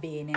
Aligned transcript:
Bene. 0.00 0.32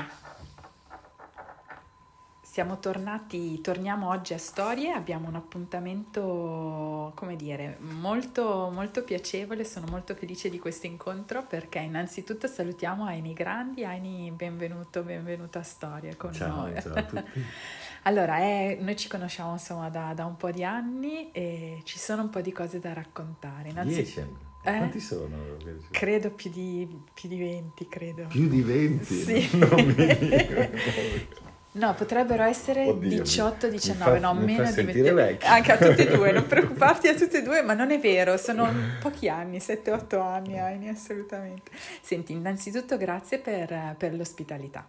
Siamo 2.42 2.80
tornati, 2.80 3.62
torniamo 3.62 4.10
oggi 4.10 4.34
a 4.34 4.38
Storie, 4.38 4.92
abbiamo 4.92 5.30
un 5.30 5.36
appuntamento, 5.36 7.14
come 7.16 7.38
dire, 7.38 7.78
molto, 7.80 8.70
molto 8.72 9.04
piacevole, 9.04 9.64
sono 9.64 9.88
molto 9.90 10.16
felice 10.16 10.50
di 10.50 10.60
questo 10.60 10.86
incontro 10.86 11.44
perché 11.48 11.80
innanzitutto 11.80 12.46
salutiamo 12.46 13.06
Aini 13.06 13.34
Grandi, 13.34 13.86
Aini 13.86 14.30
benvenuto, 14.32 15.02
benvenuto 15.02 15.58
a 15.60 15.64
Storie 15.64 16.18
con 16.18 16.34
ciao, 16.34 16.56
noi. 16.56 16.82
Ciao 16.82 16.94
a 16.94 17.04
tutti. 17.04 17.46
allora, 18.04 18.40
eh, 18.40 18.78
noi 18.82 18.98
ci 18.98 19.08
conosciamo 19.08 19.54
insomma 19.54 19.90
da, 19.90 20.14
da, 20.14 20.26
un 20.26 20.36
po' 20.36 20.52
di 20.52 20.66
anni 20.66 21.32
e 21.32 21.80
ci 21.86 21.98
sono 21.98 22.24
un 22.24 22.30
po' 22.30 22.42
di 22.42 22.52
cose 22.52 22.80
da 22.80 22.92
raccontare. 22.92 23.70
Innanzitutto. 23.70 24.52
Eh? 24.64 24.78
Quanti 24.78 25.00
sono? 25.02 25.58
Credo 25.92 26.32
più 26.32 26.50
di, 26.50 26.88
più 27.14 27.28
di 27.28 27.38
20, 27.38 27.88
credo. 27.90 28.26
Più 28.28 28.48
di 28.48 28.62
20? 28.62 29.14
Sì. 29.14 29.50
Non 29.58 29.86
mi... 29.86 30.08
No, 31.76 31.96
potrebbero 31.96 32.44
essere 32.44 32.86
18-19, 32.86 34.20
no, 34.20 34.36
meno 34.36 34.72
di 34.72 34.84
20. 34.84 35.02
Vecchio. 35.10 35.50
Anche 35.50 35.72
a 35.72 35.78
tutti 35.78 36.02
e 36.02 36.06
due, 36.06 36.32
non 36.32 36.46
preoccuparti 36.46 37.08
a 37.08 37.16
tutti 37.16 37.38
e 37.38 37.42
due, 37.42 37.64
ma 37.64 37.74
non 37.74 37.90
è 37.90 38.00
vero, 38.00 38.38
sono 38.38 38.72
pochi 39.00 39.28
anni, 39.28 39.58
7-8 39.58 40.22
anni, 40.22 40.60
Aini, 40.60 40.90
assolutamente. 40.90 41.72
Senti, 42.00 42.34
innanzitutto 42.34 42.96
grazie 42.98 43.40
per, 43.40 43.96
per 43.98 44.14
l'ospitalità. 44.14 44.88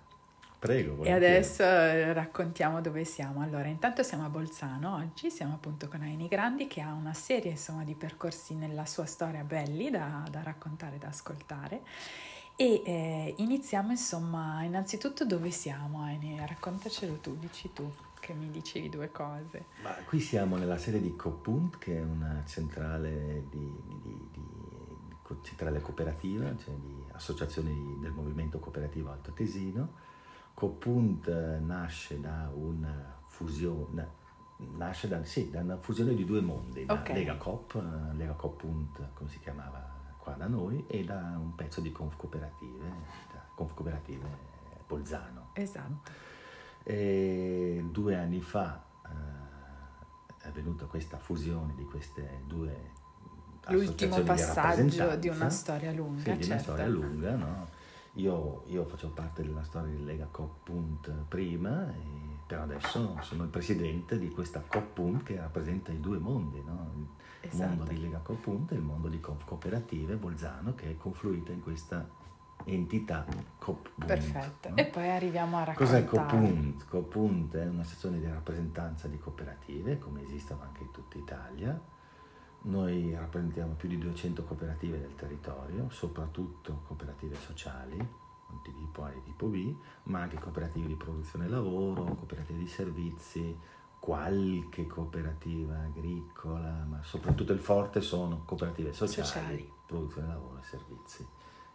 Prego. 0.65 1.03
E 1.05 1.13
adesso 1.13 1.63
eh, 1.63 2.15
raccontiamo 2.15 2.81
dove 2.81 3.05
siamo. 3.05 3.43
Allora, 3.43 3.69
intanto 3.69 4.03
siamo 4.03 4.25
a 4.25 4.31
Bolzano 4.31 4.95
oggi, 4.95 5.31
siamo 5.31 5.53
appunto 5.53 5.89
con 5.89 6.01
Aini 6.01 6.27
Grandi 6.27 6.69
che 6.69 6.81
ha 6.81 6.95
una 6.95 7.13
serie 7.13 7.51
insomma, 7.51 7.85
di 7.85 7.95
percorsi 7.95 8.55
nella 8.55 8.87
sua 8.87 9.05
storia 9.05 9.43
belli 9.43 9.91
da, 9.91 10.27
da 10.31 10.43
raccontare, 10.43 10.97
da 10.97 11.09
ascoltare 11.09 11.83
e 12.57 12.81
eh, 12.83 13.35
iniziamo 13.37 13.91
insomma, 13.91 14.63
innanzitutto 14.63 15.27
dove 15.27 15.51
siamo 15.51 16.01
Aine? 16.01 16.47
Raccontacelo 16.47 17.17
tu, 17.17 17.37
dici 17.37 17.71
tu, 17.75 17.93
che 18.19 18.33
mi 18.33 18.51
dicevi 18.51 18.89
due 18.89 19.11
cose. 19.11 19.67
Ma 19.83 19.91
qui 20.07 20.19
siamo 20.19 20.57
nella 20.57 20.79
sede 20.79 20.99
di 20.99 21.15
Copunt, 21.15 21.77
che 21.77 21.99
è 21.99 22.01
una 22.01 22.43
centrale, 22.47 23.45
di, 23.51 23.71
di, 23.87 24.01
di, 24.03 24.29
di 24.33 25.37
centrale 25.43 25.83
cooperativa, 25.83 26.57
cioè 26.57 26.73
di 26.73 27.05
associazioni 27.13 27.99
del 28.01 28.13
movimento 28.13 28.59
cooperativo 28.59 29.11
Alto 29.11 29.33
Tesino. 29.33 30.04
Copunt 30.55 31.27
eh, 31.27 31.59
nasce 31.59 32.21
da 32.21 32.49
una 32.55 33.19
fusione, 33.27 34.09
nasce 34.77 35.09
da, 35.09 35.23
sì, 35.25 35.51
da 35.51 35.61
una 35.61 35.77
fusione 35.77 36.15
di 36.15 36.25
due 36.25 36.41
mondi, 36.41 36.87
da 36.87 36.95
okay. 36.95 37.17
Lega 37.17 37.37
Coop, 37.37 37.75
eh, 37.75 38.15
Lega 38.15 38.35
Copunt, 38.35 39.11
come 39.15 39.29
si 39.29 39.41
chiamava 39.41 39.93
qua 40.17 40.35
da 40.35 40.47
noi 40.47 40.85
e 40.87 41.05
da 41.05 41.35
un 41.37 41.55
pezzo 41.55 41.81
di 41.81 41.93
Conf 41.93 42.17
Cooperative, 42.17 42.85
Conf 43.55 43.75
Cooperative 43.75 44.53
Bolzano. 44.87 45.51
Esatto. 45.53 46.11
E 46.85 47.85
due 47.91 48.17
anni 48.17 48.41
fa 48.41 48.83
eh, 49.07 50.43
è 50.45 50.49
avvenuta 50.49 50.87
questa 50.87 51.19
fusione 51.19 51.75
di 51.75 51.85
queste 51.85 52.43
due 52.47 53.03
L'ultimo 53.69 54.21
passaggio 54.21 55.17
di 55.17 55.29
una 55.29 55.49
storia 55.49 55.91
lunga. 55.93 56.19
Sì, 56.19 56.25
certo. 56.25 56.41
di 56.41 56.47
una 56.47 56.57
certo. 56.57 56.63
storia 56.63 56.87
lunga, 56.87 57.35
no? 57.35 57.67
Io, 58.15 58.63
io 58.67 58.85
faccio 58.85 59.11
parte 59.11 59.43
della 59.43 59.65
storia 59.65 59.93
di 59.93 60.05
Lega 60.05 60.29
Cop 60.31 60.71
prima, 61.29 61.93
però 62.47 62.63
adesso 62.63 63.17
sono 63.23 63.43
il 63.43 63.49
presidente 63.49 64.19
di 64.19 64.31
questa 64.31 64.63
Cop 64.67 65.23
che 65.23 65.37
rappresenta 65.37 65.91
i 65.91 66.01
due 66.01 66.19
mondi, 66.19 66.63
no? 66.65 66.91
il 66.95 67.51
esatto. 67.51 67.75
mondo 67.75 67.85
di 67.85 68.01
Lega 68.01 68.19
Copunt 68.19 68.73
e 68.73 68.75
il 68.77 68.83
mondo 68.83 69.09
di 69.09 69.21
Cooperative 69.21 70.17
Bolzano 70.17 70.75
che 70.75 70.91
è 70.91 70.97
confluita 70.97 71.53
in 71.53 71.63
questa 71.63 72.07
entità 72.65 73.27
Copunt. 73.59 74.05
Perfetto, 74.07 74.71
no? 74.71 74.77
e 74.77 74.87
poi 74.87 75.11
arriviamo 75.11 75.57
a 75.57 75.65
raccontare. 75.65 76.05
Cos'è 76.05 76.29
Copunt? 76.29 76.87
Copunt 76.87 77.57
è 77.57 77.67
una 77.67 77.85
sezione 77.85 78.19
di 78.19 78.27
rappresentanza 78.27 79.09
di 79.09 79.19
cooperative, 79.19 79.99
come 79.99 80.23
esistono 80.23 80.63
anche 80.63 80.83
in 80.83 80.91
tutta 80.91 81.19
Italia. 81.19 81.93
Noi 82.65 83.15
rappresentiamo 83.15 83.75
più 83.75 83.89
di 83.89 83.99
200 83.99 84.45
cooperative 84.45 84.99
del 84.99 85.15
territorio, 85.15 85.89
soprattutto 85.91 86.81
cooperative 86.87 87.37
sociali, 87.37 87.97
di 88.63 88.75
tipo 88.75 89.05
A 89.05 89.11
e 89.11 89.23
tipo 89.23 89.47
B, 89.47 89.75
ma 90.05 90.21
anche 90.21 90.39
cooperative 90.39 90.87
di 90.87 90.95
produzione 90.95 91.47
e 91.47 91.49
lavoro, 91.49 92.05
cooperative 92.05 92.59
di 92.59 92.67
servizi, 92.67 93.59
qualche 93.99 94.87
cooperativa 94.87 95.79
agricola, 95.81 96.85
ma 96.85 97.03
soprattutto 97.03 97.53
il 97.53 97.59
forte 97.59 98.01
sono 98.01 98.43
cooperative 98.45 98.93
sociali, 98.93 99.27
sociali. 99.27 99.73
produzione 99.87 100.29
lavoro 100.29 100.59
e 100.61 100.65
servizi 100.65 101.27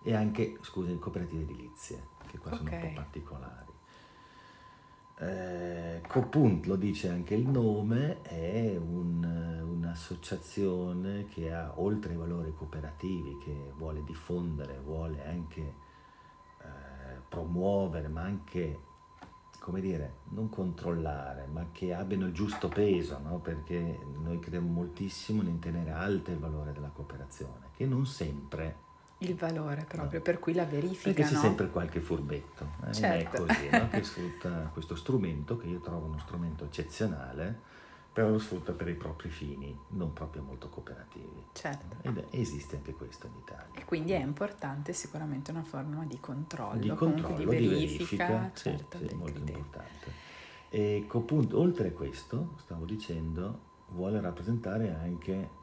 e 0.02 0.16
anche, 0.16 0.58
scusami, 0.62 0.98
cooperative 1.00 1.44
edilizie, 1.44 2.08
che 2.28 2.38
qua 2.38 2.54
okay. 2.54 2.66
sono 2.66 2.76
un 2.76 2.82
po' 2.82 3.02
particolari. 3.02 3.69
Eh, 5.22 6.02
Copunt, 6.08 6.66
lo 6.66 6.78
dice 6.78 7.10
anche 7.10 7.36
il 7.36 7.48
nome, 7.48 8.22
è 8.22 8.78
un, 8.78 9.62
un'associazione 9.68 11.26
che 11.26 11.54
ha, 11.54 11.74
oltre 11.76 12.12
ai 12.12 12.18
valori 12.18 12.54
cooperativi, 12.56 13.38
che 13.38 13.74
vuole 13.76 14.04
diffondere, 14.06 14.80
vuole 14.80 15.28
anche 15.28 15.62
eh, 15.62 17.20
promuovere, 17.28 18.08
ma 18.08 18.22
anche 18.22 18.88
come 19.60 19.82
dire, 19.82 20.20
non 20.30 20.50
controllare, 20.50 21.46
ma 21.48 21.68
che 21.72 21.94
abbiano 21.94 22.26
il 22.26 22.34
giusto 22.34 22.70
peso, 22.70 23.20
no? 23.20 23.40
perché 23.40 24.00
noi 24.24 24.40
crediamo 24.40 24.70
moltissimo 24.70 25.42
nel 25.42 25.60
tenere 25.60 25.92
alto 25.92 26.32
il 26.32 26.40
valore 26.40 26.72
della 26.72 26.90
cooperazione, 26.90 27.68
che 27.76 27.86
non 27.86 28.06
sempre... 28.06 28.88
Il 29.20 29.36
valore 29.36 29.86
proprio, 29.88 30.20
no. 30.20 30.24
per 30.24 30.40
cui 30.40 30.54
la 30.54 30.66
verifica. 30.66 31.12
Perché 31.12 31.24
c'è 31.24 31.34
no? 31.34 31.40
sempre 31.42 31.70
qualche 31.70 32.00
furbetto, 32.00 32.68
eh? 32.88 32.94
certo. 32.94 33.44
è 33.44 33.46
così, 33.46 33.70
no? 33.70 33.88
che 33.92 34.04
sfrutta 34.04 34.70
questo 34.72 34.96
strumento, 34.96 35.58
che 35.58 35.68
io 35.68 35.80
trovo 35.80 36.06
uno 36.06 36.20
strumento 36.20 36.64
eccezionale, 36.64 37.60
però 38.14 38.30
lo 38.30 38.40
sfrutta 38.40 38.72
per 38.72 38.88
i 38.88 38.96
propri 38.96 39.30
fini, 39.30 39.78
non 39.90 40.14
proprio 40.14 40.42
molto 40.42 40.70
cooperativi. 40.70 41.48
Certo. 41.54 41.98
Ed 42.02 42.28
esiste 42.32 42.78
anche 42.78 42.94
questo 42.94 43.28
in 43.28 43.34
Italia. 43.36 43.80
E 43.80 43.86
quindi 43.86 44.14
è 44.14 44.22
importante 44.22 44.94
sicuramente 44.94 45.52
una 45.52 45.64
forma 45.64 46.04
di 46.06 46.20
controllo, 46.20 46.80
di, 46.80 46.90
controllo, 46.90 47.36
di 47.38 47.46
verifica, 47.46 47.68
di 47.68 47.88
verifica 47.88 48.52
certo, 48.54 48.98
sì, 48.98 49.08
sì, 49.08 49.16
molto 49.16 49.34
criterio. 49.34 49.58
importante. 49.58 50.12
E 50.70 51.08
appunto, 51.10 51.60
oltre 51.60 51.90
a 51.90 51.92
questo, 51.92 52.56
stavo 52.58 52.86
dicendo, 52.86 53.68
vuole 53.90 54.22
rappresentare 54.22 54.94
anche 54.94 55.58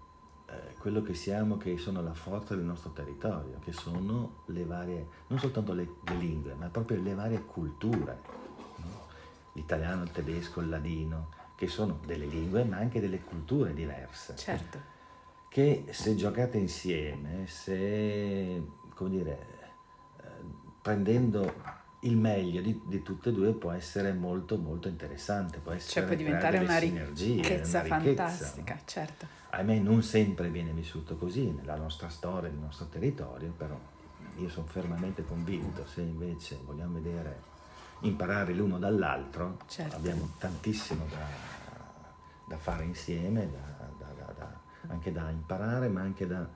eh, 0.49 0.75
quello 0.79 1.03
che 1.03 1.15
siamo, 1.15 1.57
che 1.57 1.77
sono 1.77 2.03
la 2.03 2.15
forza 2.15 2.55
del 2.55 2.65
nostro 2.65 2.91
territorio, 2.91 3.59
che 3.65 3.73
sono 3.73 4.43
le 4.47 4.65
varie, 4.65 5.07
non 5.27 5.39
soltanto 5.39 5.73
le, 5.73 5.89
le 6.05 6.15
lingue, 6.15 6.55
ma 6.55 6.69
proprio 6.69 7.01
le 7.03 7.15
varie 7.15 7.43
culture, 7.45 8.21
no? 8.77 9.07
l'italiano, 9.53 10.05
il 10.05 10.13
tedesco, 10.13 10.61
il 10.61 10.69
ladino, 10.69 11.31
che 11.57 11.67
sono 11.67 11.99
delle 12.05 12.27
lingue 12.27 12.65
ma 12.65 12.77
anche 12.77 13.01
delle 13.01 13.21
culture 13.21 13.75
diverse. 13.75 14.37
Certo. 14.37 14.95
Che 15.49 15.87
se 15.91 16.15
giocate 16.15 16.59
insieme, 16.59 17.47
se, 17.47 18.63
come 18.95 19.11
dire, 19.11 19.47
eh, 20.21 20.27
prendendo 20.83 21.53
il 22.07 22.17
meglio 22.17 22.61
di, 22.61 22.81
di, 22.85 23.03
tutte 23.03 23.31
e 23.31 23.33
due 23.33 23.53
può 23.53 23.73
essere 23.73 24.13
molto 24.13 24.57
molto 24.57 24.89
interessante, 24.89 25.59
può 25.59 25.73
essere 25.73 25.93
cioè 25.93 26.05
può 26.05 26.15
diventare 26.15 26.59
una 26.59 26.79
ricchezza, 26.79 27.81
una 27.81 27.89
fantastica, 27.89 28.75
no? 28.75 28.81
certo. 28.85 29.27
Ahimè 29.51 29.79
non 29.79 30.03
sempre 30.03 30.49
viene 30.49 30.73
vissuto 30.73 31.17
così 31.17 31.51
nella 31.51 31.77
nostra 31.77 32.09
storia, 32.09 32.49
nel 32.49 32.59
nostro 32.59 32.87
territorio, 32.87 33.53
però 33.57 33.79
io 34.39 34.49
sono 34.49 34.67
fermamente 34.67 35.25
convinto, 35.25 35.87
se 35.87 36.03
invece 36.03 36.59
vogliamo 36.65 36.95
vedere 36.95 37.55
imparare 38.01 38.53
l'uno 38.53 38.79
dall'altro, 38.79 39.59
certo. 39.67 39.97
abbiamo 39.97 40.31
tantissimo 40.39 41.07
da, 41.09 41.27
da 42.47 42.57
fare 42.59 42.85
insieme, 42.85 43.51
da, 43.51 43.77
da, 44.35 44.61
anche 44.89 45.13
da 45.13 45.31
imparare, 45.31 45.89
ma 45.89 46.03
anche 46.03 46.27
da, 46.27 46.47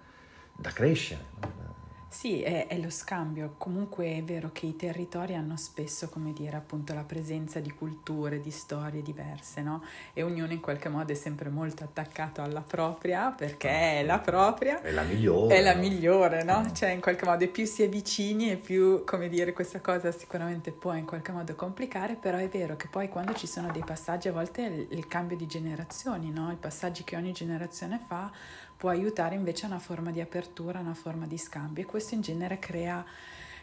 crescere. 0.72 1.24
No? 1.40 1.79
Sì, 2.12 2.42
è, 2.42 2.66
è, 2.66 2.76
lo 2.76 2.90
scambio. 2.90 3.54
Comunque 3.56 4.16
è 4.16 4.22
vero 4.24 4.50
che 4.52 4.66
i 4.66 4.74
territori 4.74 5.36
hanno 5.36 5.56
spesso, 5.56 6.08
come 6.08 6.32
dire, 6.32 6.56
appunto 6.56 6.92
la 6.92 7.04
presenza 7.04 7.60
di 7.60 7.70
culture, 7.70 8.40
di 8.40 8.50
storie 8.50 9.00
diverse, 9.00 9.62
no? 9.62 9.84
E 10.12 10.24
ognuno 10.24 10.52
in 10.52 10.58
qualche 10.58 10.88
modo 10.88 11.12
è 11.12 11.14
sempre 11.14 11.50
molto 11.50 11.84
attaccato 11.84 12.42
alla 12.42 12.62
propria 12.62 13.30
perché 13.30 14.00
è 14.00 14.04
la 14.04 14.18
propria. 14.18 14.82
È 14.82 14.90
la 14.90 15.04
migliore. 15.04 15.54
È 15.54 15.62
la 15.62 15.74
migliore, 15.74 16.42
no? 16.42 16.62
Mm. 16.62 16.74
Cioè 16.74 16.90
in 16.90 17.00
qualche 17.00 17.24
modo 17.24 17.46
più 17.48 17.64
si 17.64 17.84
è 17.84 17.88
vicini 17.88 18.50
e 18.50 18.56
più, 18.56 19.04
come 19.04 19.28
dire, 19.28 19.52
questa 19.52 19.80
cosa 19.80 20.10
sicuramente 20.10 20.72
può 20.72 20.92
in 20.94 21.06
qualche 21.06 21.30
modo 21.30 21.54
complicare, 21.54 22.16
però 22.16 22.38
è 22.38 22.48
vero 22.48 22.74
che 22.74 22.88
poi 22.88 23.08
quando 23.08 23.34
ci 23.34 23.46
sono 23.46 23.70
dei 23.70 23.84
passaggi, 23.84 24.26
a 24.26 24.32
volte 24.32 24.62
il, 24.62 24.86
il 24.90 25.06
cambio 25.06 25.36
di 25.36 25.46
generazioni, 25.46 26.32
no? 26.32 26.50
I 26.50 26.56
passaggi 26.56 27.04
che 27.04 27.14
ogni 27.14 27.30
generazione 27.30 28.00
fa 28.04 28.32
può 28.80 28.88
aiutare 28.88 29.34
invece 29.34 29.66
a 29.66 29.68
una 29.68 29.78
forma 29.78 30.10
di 30.10 30.22
apertura, 30.22 30.78
una 30.78 30.94
forma 30.94 31.26
di 31.26 31.36
scambio 31.36 31.82
e 31.82 31.86
questo 31.86 32.14
in 32.14 32.22
genere 32.22 32.58
crea, 32.58 33.04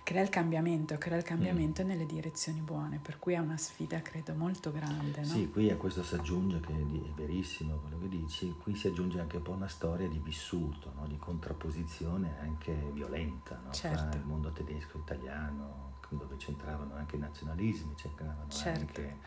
crea 0.03 0.21
il 0.21 0.29
cambiamento, 0.29 0.95
crea 0.99 1.17
il 1.17 1.23
cambiamento 1.23 1.83
mm. 1.83 1.87
nelle 1.87 2.05
direzioni 2.05 2.59
buone, 2.59 2.99
per 3.01 3.17
cui 3.17 3.33
è 3.33 3.39
una 3.39 3.57
sfida 3.57 3.99
credo 4.03 4.35
molto 4.35 4.71
grande. 4.71 5.21
No? 5.21 5.25
Sì, 5.25 5.49
qui 5.49 5.71
a 5.71 5.75
questo 5.75 6.03
si 6.03 6.13
aggiunge, 6.13 6.59
che 6.59 6.71
è 6.71 7.11
verissimo 7.15 7.77
quello 7.77 7.97
che 7.97 8.09
dici, 8.09 8.55
qui 8.61 8.75
si 8.75 8.89
aggiunge 8.89 9.19
anche 9.19 9.37
un 9.37 9.41
po' 9.41 9.53
una 9.53 9.67
storia 9.67 10.07
di 10.07 10.19
vissuto, 10.19 10.93
no? 10.95 11.07
di 11.07 11.17
contrapposizione 11.17 12.35
anche 12.39 12.75
violenta, 12.93 13.59
no? 13.63 13.71
certo. 13.71 14.09
tra 14.09 14.19
il 14.19 14.25
mondo 14.25 14.51
tedesco 14.51 14.97
e 14.97 14.99
italiano, 14.99 15.95
dove 16.09 16.35
c'entravano 16.35 16.93
anche 16.93 17.15
i 17.15 17.19
nazionalismi, 17.19 17.95
c'entravano 17.95 18.47
Certo. 18.49 18.81
anche 18.81 19.17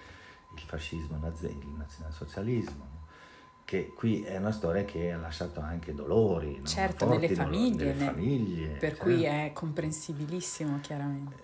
il 0.54 0.60
fascismo, 0.60 1.16
il 1.16 1.68
nazionalsocialismo? 1.76 2.99
Che 3.70 3.92
qui 3.94 4.22
è 4.24 4.36
una 4.36 4.50
storia 4.50 4.84
che 4.84 5.12
ha 5.12 5.16
lasciato 5.16 5.60
anche 5.60 5.94
dolori, 5.94 6.58
no? 6.58 6.66
Certo, 6.66 7.06
Forti 7.06 7.20
nelle 7.20 7.34
dolori- 7.36 7.56
famiglie, 7.56 7.84
nelle 7.84 7.98
ne- 8.04 8.04
famiglie, 8.10 8.66
Per 8.70 8.88
certo. 8.88 9.04
cui 9.04 9.22
è 9.22 9.52
comprensibilissimo, 9.54 10.80
chiaramente. 10.80 11.36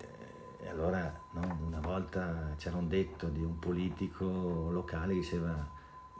E 0.61 0.67
allora 0.67 1.17
no, 1.31 1.57
una 1.65 1.79
volta 1.79 2.53
c'era 2.57 2.75
un 2.75 2.89
detto 2.89 3.29
di 3.29 3.41
un 3.41 3.57
politico 3.59 4.69
locale 4.71 5.13
che 5.13 5.19
diceva 5.21 5.69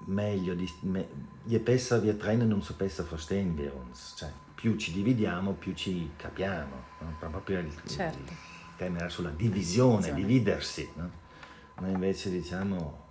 meglio 0.06 0.54
di, 0.56 0.72
me, 0.84 1.10
je 1.44 1.60
besser 1.60 2.02
wir 2.02 2.16
trennen 2.16 2.54
umso 2.54 2.74
besser 2.78 3.04
verstehen 3.04 3.54
wir 3.58 3.74
uns 3.74 4.14
cioè 4.16 4.30
più 4.56 4.78
ci 4.78 4.94
dividiamo 4.94 5.54
più 5.54 5.74
ci 5.74 6.12
capiamo 6.16 6.76
no? 7.00 7.30
proprio 7.30 7.60
il, 7.60 7.74
Certo. 7.86 8.32
il 8.32 8.38
tema 8.78 9.00
era 9.00 9.10
sulla 9.10 9.32
divisione, 9.32 10.14
dividersi 10.14 10.88
no? 10.96 11.10
noi 11.82 11.92
invece 11.92 12.30
diciamo 12.30 13.07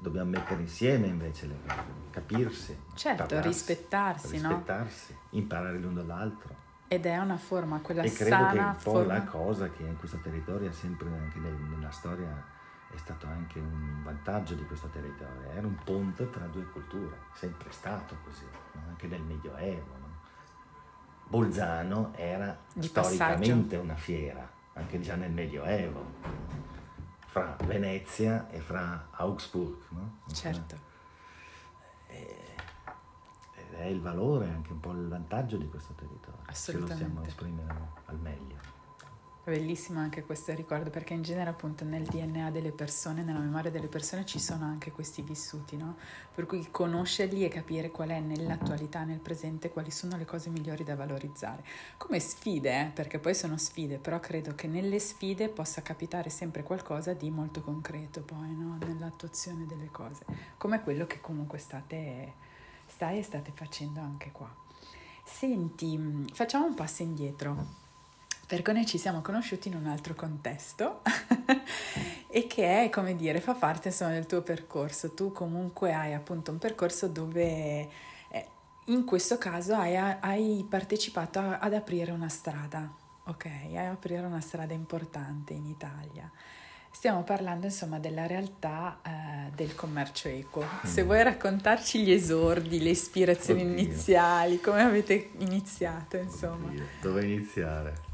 dobbiamo 0.00 0.30
mettere 0.30 0.60
insieme 0.62 1.06
invece 1.06 1.46
le 1.46 1.56
cose 1.66 1.82
capirsi 2.10 2.76
Certo, 2.94 3.24
parlarsi, 3.24 3.48
rispettarsi, 3.48 4.40
no? 4.40 4.48
rispettarsi 4.48 5.16
imparare 5.30 5.78
l'uno 5.78 6.02
dall'altro 6.02 6.54
Ed 6.88 7.06
è 7.06 7.16
una 7.18 7.36
forma, 7.36 7.78
quella 7.80 8.02
e 8.02 8.10
credo 8.12 8.48
che 8.48 8.58
un 8.58 8.74
po' 8.82 8.90
forma... 8.90 9.12
la 9.12 9.24
cosa 9.24 9.70
che 9.70 9.82
in 9.82 9.96
questo 9.96 10.18
territorio 10.18 10.68
è 10.68 10.72
sempre 10.72 11.08
anche 11.08 11.38
nel- 11.38 11.52
nella 11.52 11.90
storia 11.90 12.58
è 12.92 12.96
stato 12.96 13.26
anche 13.26 13.60
un 13.60 14.02
vantaggio 14.02 14.54
di 14.54 14.64
questo 14.64 14.88
territorio, 14.88 15.48
era 15.52 15.64
un 15.64 15.76
ponte 15.84 16.28
tra 16.28 16.46
due 16.46 16.64
culture, 16.72 17.16
sempre 17.34 17.70
stato 17.70 18.16
così, 18.24 18.44
no? 18.72 18.80
anche 18.88 19.06
nel 19.06 19.22
Medioevo. 19.22 19.94
no? 20.00 20.08
Bolzano 21.28 22.12
era 22.16 22.58
Di 22.72 22.88
storicamente 22.88 23.76
una 23.76 23.94
fiera, 23.94 24.48
anche 24.72 24.98
già 25.00 25.14
nel 25.14 25.30
Medioevo, 25.30 26.04
fra 27.30 27.56
Venezia 27.64 28.48
e 28.50 28.58
fra 28.58 29.06
Augsburg. 29.12 29.76
no? 29.90 30.18
Certo, 30.32 30.76
Ed 32.08 33.74
è 33.74 33.84
il 33.84 34.00
valore, 34.00 34.48
anche 34.48 34.72
un 34.72 34.80
po' 34.80 34.90
il 34.90 35.06
vantaggio 35.06 35.56
di 35.56 35.68
questo 35.68 35.92
territorio, 35.94 36.40
se 36.50 36.72
lo 36.72 36.86
stiamo 36.86 37.22
esprimere 37.22 37.72
al 38.06 38.18
meglio. 38.18 38.69
Bellissimo 39.50 39.98
anche 39.98 40.22
questo 40.22 40.54
ricordo 40.54 40.90
perché 40.90 41.12
in 41.12 41.22
genere 41.22 41.50
appunto 41.50 41.84
nel 41.84 42.04
DNA 42.04 42.52
delle 42.52 42.70
persone, 42.70 43.24
nella 43.24 43.40
memoria 43.40 43.68
delle 43.68 43.88
persone 43.88 44.24
ci 44.24 44.38
sono 44.38 44.64
anche 44.64 44.92
questi 44.92 45.22
vissuti, 45.22 45.76
no? 45.76 45.96
Per 46.32 46.46
cui 46.46 46.68
conoscerli 46.70 47.44
e 47.44 47.48
capire 47.48 47.90
qual 47.90 48.10
è 48.10 48.20
nell'attualità, 48.20 49.02
nel 49.02 49.18
presente, 49.18 49.70
quali 49.70 49.90
sono 49.90 50.16
le 50.16 50.24
cose 50.24 50.50
migliori 50.50 50.84
da 50.84 50.94
valorizzare. 50.94 51.64
Come 51.96 52.20
sfide, 52.20 52.80
eh, 52.80 52.90
perché 52.94 53.18
poi 53.18 53.34
sono 53.34 53.58
sfide, 53.58 53.98
però 53.98 54.20
credo 54.20 54.54
che 54.54 54.68
nelle 54.68 55.00
sfide 55.00 55.48
possa 55.48 55.82
capitare 55.82 56.30
sempre 56.30 56.62
qualcosa 56.62 57.12
di 57.12 57.28
molto 57.30 57.60
concreto 57.60 58.20
poi, 58.22 58.54
no? 58.54 58.78
Nell'attuazione 58.86 59.66
delle 59.66 59.90
cose, 59.90 60.24
come 60.58 60.80
quello 60.80 61.06
che 61.06 61.20
comunque 61.20 61.58
state, 61.58 62.34
stai 62.86 63.18
e 63.18 63.22
state 63.24 63.50
facendo 63.52 63.98
anche 63.98 64.30
qua. 64.30 64.48
Senti, 65.24 65.98
mh, 65.98 66.28
facciamo 66.34 66.66
un 66.66 66.74
passo 66.74 67.02
indietro 67.02 67.79
perché 68.50 68.72
noi 68.72 68.84
ci 68.84 68.98
siamo 68.98 69.20
conosciuti 69.20 69.68
in 69.68 69.76
un 69.76 69.86
altro 69.86 70.12
contesto 70.14 71.02
e 72.26 72.48
che 72.48 72.82
è, 72.84 72.90
come 72.90 73.14
dire, 73.14 73.40
fa 73.40 73.52
parte 73.54 73.88
insomma 73.88 74.10
del 74.10 74.26
tuo 74.26 74.42
percorso. 74.42 75.14
Tu 75.14 75.30
comunque 75.30 75.92
hai 75.94 76.14
appunto 76.14 76.50
un 76.50 76.58
percorso 76.58 77.06
dove 77.06 77.88
eh, 78.28 78.48
in 78.86 79.04
questo 79.04 79.38
caso 79.38 79.74
hai, 79.76 79.96
hai 79.96 80.66
partecipato 80.68 81.38
a- 81.38 81.58
ad 81.60 81.74
aprire 81.74 82.10
una 82.10 82.28
strada, 82.28 82.92
ok? 83.26 83.44
Hai 83.46 83.86
aprire 83.86 84.26
una 84.26 84.40
strada 84.40 84.74
importante 84.74 85.52
in 85.52 85.66
Italia. 85.66 86.28
Stiamo 86.92 87.22
parlando 87.22 87.66
insomma 87.66 88.00
della 88.00 88.26
realtà 88.26 88.98
eh, 89.06 89.52
del 89.54 89.76
commercio 89.76 90.26
equo. 90.26 90.64
Se 90.82 91.02
Mm. 91.02 91.06
vuoi 91.06 91.22
raccontarci 91.22 92.02
gli 92.02 92.10
esordi, 92.10 92.82
le 92.82 92.90
ispirazioni 92.90 93.62
Oddio. 93.62 93.72
iniziali, 93.78 94.60
come 94.60 94.82
avete 94.82 95.30
iniziato 95.38 96.16
insomma, 96.16 96.66
Oddio, 96.66 96.84
dove 97.00 97.24
iniziare? 97.24 98.08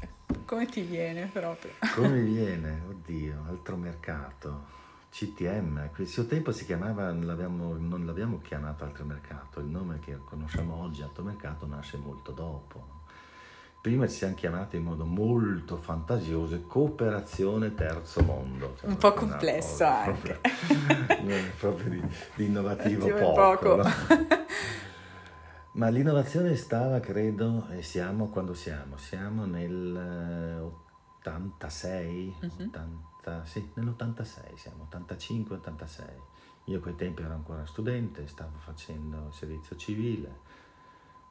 Come 0.45 0.65
ti 0.65 0.81
viene 0.81 1.29
proprio? 1.31 1.71
Come 1.95 2.19
viene? 2.21 2.81
Oddio, 2.89 3.43
altro 3.49 3.75
mercato. 3.77 4.75
CTM, 5.09 5.89
il 5.97 6.07
suo 6.07 6.25
tempo 6.25 6.51
si 6.51 6.65
chiamava, 6.65 7.11
non 7.11 7.25
l'abbiamo, 7.25 7.75
non 7.79 8.05
l'abbiamo 8.05 8.39
chiamato 8.41 8.83
altro 8.83 9.03
mercato, 9.05 9.59
il 9.61 9.65
nome 9.65 9.99
che 9.99 10.17
conosciamo 10.23 10.75
oggi, 10.75 11.01
altro 11.01 11.23
mercato, 11.23 11.65
nasce 11.65 11.97
molto 11.97 12.31
dopo. 12.33 12.95
Prima 13.81 14.05
ci 14.07 14.15
siamo 14.15 14.35
chiamati 14.35 14.75
in 14.75 14.83
modo 14.83 15.05
molto 15.05 15.77
fantasioso 15.77 16.61
Cooperazione 16.63 17.73
Terzo 17.73 18.21
Mondo. 18.21 18.75
Cioè, 18.79 18.89
Un 18.89 18.97
po' 18.97 19.13
complesso 19.13 19.69
cosa 19.69 20.03
anche. 20.03 20.39
Proprio, 21.07 21.35
proprio 21.57 21.89
di, 21.89 22.01
di 22.35 22.45
innovativo 22.45 23.05
Innovativo 23.07 23.33
poco. 23.33 23.75
poco. 23.75 23.75
no? 23.77 24.37
Ma 25.77 25.89
l'innovazione 25.89 26.55
stava, 26.55 26.99
credo, 26.99 27.67
e 27.69 27.83
siamo 27.83 28.29
quando 28.29 28.55
siamo? 28.55 28.97
Siamo 28.97 29.45
nel 29.45 29.95
eh, 29.95 30.59
86, 31.19 32.35
Mhm. 32.41 32.67
80 32.69 33.45
sì, 33.45 33.69
nell'86 33.75 34.55
siamo, 34.55 34.87
85-86. 34.89 36.19
Io 36.65 36.79
a 36.79 36.81
quei 36.81 36.95
tempi 36.95 37.21
ero 37.21 37.35
ancora 37.35 37.63
studente, 37.67 38.25
stavo 38.25 38.57
facendo 38.57 39.29
servizio 39.31 39.75
civile, 39.75 40.39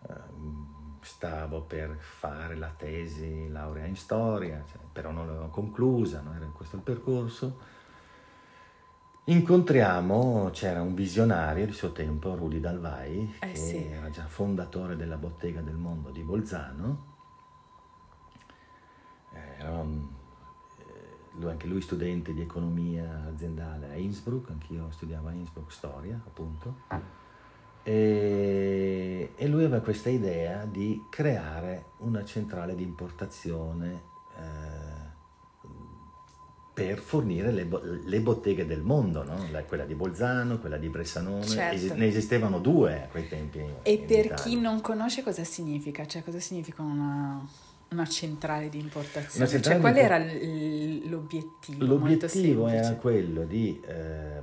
ehm, 0.09 0.99
stavo 1.01 1.63
per 1.63 1.97
fare 1.99 2.55
la 2.55 2.73
tesi 2.77 3.49
laurea 3.49 3.87
in 3.87 3.97
storia, 3.97 4.63
cioè, 4.71 4.81
però 4.93 5.11
non 5.11 5.27
l'avevo 5.27 5.49
conclusa, 5.49 6.21
non 6.21 6.37
era 6.37 6.47
questo 6.47 6.77
il 6.77 6.83
percorso. 6.83 7.75
Incontriamo, 9.29 10.51
c'era 10.53 10.81
un 10.83 10.95
visionario 10.95 11.67
di 11.67 11.73
suo 11.73 11.91
tempo, 11.91 12.37
Rudy 12.37 12.61
Dalvai, 12.61 13.35
Eh, 13.41 13.49
che 13.51 13.57
sì. 13.57 13.85
era 13.85 14.09
già 14.09 14.25
fondatore 14.29 14.95
della 14.95 15.17
Bottega 15.17 15.61
del 15.63 15.75
Mondo 15.75 16.11
di 16.11 16.23
Bolzano. 16.23 17.15
Era 19.33 19.73
un- 19.79 20.07
eh, 20.79 20.85
lui- 21.41 21.51
anche 21.51 21.67
lui 21.67 21.81
studente 21.81 22.33
di 22.35 22.41
economia 22.41 23.25
aziendale 23.27 23.91
a 23.91 23.97
Innsbruck, 23.97 24.51
anch'io 24.51 24.93
studiavo 24.93 25.27
a 25.27 25.33
Innsbruck 25.33 25.73
storia, 25.73 26.21
appunto. 26.25 26.75
E, 27.83 29.33
e 29.35 29.47
lui 29.49 29.65
aveva 29.65 29.81
questa 29.83 30.09
idea 30.09 30.65
di 30.67 31.05
creare 31.11 31.87
una 31.99 32.25
centrale 32.25 32.77
di 32.77 32.85
importazione 32.85 34.03
eh, 34.39 34.76
per 36.77 36.99
fornire 36.99 37.53
le, 37.53 37.65
bo- 37.65 37.81
le 37.83 38.21
botteghe 38.21 38.67
del 38.67 38.83
mondo, 38.83 39.25
no? 39.25 39.47
La- 39.51 39.65
quella 39.65 39.87
di 39.87 39.95
Bolzano, 39.95 40.59
quella 40.59 40.77
di 40.77 40.91
Bressanone, 40.91 41.43
Certo. 41.47 41.75
Esi- 41.75 41.95
ne 41.95 42.07
esistevano 42.07 42.59
due 42.59 43.05
a 43.05 43.07
quei 43.09 43.27
tempi. 43.29 43.61
E 43.83 43.97
per 44.07 44.27
Italia. 44.27 44.35
chi 44.35 44.61
non 44.61 44.83
conosce 44.83 45.23
cosa 45.23 45.43
significa? 45.43 46.05
Cioè 46.05 46.23
cosa 46.23 46.39
significa 46.39 46.83
una, 46.83 47.43
una 47.93 48.07
centrale 48.07 48.69
di 48.69 48.79
importazione? 48.79 49.49
Centrale 49.49 49.81
cioè 49.81 49.91
qual 49.91 49.97
era 49.97 50.19
l- 50.19 51.09
l'obiettivo? 51.09 51.83
L'obiettivo 51.87 52.69
era 52.69 52.93
quello 52.97 53.45
di 53.47 53.81
eh, 53.87 54.43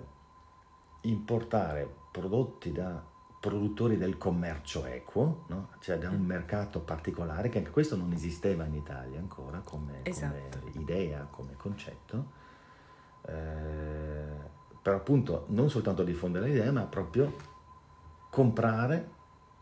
importare 1.02 1.88
prodotti 2.12 2.72
da 2.72 3.12
produttori 3.44 3.98
del 3.98 4.18
commercio 4.18 4.86
equo, 4.86 5.44
no? 5.48 5.68
cioè 5.82 5.98
da 5.98 6.08
un 6.10 6.22
Mm. 6.22 6.26
mercato 6.26 6.80
particolare, 6.80 7.50
che 7.50 7.58
anche 7.58 7.72
questo 7.72 7.98
non 7.98 8.14
esisteva 8.14 8.64
in 8.64 8.74
Italia 8.74 9.20
ancora 9.20 9.60
come, 9.60 10.00
come 10.04 10.04
Esatto. 10.04 10.60
idea, 10.80 11.28
come 11.30 11.58
concetto, 11.58 12.26
eh, 13.26 14.52
però 14.82 14.96
appunto 14.96 15.44
non 15.50 15.70
soltanto 15.70 16.06
diffondere 16.06 16.48
l'idea, 16.48 16.72
ma 16.72 16.84
proprio 16.84 17.34
comprare, 18.30 19.10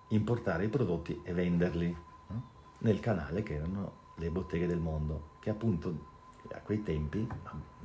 importare 0.10 0.66
i 0.66 0.70
prodotti 0.70 1.20
e 1.24 1.34
venderli 1.34 1.96
no? 2.28 2.44
nel 2.80 3.00
canale 3.00 3.42
che 3.42 3.56
erano 3.56 3.94
le 4.18 4.30
botteghe 4.30 4.68
del 4.68 4.80
mondo, 4.80 5.30
che 5.40 5.50
appunto 5.50 5.92
a 6.52 6.60
quei 6.60 6.84
tempi 6.84 7.28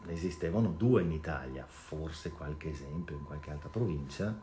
ne 0.04 0.12
esistevano 0.12 0.68
due 0.76 1.00
in 1.00 1.12
Italia, 1.12 1.64
forse 1.66 2.32
qualche 2.32 2.68
esempio 2.68 3.16
in 3.16 3.24
qualche 3.24 3.50
altra 3.50 3.70
provincia, 3.70 4.38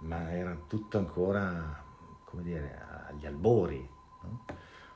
ma 0.00 0.32
era 0.32 0.56
tutto 0.66 0.98
ancora, 0.98 1.82
come 2.24 2.42
dire, 2.42 2.78
agli 3.08 3.26
albori. 3.26 3.88
no? 4.22 4.44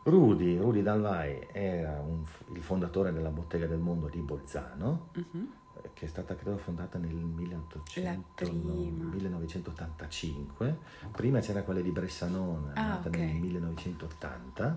Rudy, 0.04 0.58
Rudy 0.58 0.82
Dalvai 0.82 1.46
era 1.52 2.00
un- 2.00 2.24
il 2.54 2.62
fondatore 2.62 3.12
della 3.12 3.30
Bottega 3.30 3.66
del 3.66 3.78
Mondo 3.78 4.08
di 4.08 4.18
Bolzano, 4.20 5.10
eh, 5.12 5.90
che 5.94 6.06
è 6.06 6.08
stata 6.08 6.34
credo 6.34 6.56
fondata 6.58 6.98
nel 6.98 7.14
1800 7.14 8.24
prima. 8.34 9.10
1985. 9.10 10.78
Prima 11.12 11.38
c'era 11.40 11.62
quella 11.62 11.80
di 11.80 11.90
Bressanone, 11.90 12.72
Ah, 12.74 12.88
nata 12.88 13.08
ok. 13.08 13.16
nel 13.16 13.34
1980, 13.36 14.76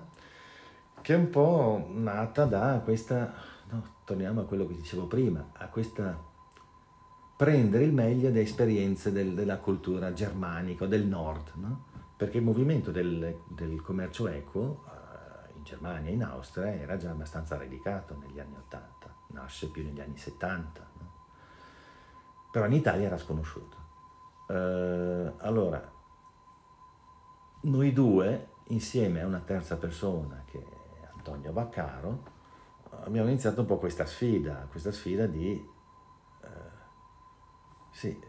che 1.02 1.14
è 1.14 1.18
un 1.18 1.30
po' 1.30 1.88
nata 1.92 2.46
da 2.46 2.80
questa, 2.84 3.34
no, 3.70 3.84
torniamo 4.04 4.42
a 4.42 4.46
quello 4.46 4.68
che 4.68 4.76
dicevo 4.76 5.06
prima, 5.08 5.50
a 5.54 5.68
questa 5.70 6.34
prendere 7.36 7.84
il 7.84 7.94
meglio 7.94 8.30
delle 8.30 8.42
esperienze 8.42 9.12
del- 9.12 9.34
della 9.34 9.58
cultura 9.58 10.14
germanica, 10.14 10.86
del 10.86 11.06
nord, 11.06 11.52
no? 11.56 11.86
perché 12.16 12.38
il 12.38 12.44
movimento 12.44 12.92
del, 12.92 13.42
del 13.50 13.82
commercio 13.82 14.28
equo 14.28 14.86
eh, 14.88 15.58
in 15.58 15.64
Germania 15.64 16.10
e 16.10 16.14
in 16.14 16.24
Austria 16.24 16.74
era 16.74 16.96
già 16.96 17.12
abbastanza 17.12 17.58
radicato 17.58 18.18
negli 18.18 18.40
anni 18.40 18.56
80, 18.56 19.16
nasce 19.30 19.70
più 19.70 19.84
negli 19.84 20.00
anni 20.00 20.18
70, 20.18 20.88
no? 21.00 21.14
però 22.52 22.66
in 22.68 22.74
Italia 22.74 23.08
era 23.08 23.18
sconosciuto. 23.18 23.84
Eh, 24.48 25.34
allora, 25.40 25.92
noi 27.62 27.92
due, 27.92 28.48
insieme 28.68 29.22
a 29.22 29.28
una 29.28 29.40
terza 29.40 29.76
persona 29.76 30.44
che 30.46 30.60
è 30.60 31.10
Antonio 31.14 31.52
Vaccaro, 31.52 32.34
abbiamo 33.04 33.28
iniziato 33.28 33.60
un 33.60 33.68
po' 33.68 33.78
questa 33.78 34.06
sfida, 34.06 34.68
questa 34.70 34.94
sfida 34.94 35.26
di 35.26 35.74
sì, 37.96 38.20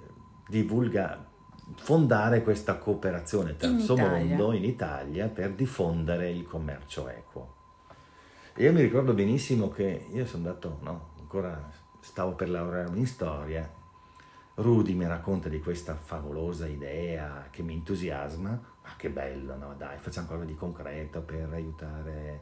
divulga, 0.47 1.27
fondare 1.75 2.45
questa 2.45 2.77
cooperazione 2.79 3.57
terzo 3.57 3.97
in 3.97 4.29
mondo 4.29 4.53
in 4.53 4.63
Italia 4.63 5.27
per 5.27 5.55
diffondere 5.55 6.31
il 6.31 6.47
commercio 6.47 7.09
equo. 7.09 7.55
E 8.55 8.63
io 8.63 8.73
mi 8.73 8.81
ricordo 8.81 9.13
benissimo 9.13 9.69
che 9.69 10.07
io 10.09 10.25
sono 10.25 10.47
andato, 10.47 10.79
no, 10.83 11.11
ancora 11.19 11.69
stavo 11.99 12.35
per 12.35 12.49
laurearmi 12.49 13.01
in 13.01 13.07
storia, 13.09 13.69
Rudy 14.55 14.95
mi 14.95 15.07
racconta 15.07 15.49
di 15.49 15.61
questa 15.61 15.97
favolosa 15.97 16.69
idea 16.69 17.49
che 17.51 17.63
mi 17.63 17.75
entusiasma, 17.75 18.51
ma 18.51 18.91
che 18.97 19.11
bello, 19.11 19.57
no? 19.57 19.75
Dai, 19.77 19.99
facciamo 19.99 20.29
qualcosa 20.29 20.49
di 20.49 20.57
concreto 20.57 21.23
per 21.23 21.53
aiutare 21.53 22.41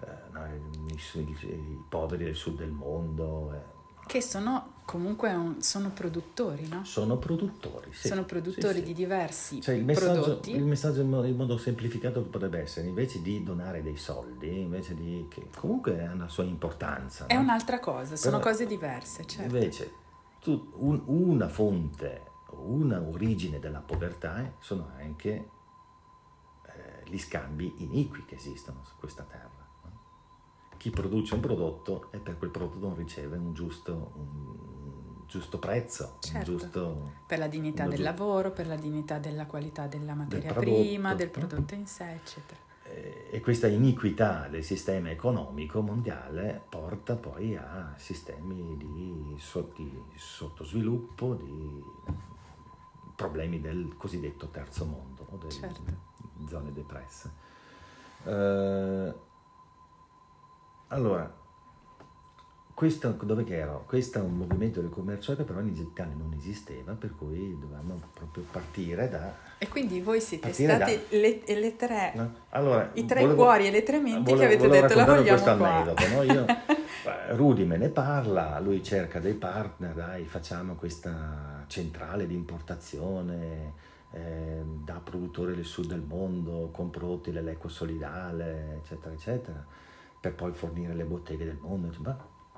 eh, 0.00 0.06
no, 0.30 0.46
i, 0.46 0.98
i, 1.18 1.36
i, 1.46 1.84
poveri 1.86 2.24
del 2.24 2.34
sud 2.34 2.56
del 2.56 2.70
mondo. 2.70 3.52
Eh. 3.52 4.06
Che 4.06 4.22
sono 4.22 4.77
comunque 4.88 5.30
un, 5.34 5.60
sono 5.60 5.90
produttori, 5.90 6.66
no? 6.66 6.82
Sono 6.82 7.18
produttori, 7.18 7.92
sì. 7.92 8.08
Sono 8.08 8.24
produttori 8.24 8.78
sì, 8.78 8.80
sì. 8.80 8.84
di 8.86 8.94
diversi 8.94 9.60
cioè, 9.60 9.74
il 9.74 9.84
messaggio, 9.84 10.22
prodotti. 10.22 10.52
Il 10.52 10.64
messaggio 10.64 11.02
in 11.02 11.10
modo, 11.10 11.26
in 11.26 11.36
modo, 11.36 11.58
semplificato 11.58 12.22
potrebbe 12.22 12.60
essere, 12.60 12.88
invece 12.88 13.20
di 13.20 13.42
donare 13.42 13.82
dei 13.82 13.98
soldi, 13.98 14.62
invece 14.62 14.94
di... 14.94 15.26
che 15.28 15.50
comunque 15.54 16.06
ha 16.06 16.12
una 16.12 16.30
sua 16.30 16.44
importanza. 16.44 17.26
È 17.26 17.34
no? 17.34 17.40
un'altra 17.40 17.80
cosa, 17.80 18.16
sono 18.16 18.38
Però, 18.38 18.48
cose 18.50 18.64
diverse, 18.66 19.26
certo. 19.26 19.54
Invece 19.54 19.92
tu, 20.40 20.72
un, 20.76 21.02
una 21.04 21.48
fonte, 21.48 22.22
una 22.52 22.98
origine 22.98 23.58
della 23.58 23.80
povertà 23.80 24.54
sono 24.58 24.88
anche 24.96 25.50
eh, 26.64 27.10
gli 27.10 27.18
scambi 27.18 27.74
iniqui 27.76 28.24
che 28.24 28.36
esistono 28.36 28.82
su 28.86 28.94
questa 28.98 29.24
terra. 29.24 29.67
Chi 30.78 30.90
produce 30.90 31.34
un 31.34 31.40
prodotto 31.40 32.08
e 32.12 32.18
per 32.18 32.38
quel 32.38 32.50
prodotto 32.50 32.78
non 32.78 32.96
riceve 32.96 33.36
un 33.36 33.52
giusto, 33.52 34.12
un 34.14 35.26
giusto 35.26 35.58
prezzo, 35.58 36.16
certo. 36.20 36.50
un 36.50 36.58
giusto, 36.58 37.12
per 37.26 37.38
la 37.38 37.48
dignità 37.48 37.82
del 37.82 37.96
giusto, 37.96 38.10
lavoro, 38.10 38.50
per 38.52 38.66
la 38.66 38.76
dignità 38.76 39.18
della 39.18 39.46
qualità 39.46 39.86
della 39.86 40.14
materia 40.14 40.52
del 40.52 40.62
prima, 40.62 41.14
del 41.14 41.28
prodotto 41.28 41.74
in 41.74 41.86
sé, 41.86 42.12
eccetera. 42.12 42.60
Eh, 42.84 43.28
e 43.30 43.40
questa 43.40 43.66
iniquità 43.66 44.48
del 44.48 44.64
sistema 44.64 45.10
economico 45.10 45.82
mondiale 45.82 46.62
porta 46.68 47.16
poi 47.16 47.54
a 47.56 47.92
sistemi 47.96 48.76
di, 48.78 49.36
sottosviluppo, 50.16 51.34
di 51.34 51.82
problemi 53.14 53.60
del 53.60 53.94
cosiddetto 53.96 54.48
terzo 54.48 54.86
mondo, 54.86 55.26
delle 55.38 55.50
certo. 55.50 55.82
zone 56.48 56.72
depresse. 56.72 57.32
Eh, 58.24 59.14
allora, 60.88 61.32
questo, 62.78 63.16
dove 63.22 63.44
ero? 63.48 63.82
Questo 63.88 64.18
è 64.18 64.22
un 64.22 64.36
movimento 64.36 64.80
del 64.80 64.90
commercio 64.90 65.34
che 65.34 65.42
però 65.42 65.58
in 65.58 65.74
Italia 65.74 66.14
non 66.14 66.32
esisteva, 66.38 66.92
per 66.92 67.12
cui 67.16 67.58
dovevamo 67.58 68.00
proprio 68.14 68.44
partire 68.48 69.08
da... 69.08 69.34
E 69.58 69.66
quindi 69.66 70.00
voi 70.00 70.20
siete 70.20 70.52
stati 70.52 70.94
da, 71.08 71.16
le, 71.16 71.42
le, 71.44 71.76
tre, 71.76 72.12
no? 72.14 72.34
allora, 72.50 72.88
i 72.92 73.04
tre 73.04 73.22
volevo, 73.22 73.42
cuori 73.42 73.66
e 73.66 73.70
le 73.72 73.82
tre 73.82 73.98
menti 73.98 74.30
volevo, 74.30 74.38
che 74.38 74.44
avete 74.44 74.68
detto 74.68 74.94
la 74.94 75.04
vogliamo 75.04 75.28
questo 75.28 75.56
qua. 75.56 75.68
aneddoto, 75.68 76.08
no? 76.08 76.22
Io, 76.22 76.46
Rudy 77.34 77.64
me 77.64 77.78
ne 77.78 77.88
parla, 77.88 78.60
lui 78.60 78.80
cerca 78.84 79.18
dei 79.18 79.34
partner, 79.34 79.94
dai 79.94 80.24
facciamo 80.24 80.74
questa 80.76 81.64
centrale 81.66 82.28
di 82.28 82.34
importazione 82.34 83.72
eh, 84.12 84.62
da 84.84 85.00
produttori 85.02 85.56
del 85.56 85.64
sud 85.64 85.86
del 85.86 86.04
mondo 86.06 86.70
con 86.72 86.90
prodotti 86.90 87.32
dell'eco 87.32 87.66
solidale, 87.66 88.80
eccetera, 88.84 89.12
eccetera, 89.12 89.64
per 90.20 90.34
poi 90.34 90.52
fornire 90.52 90.94
le 90.94 91.04
botteghe 91.04 91.44
del 91.44 91.58
mondo. 91.60 91.90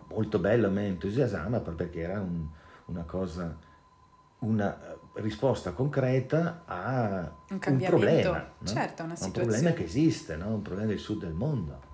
Molto 0.09 0.39
bello, 0.39 0.67
a 0.67 0.71
me 0.71 0.87
entusiasma 0.87 1.61
perché 1.61 2.01
era 2.01 2.21
un, 2.21 2.47
una 2.87 3.05
cosa, 3.05 3.57
una 4.41 4.99
risposta 5.15 5.73
concreta 5.73 6.63
a 6.67 7.33
un, 7.51 7.61
un 7.65 7.79
problema. 7.79 8.53
No? 8.59 8.67
Certo, 8.67 9.05
una 9.05 9.15
situazione. 9.15 9.47
Un 9.47 9.51
problema 9.53 9.73
che 9.77 9.85
esiste, 9.85 10.37
no? 10.37 10.55
un 10.55 10.63
problema 10.63 10.89
del 10.89 10.99
sud 10.99 11.21
del 11.21 11.35
mondo. 11.35 11.89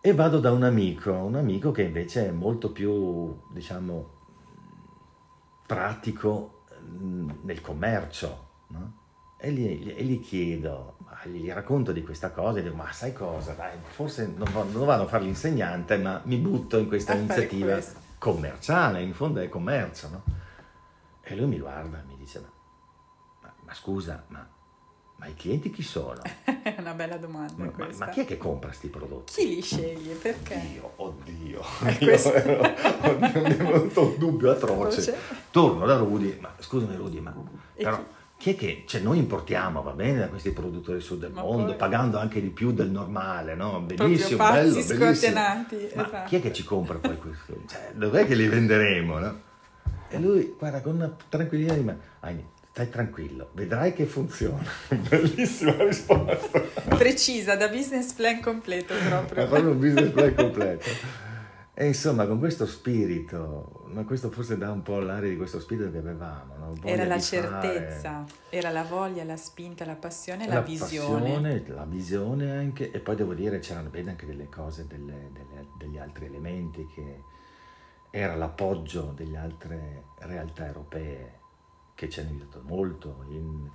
E 0.00 0.14
vado 0.14 0.40
da 0.40 0.50
un 0.50 0.62
amico, 0.62 1.12
un 1.12 1.36
amico 1.36 1.72
che 1.72 1.82
invece 1.82 2.28
è 2.28 2.30
molto 2.30 2.72
più, 2.72 3.38
diciamo, 3.52 4.18
pratico 5.66 6.64
mm, 6.82 7.30
nel 7.42 7.60
commercio, 7.60 8.48
no? 8.68 8.99
E, 9.40 9.52
gli, 9.52 9.94
e, 9.96 10.04
gli, 10.04 10.20
chiedo, 10.20 10.96
gli 11.24 11.50
racconto 11.50 11.92
di 11.92 12.02
questa 12.02 12.30
cosa 12.30 12.58
e 12.58 12.62
dico, 12.62 12.74
ma 12.74 12.92
sai 12.92 13.12
cosa, 13.14 13.52
dai, 13.52 13.76
forse 13.88 14.32
non, 14.36 14.48
non 14.52 14.84
vado 14.84 15.04
a 15.04 15.06
fare 15.06 15.24
l'insegnante, 15.24 15.96
ma 15.96 16.20
mi 16.24 16.36
butto 16.36 16.76
in 16.76 16.86
questa 16.86 17.14
iniziativa 17.16 17.78
commerciale, 18.18 19.02
in 19.02 19.14
fondo 19.14 19.40
è 19.40 19.48
commercio, 19.48 20.08
no? 20.10 20.22
E 21.22 21.34
lui 21.34 21.46
mi 21.46 21.58
guarda 21.58 22.00
e 22.00 22.02
mi 22.06 22.16
dice, 22.18 22.40
ma, 23.40 23.52
ma, 23.64 23.74
scusa, 23.74 24.24
ma, 24.28 24.46
ma, 25.16 25.26
i 25.26 25.34
clienti 25.34 25.70
chi 25.70 25.82
sono? 25.82 26.20
È 26.44 26.76
una 26.78 26.92
bella 26.92 27.16
domanda 27.16 27.64
ma, 27.64 27.70
questa. 27.70 28.06
Ma, 28.06 28.10
chi 28.10 28.20
è 28.20 28.24
che 28.26 28.36
compra 28.36 28.68
questi 28.68 28.88
prodotti? 28.88 29.32
Chi 29.32 29.54
li 29.54 29.62
sceglie? 29.62 30.14
Perché? 30.16 30.54
Io, 30.74 30.92
oddio, 30.96 31.62
oddio, 31.80 32.12
oddio 33.08 33.40
mi 33.40 33.48
è 33.48 33.56
venuto 33.56 34.06
un 34.06 34.18
dubbio 34.18 34.50
atroce. 34.50 35.16
Torno 35.50 35.86
da 35.86 35.96
Rudy, 35.96 36.38
ma 36.40 36.52
scusami 36.58 36.94
Rudy, 36.94 37.20
ma... 37.20 37.34
Però, 37.74 38.04
chi 38.40 38.52
è 38.52 38.56
che 38.56 38.84
cioè 38.86 39.02
noi 39.02 39.18
importiamo, 39.18 39.82
va 39.82 39.90
bene, 39.90 40.20
da 40.20 40.28
questi 40.28 40.52
produttori 40.52 40.96
del 40.96 41.02
sud 41.02 41.20
del 41.20 41.32
Ma 41.32 41.42
mondo, 41.42 41.66
poi... 41.66 41.76
pagando 41.76 42.18
anche 42.18 42.40
di 42.40 42.48
più 42.48 42.72
del 42.72 42.88
normale, 42.88 43.54
no? 43.54 43.80
Benissimo, 43.80 44.38
bello, 44.38 44.70
bellissimo. 44.70 45.04
Ma 45.04 45.60
esatto. 45.60 46.22
chi 46.26 46.36
è 46.36 46.40
che 46.40 46.50
ci 46.50 46.64
compra 46.64 46.96
poi 46.96 47.18
questo? 47.18 47.54
Cioè, 47.66 47.90
dov'è 47.92 48.26
che 48.26 48.34
li 48.34 48.48
venderemo, 48.48 49.18
no? 49.18 49.40
E 50.08 50.18
lui, 50.18 50.54
guarda, 50.58 50.80
con 50.80 50.94
una 50.94 51.14
tranquillità 51.28 51.74
di 51.74 51.82
me, 51.82 51.98
stai 52.70 52.88
tranquillo, 52.88 53.50
vedrai 53.52 53.92
che 53.92 54.06
funziona. 54.06 54.64
Bellissima 54.88 55.76
risposta. 55.76 56.60
Precisa, 56.96 57.56
da 57.56 57.68
business 57.68 58.14
plan 58.14 58.40
completo 58.40 58.94
proprio. 59.06 59.42
Ma 59.42 59.48
proprio 59.48 59.70
un 59.72 59.78
business 59.78 60.08
plan 60.12 60.34
completo. 60.34 60.88
E 61.80 61.86
insomma, 61.86 62.26
con 62.26 62.38
questo 62.38 62.66
spirito, 62.66 63.86
ma 63.86 64.04
questo 64.04 64.30
forse 64.30 64.58
dà 64.58 64.70
un 64.70 64.82
po' 64.82 64.98
l'aria 64.98 65.30
di 65.30 65.38
questo 65.38 65.58
spirito 65.58 65.90
che 65.90 65.96
avevamo. 65.96 66.54
No? 66.58 66.74
Era 66.82 67.06
la 67.06 67.18
certezza, 67.18 68.22
fare. 68.26 68.32
era 68.50 68.68
la 68.68 68.82
voglia, 68.82 69.24
la 69.24 69.38
spinta, 69.38 69.86
la 69.86 69.94
passione, 69.94 70.46
la, 70.46 70.56
la 70.56 70.60
visione. 70.60 71.20
Passione, 71.22 71.64
la 71.68 71.84
visione 71.86 72.50
anche, 72.50 72.90
e 72.90 72.98
poi 72.98 73.16
devo 73.16 73.32
dire 73.32 73.60
c'erano 73.60 73.88
bene 73.88 74.10
anche 74.10 74.26
delle 74.26 74.50
cose, 74.50 74.86
delle, 74.86 75.30
delle, 75.32 75.68
degli 75.78 75.96
altri 75.96 76.26
elementi 76.26 76.86
che 76.86 77.22
era 78.10 78.34
l'appoggio 78.34 79.14
delle 79.16 79.38
altre 79.38 80.04
realtà 80.18 80.66
europee 80.66 81.38
che 81.94 82.10
ci 82.10 82.20
hanno 82.20 82.28
aiutato 82.28 82.60
molto 82.62 83.24
in, 83.30 83.70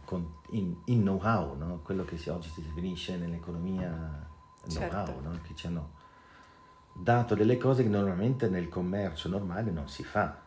in, 0.51 0.75
in 0.85 1.01
know-how, 1.01 1.57
no? 1.57 1.79
quello 1.83 2.05
che 2.05 2.17
oggi 2.29 2.49
si 2.49 2.61
definisce 2.61 3.17
nell'economia 3.17 4.29
know-how, 4.67 5.05
certo. 5.05 5.21
no? 5.21 5.39
che 5.41 5.55
ci 5.55 5.65
hanno 5.65 6.03
dato 6.97 7.35
delle 7.35 7.57
cose 7.57 7.83
che 7.83 7.89
normalmente 7.89 8.47
nel 8.47 8.69
commercio 8.69 9.27
normale 9.27 9.69
non 9.69 9.89
si 9.89 10.03
fa. 10.03 10.41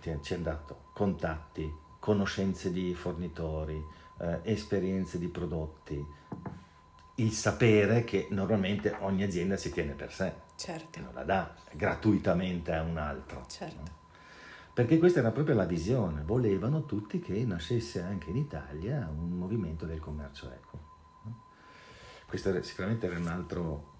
Ci 0.00 0.34
hanno 0.34 0.42
dato 0.42 0.86
contatti, 0.92 1.72
conoscenze 2.00 2.72
di 2.72 2.92
fornitori, 2.94 3.80
eh, 4.18 4.40
esperienze 4.42 5.18
di 5.20 5.28
prodotti, 5.28 6.04
il 7.16 7.30
sapere 7.30 8.02
che 8.02 8.26
normalmente 8.30 8.96
ogni 9.00 9.22
azienda 9.22 9.56
si 9.56 9.70
tiene 9.70 9.92
per 9.92 10.12
sé. 10.12 10.32
Certo. 10.56 11.00
Non 11.00 11.14
la 11.14 11.22
dà 11.22 11.54
gratuitamente 11.72 12.72
a 12.72 12.82
un 12.82 12.96
altro. 12.96 13.44
Certo. 13.46 13.76
No? 13.76 14.00
Perché 14.74 14.98
questa 14.98 15.20
era 15.20 15.30
proprio 15.30 15.54
la 15.54 15.64
visione, 15.64 16.22
volevano 16.22 16.86
tutti 16.86 17.20
che 17.20 17.44
nascesse 17.44 18.02
anche 18.02 18.30
in 18.30 18.36
Italia 18.36 19.08
un 19.08 19.30
movimento 19.30 19.86
del 19.86 20.00
commercio 20.00 20.50
eco. 20.50 20.78
No? 21.24 21.42
Questo 22.26 22.60
sicuramente 22.62 23.06
era 23.06 23.18
un 23.18 23.28
altro 23.28 23.91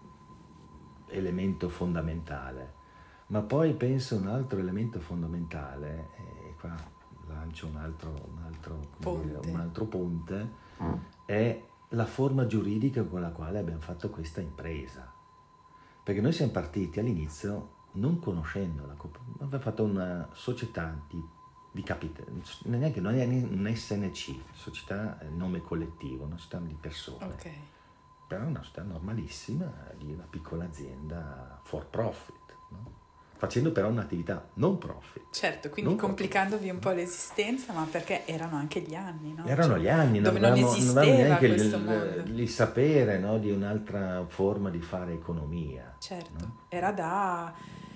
elemento 1.13 1.69
fondamentale. 1.69 2.81
Ma 3.29 3.41
poi 3.41 3.73
penso 3.75 4.17
un 4.17 4.27
altro 4.27 4.59
elemento 4.59 5.01
fondamentale, 5.01 6.09
e 6.17 6.55
qua 6.59 6.75
lancio 7.29 7.67
un 7.67 7.77
altro, 7.77 8.11
un 8.11 8.43
altro, 8.45 8.79
ponte, 8.99 9.27
dire, 9.27 9.51
un 9.53 9.61
altro 9.61 9.85
ponte 9.87 10.51
mm. 10.83 10.93
è 11.25 11.63
la 11.91 12.07
forma 12.07 12.47
giuridica 12.47 13.05
con 13.05 13.21
la 13.21 13.31
quale 13.31 13.59
abbiamo 13.59 13.81
fatto 13.81 14.11
questa 14.11 14.41
impresa. 14.41 15.11
Perché 16.03 16.21
noi 16.21 16.33
siamo 16.33 16.53
partiti 16.53 16.99
all'inizio 16.99 17.81
non 17.93 18.19
conoscendo 18.19 18.87
la 18.87 18.95
cooperativa, 18.95 19.45
abbiamo 19.45 19.63
fatto 19.63 19.85
una 19.85 20.29
società 20.33 20.99
di, 21.09 21.23
di 21.71 21.83
capitale, 21.83 22.33
neanche 22.65 23.01
non 23.01 23.15
è 23.15 23.25
un 23.25 23.71
SNC, 23.73 24.35
società 24.53 25.19
nome 25.31 25.63
collettivo, 25.63 26.25
una 26.25 26.39
società 26.39 26.59
di 26.59 26.77
persone. 26.79 27.25
Okay 27.25 27.81
però 28.33 28.47
una 28.47 28.63
società 28.63 28.83
normalissima 28.83 29.71
di 29.99 30.11
una 30.11 30.27
piccola 30.29 30.65
azienda 30.65 31.61
for 31.65 31.85
profit, 31.87 32.57
no? 32.71 33.01
facendo 33.37 33.73
però 33.73 33.89
un'attività 33.89 34.49
non 34.55 34.79
profit. 34.79 35.25
Certo, 35.33 35.69
quindi 35.69 35.97
complicandovi 35.97 36.71
un 36.71 36.79
po' 36.79 36.93
l'esistenza, 36.93 37.75
ma 37.75 37.87
perché 37.91 38.25
erano 38.25 38.57
anche 38.57 38.81
gli 38.81 38.95
anni, 38.95 39.35
no? 39.35 39.45
Erano 39.45 39.75
cioè, 39.75 39.83
gli 39.83 39.89
anni, 39.89 40.21
non, 40.21 40.33
non 40.33 40.45
avevamo, 40.45 40.73
esisteva 40.73 41.05
non 41.05 41.15
neanche 41.15 41.49
questo 41.49 41.77
il, 41.77 41.83
mondo. 41.83 42.41
il 42.41 42.49
sapere 42.49 43.19
no, 43.19 43.39
di 43.39 43.51
un'altra 43.51 44.25
forma 44.27 44.71
di 44.71 44.81
fare 44.81 45.13
economia. 45.13 45.95
Certo, 45.99 46.45
no? 46.45 46.57
era 46.69 46.91
da 46.91 47.53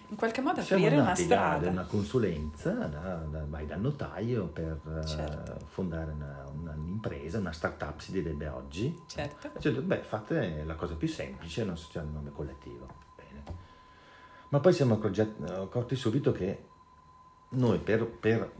in 0.08 0.16
qualche 0.16 0.40
modo 0.40 0.60
aprire 0.60 0.96
una 0.98 1.14
strada. 1.14 1.64
da 1.64 1.70
una 1.70 1.84
consulenza, 1.84 2.70
da, 2.70 3.16
da- 3.24 3.44
vai 3.46 3.66
dal 3.66 3.80
notaio 3.80 4.46
per 4.46 4.80
eh, 5.02 5.06
Certo. 5.06 5.58
fondare 5.66 6.12
una, 6.12 6.44
una- 6.52 6.74
un'impresa, 6.76 7.38
una 7.38 7.52
startup 7.52 7.98
si 7.98 8.12
direbbe 8.12 8.46
oggi. 8.48 8.96
Certo. 9.06 9.50
Cioè, 9.58 9.72
beh, 9.72 10.02
fate 10.02 10.64
la 10.64 10.74
cosa 10.76 10.94
più 10.94 11.08
semplice, 11.08 11.64
non 11.64 11.76
so, 11.76 11.88
c'è 11.90 12.00
il 12.00 12.08
nome 12.08 12.30
collettivo. 12.30 12.86
Bene. 13.16 13.42
Ma 14.50 14.60
poi 14.60 14.72
siamo 14.72 14.94
accorti 15.00 15.96
subito 15.96 16.30
che 16.32 16.66
noi 17.50 17.78
per, 17.78 18.06
per 18.06 18.52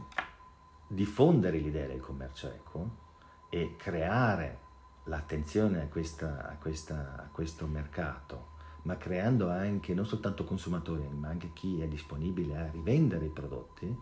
diffondere 0.87 1.57
l'idea 1.57 1.87
del 1.87 1.99
commercio 1.99 2.49
equo 2.51 3.05
e 3.49 3.75
creare 3.77 4.59
l'attenzione 5.05 5.81
a, 5.83 5.87
questa- 5.87 6.49
a 6.49 6.55
questa- 6.57 7.15
a 7.17 7.27
questo 7.31 7.65
mercato, 7.67 8.46
ma 8.87 8.95
creando 8.95 9.49
anche 9.49 9.93
non 9.93 10.05
soltanto 10.05 10.45
consumatori, 10.45 11.05
ma 11.09 11.27
anche 11.27 11.51
chi 11.51 11.81
è 11.81 11.87
disponibile 11.89 12.55
a 12.55 12.69
rivendere 12.71 13.25
i 13.25 13.29
prodotti, 13.29 13.93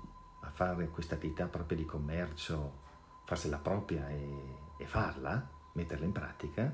a 0.42 0.50
fare 0.52 0.90
questa 0.90 1.16
attività 1.16 1.48
propria 1.48 1.76
di 1.76 1.86
commercio, 1.86 2.72
farsela 3.24 3.58
propria 3.58 4.08
e, 4.10 4.30
e 4.78 4.86
farla, 4.86 5.44
metterla 5.72 6.06
in 6.06 6.12
pratica, 6.12 6.72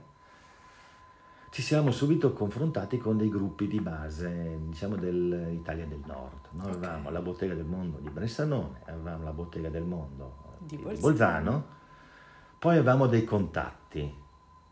ci 1.51 1.61
siamo 1.61 1.91
subito 1.91 2.33
confrontati 2.33 2.97
con 2.97 3.15
dei 3.15 3.29
gruppi 3.29 3.67
di 3.67 3.79
base, 3.79 4.59
diciamo, 4.67 4.97
dell'Italia 4.97 5.85
del 5.85 6.01
Nord. 6.05 6.47
Noi 6.51 6.71
Ok. 6.71 6.75
avevamo 6.75 7.11
la 7.11 7.21
bottega 7.21 7.53
del 7.53 7.65
mondo 7.65 7.97
di 7.99 8.09
Bressanone, 8.09 8.81
avevamo 8.87 9.23
la 9.23 9.31
bottega 9.31 9.69
del 9.69 9.83
mondo 9.83 10.57
Di 10.59 10.75
di, 10.75 10.81
Bolzano. 10.83 11.01
Bolzano, 11.01 11.65
poi 12.59 12.75
avevamo 12.75 13.07
dei 13.07 13.23
contatti 13.23 14.19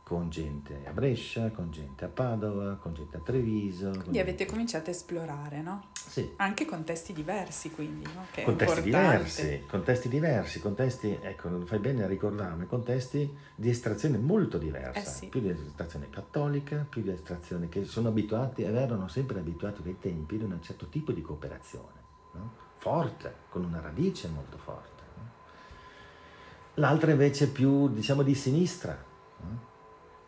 con 0.09 0.31
gente 0.31 0.81
a 0.87 0.91
Brescia, 0.91 1.51
con 1.51 1.69
gente 1.69 2.03
a 2.03 2.07
Padova, 2.07 2.77
con 2.77 2.95
gente 2.95 3.17
a 3.17 3.19
Treviso. 3.19 3.91
Quindi 3.91 4.17
avete 4.17 4.37
gente- 4.37 4.51
cominciato 4.51 4.89
a 4.89 4.93
esplorare, 4.93 5.61
no? 5.61 5.89
Sì, 5.93 6.33
Anche 6.37 6.65
contesti 6.65 7.13
diversi, 7.13 7.69
quindi, 7.69 8.05
no? 8.15 8.25
Che 8.31 8.41
contesti 8.41 8.81
diversi, 8.81 9.65
contesti 9.69 10.09
diversi, 10.09 10.61
contesti, 10.61 11.19
ecco, 11.21 11.63
fai 11.67 11.77
bene 11.77 12.05
a 12.05 12.07
ricordarmi, 12.07 12.65
contesti 12.65 13.31
di 13.53 13.69
estrazione 13.69 14.17
molto 14.17 14.57
diversa, 14.57 14.99
Eh 14.99 15.13
sì. 15.13 15.27
più 15.27 15.41
di 15.41 15.49
estrazione 15.49 16.09
cattolica, 16.09 16.87
più 16.89 17.03
di 17.03 17.11
estrazione 17.11 17.69
che 17.69 17.85
sono 17.85 18.07
abituati, 18.07 18.63
ed 18.63 18.73
erano 18.73 19.07
sempre 19.09 19.37
abituati 19.37 19.83
ai 19.85 19.99
tempi 19.99 20.37
ad 20.37 20.41
un 20.41 20.59
certo 20.63 20.87
tipo 20.87 21.11
di 21.11 21.21
cooperazione, 21.21 22.01
no? 22.33 22.51
forte, 22.77 23.31
con 23.49 23.63
una 23.63 23.79
radice 23.79 24.27
molto 24.27 24.57
forte. 24.57 25.03
no? 25.17 25.23
L'altra 26.75 27.11
invece 27.11 27.47
più, 27.49 27.89
diciamo, 27.89 28.23
di 28.23 28.33
sinistra. 28.33 28.97
no? 29.41 29.68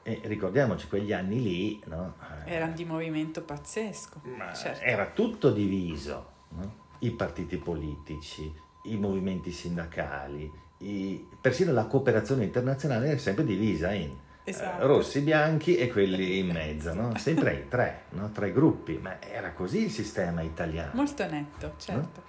E 0.03 0.19
ricordiamoci, 0.23 0.87
quegli 0.87 1.13
anni 1.13 1.41
lì, 1.41 1.81
no? 1.85 2.15
Eh, 2.45 2.53
Era 2.55 2.67
di 2.67 2.85
movimento 2.85 3.41
pazzesco. 3.43 4.21
ma 4.35 4.51
certo. 4.53 4.83
era 4.83 5.05
tutto 5.07 5.51
diviso, 5.51 6.25
no? 6.49 6.79
i 6.99 7.11
partiti 7.11 7.57
politici, 7.57 8.51
i 8.85 8.97
movimenti 8.97 9.51
sindacali, 9.51 10.51
i- 10.79 11.27
persino 11.39 11.71
la 11.71 11.85
cooperazione 11.85 12.43
internazionale 12.45 13.09
era 13.09 13.17
sempre 13.19 13.43
divisa 13.45 13.91
in 13.93 14.09
eh, 14.43 14.49
Esatto. 14.49 14.87
rossi, 14.87 15.21
bianchi 15.21 15.75
e 15.77 15.87
quelli 15.91 16.39
in 16.39 16.47
mezzo, 16.53 16.93
no? 16.95 17.15
sempre 17.17 17.53
in 17.53 17.67
tre, 17.67 18.03
no? 18.09 18.31
tre 18.31 18.51
gruppi, 18.51 18.97
ma 18.97 19.21
era 19.21 19.51
così 19.51 19.83
il 19.83 19.91
sistema 19.91 20.41
italiano. 20.41 20.91
Molto 20.95 21.27
netto, 21.29 21.73
certo. 21.77 22.23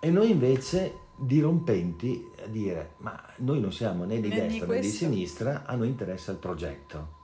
E 0.00 0.10
noi 0.10 0.30
invece 0.32 0.98
dirompenti 1.16 2.30
a 2.42 2.46
dire, 2.46 2.94
ma 2.98 3.20
noi 3.36 3.60
non 3.60 3.72
siamo 3.72 4.04
né 4.04 4.20
di 4.20 4.28
Né 4.28 4.34
di 4.34 4.40
destra 4.40 4.66
né 4.74 4.80
di 4.80 4.88
sinistra, 4.88 5.62
a 5.66 5.74
noi 5.76 5.88
interessa 5.88 6.32
il 6.32 6.38
progetto. 6.38 7.20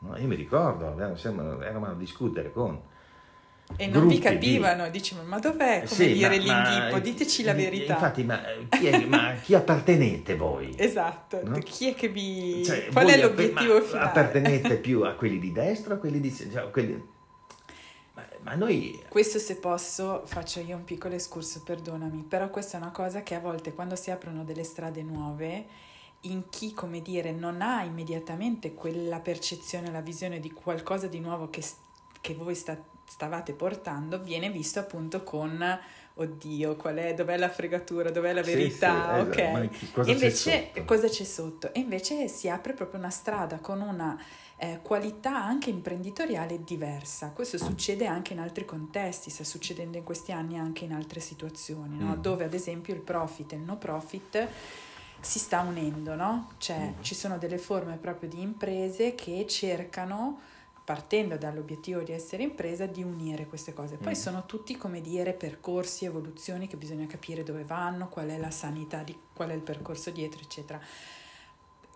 No? 0.00 0.16
Io 0.16 0.26
mi 0.26 0.36
ricordo, 0.36 0.96
eravamo 1.00 1.86
a 1.86 1.94
discutere 1.94 2.52
con 2.52 2.80
E 3.76 3.86
non 3.88 3.92
vi 3.92 3.98
gruppi 3.98 4.14
di- 4.14 4.20
capivano, 4.20 4.88
dicevano, 4.90 5.28
ma 5.28 5.38
dov'è, 5.40 5.78
come 5.84 5.86
Sì, 5.88 6.12
dire, 6.12 6.36
l'inghippo? 6.38 6.98
Diteci 7.00 7.42
la 7.42 7.52
verità. 7.52 7.94
Infatti, 7.94 8.22
ma 8.24 8.40
chi, 8.68 8.86
è- 8.86 9.04
ma 9.06 9.32
chi 9.42 9.54
appartenete 9.54 10.36
voi? 10.36 10.72
Esatto, 10.76 11.40
No? 11.44 11.58
chi 11.58 11.90
è 11.90 11.94
che 11.94 12.08
vi... 12.08 12.62
Cioè, 12.64 12.88
Qual 12.92 13.06
è 13.08 13.20
l'obiettivo 13.20 13.74
ma 13.74 13.80
finale? 13.80 14.04
Appartenete 14.06 14.76
più 14.76 15.02
a 15.02 15.14
quelli 15.14 15.38
di 15.40 15.50
destra 15.52 15.94
o 15.94 15.96
a 15.96 16.00
quelli 16.00 16.20
di 16.20 16.30
sinistra? 16.30 16.62
Cioè, 16.62 16.70
quelli- 16.70 17.16
Ma, 18.42 18.54
noi... 18.54 19.02
Questo 19.08 19.38
se 19.38 19.56
posso 19.56 20.22
faccio 20.26 20.60
io 20.60 20.76
un 20.76 20.84
piccolo 20.84 21.14
escurso, 21.14 21.62
perdonami, 21.62 22.22
però 22.22 22.48
questa 22.50 22.78
è 22.78 22.80
una 22.80 22.90
cosa 22.90 23.22
che 23.22 23.34
a 23.34 23.40
volte 23.40 23.72
quando 23.72 23.96
si 23.96 24.10
aprono 24.10 24.44
delle 24.44 24.64
strade 24.64 25.02
nuove, 25.02 25.66
in 26.22 26.48
chi, 26.50 26.72
come 26.72 27.00
dire, 27.00 27.32
non 27.32 27.62
ha 27.62 27.82
immediatamente 27.84 28.74
quella 28.74 29.20
percezione, 29.20 29.90
la 29.90 30.00
visione 30.00 30.40
di 30.40 30.50
qualcosa 30.52 31.06
di 31.06 31.20
nuovo 31.20 31.48
che, 31.50 31.62
che 32.20 32.34
voi 32.34 32.54
sta- 32.54 32.82
stavate 33.04 33.52
portando, 33.52 34.20
viene 34.20 34.50
visto 34.50 34.78
appunto 34.80 35.22
con, 35.22 35.78
oddio, 36.14 36.76
qual 36.76 36.96
è, 36.96 37.14
dov'è 37.14 37.36
la 37.36 37.48
fregatura, 37.48 38.10
dov'è 38.10 38.32
la 38.32 38.42
Sì, 38.42 38.50
verità, 38.50 39.14
sì, 39.14 39.20
ok? 39.20 39.36
esatto, 39.36 39.48
ma 39.50 39.66
chi- 39.68 39.90
cosa 39.90 40.10
c'è 40.10 40.12
invece 40.12 40.70
sotto? 40.72 40.84
cosa 40.84 41.08
c'è 41.08 41.24
sotto? 41.24 41.72
E 41.72 41.80
invece 41.80 42.28
si 42.28 42.48
apre 42.48 42.72
proprio 42.72 42.98
una 42.98 43.10
strada 43.10 43.58
con 43.58 43.80
una 43.80 44.20
eh, 44.60 44.80
qualità 44.82 45.36
anche 45.42 45.70
imprenditoriale 45.70 46.62
diversa. 46.64 47.30
Questo 47.30 47.58
succede 47.58 48.06
anche 48.06 48.32
in 48.32 48.40
altri 48.40 48.64
contesti, 48.64 49.30
sta 49.30 49.44
succedendo 49.44 49.96
in 49.96 50.04
questi 50.04 50.32
anni 50.32 50.58
anche 50.58 50.84
in 50.84 50.92
altre 50.92 51.20
situazioni, 51.20 51.96
no? 51.96 52.16
Mm. 52.16 52.20
dove 52.20 52.44
ad 52.44 52.54
esempio 52.54 52.92
il 52.94 53.00
profit 53.00 53.52
e 53.52 53.56
il 53.56 53.62
no 53.62 53.76
profit 53.76 54.48
si 55.20 55.38
sta 55.38 55.60
unendo, 55.60 56.14
no? 56.14 56.50
Cioè 56.58 56.94
Mm. 56.98 57.02
ci 57.02 57.14
sono 57.14 57.38
delle 57.38 57.58
forme 57.58 57.96
proprio 57.96 58.28
di 58.28 58.40
imprese 58.40 59.14
che 59.14 59.46
cercano 59.48 60.40
partendo 60.84 61.36
dall'obiettivo 61.36 62.00
di 62.00 62.12
essere 62.12 62.42
impresa, 62.42 62.86
di 62.86 63.02
unire 63.02 63.46
queste 63.46 63.74
cose. 63.74 63.96
Poi 63.96 64.12
Mm. 64.12 64.20
sono 64.20 64.46
tutti, 64.46 64.76
come 64.76 65.00
dire, 65.02 65.34
percorsi, 65.34 66.04
evoluzioni 66.06 66.66
che 66.66 66.76
bisogna 66.78 67.06
capire 67.06 67.42
dove 67.42 67.62
vanno, 67.64 68.08
qual 68.08 68.28
è 68.28 68.38
la 68.38 68.50
sanità, 68.50 69.02
di, 69.02 69.14
qual 69.34 69.50
è 69.50 69.54
il 69.54 69.60
percorso 69.60 70.10
dietro, 70.10 70.40
eccetera. 70.40 70.80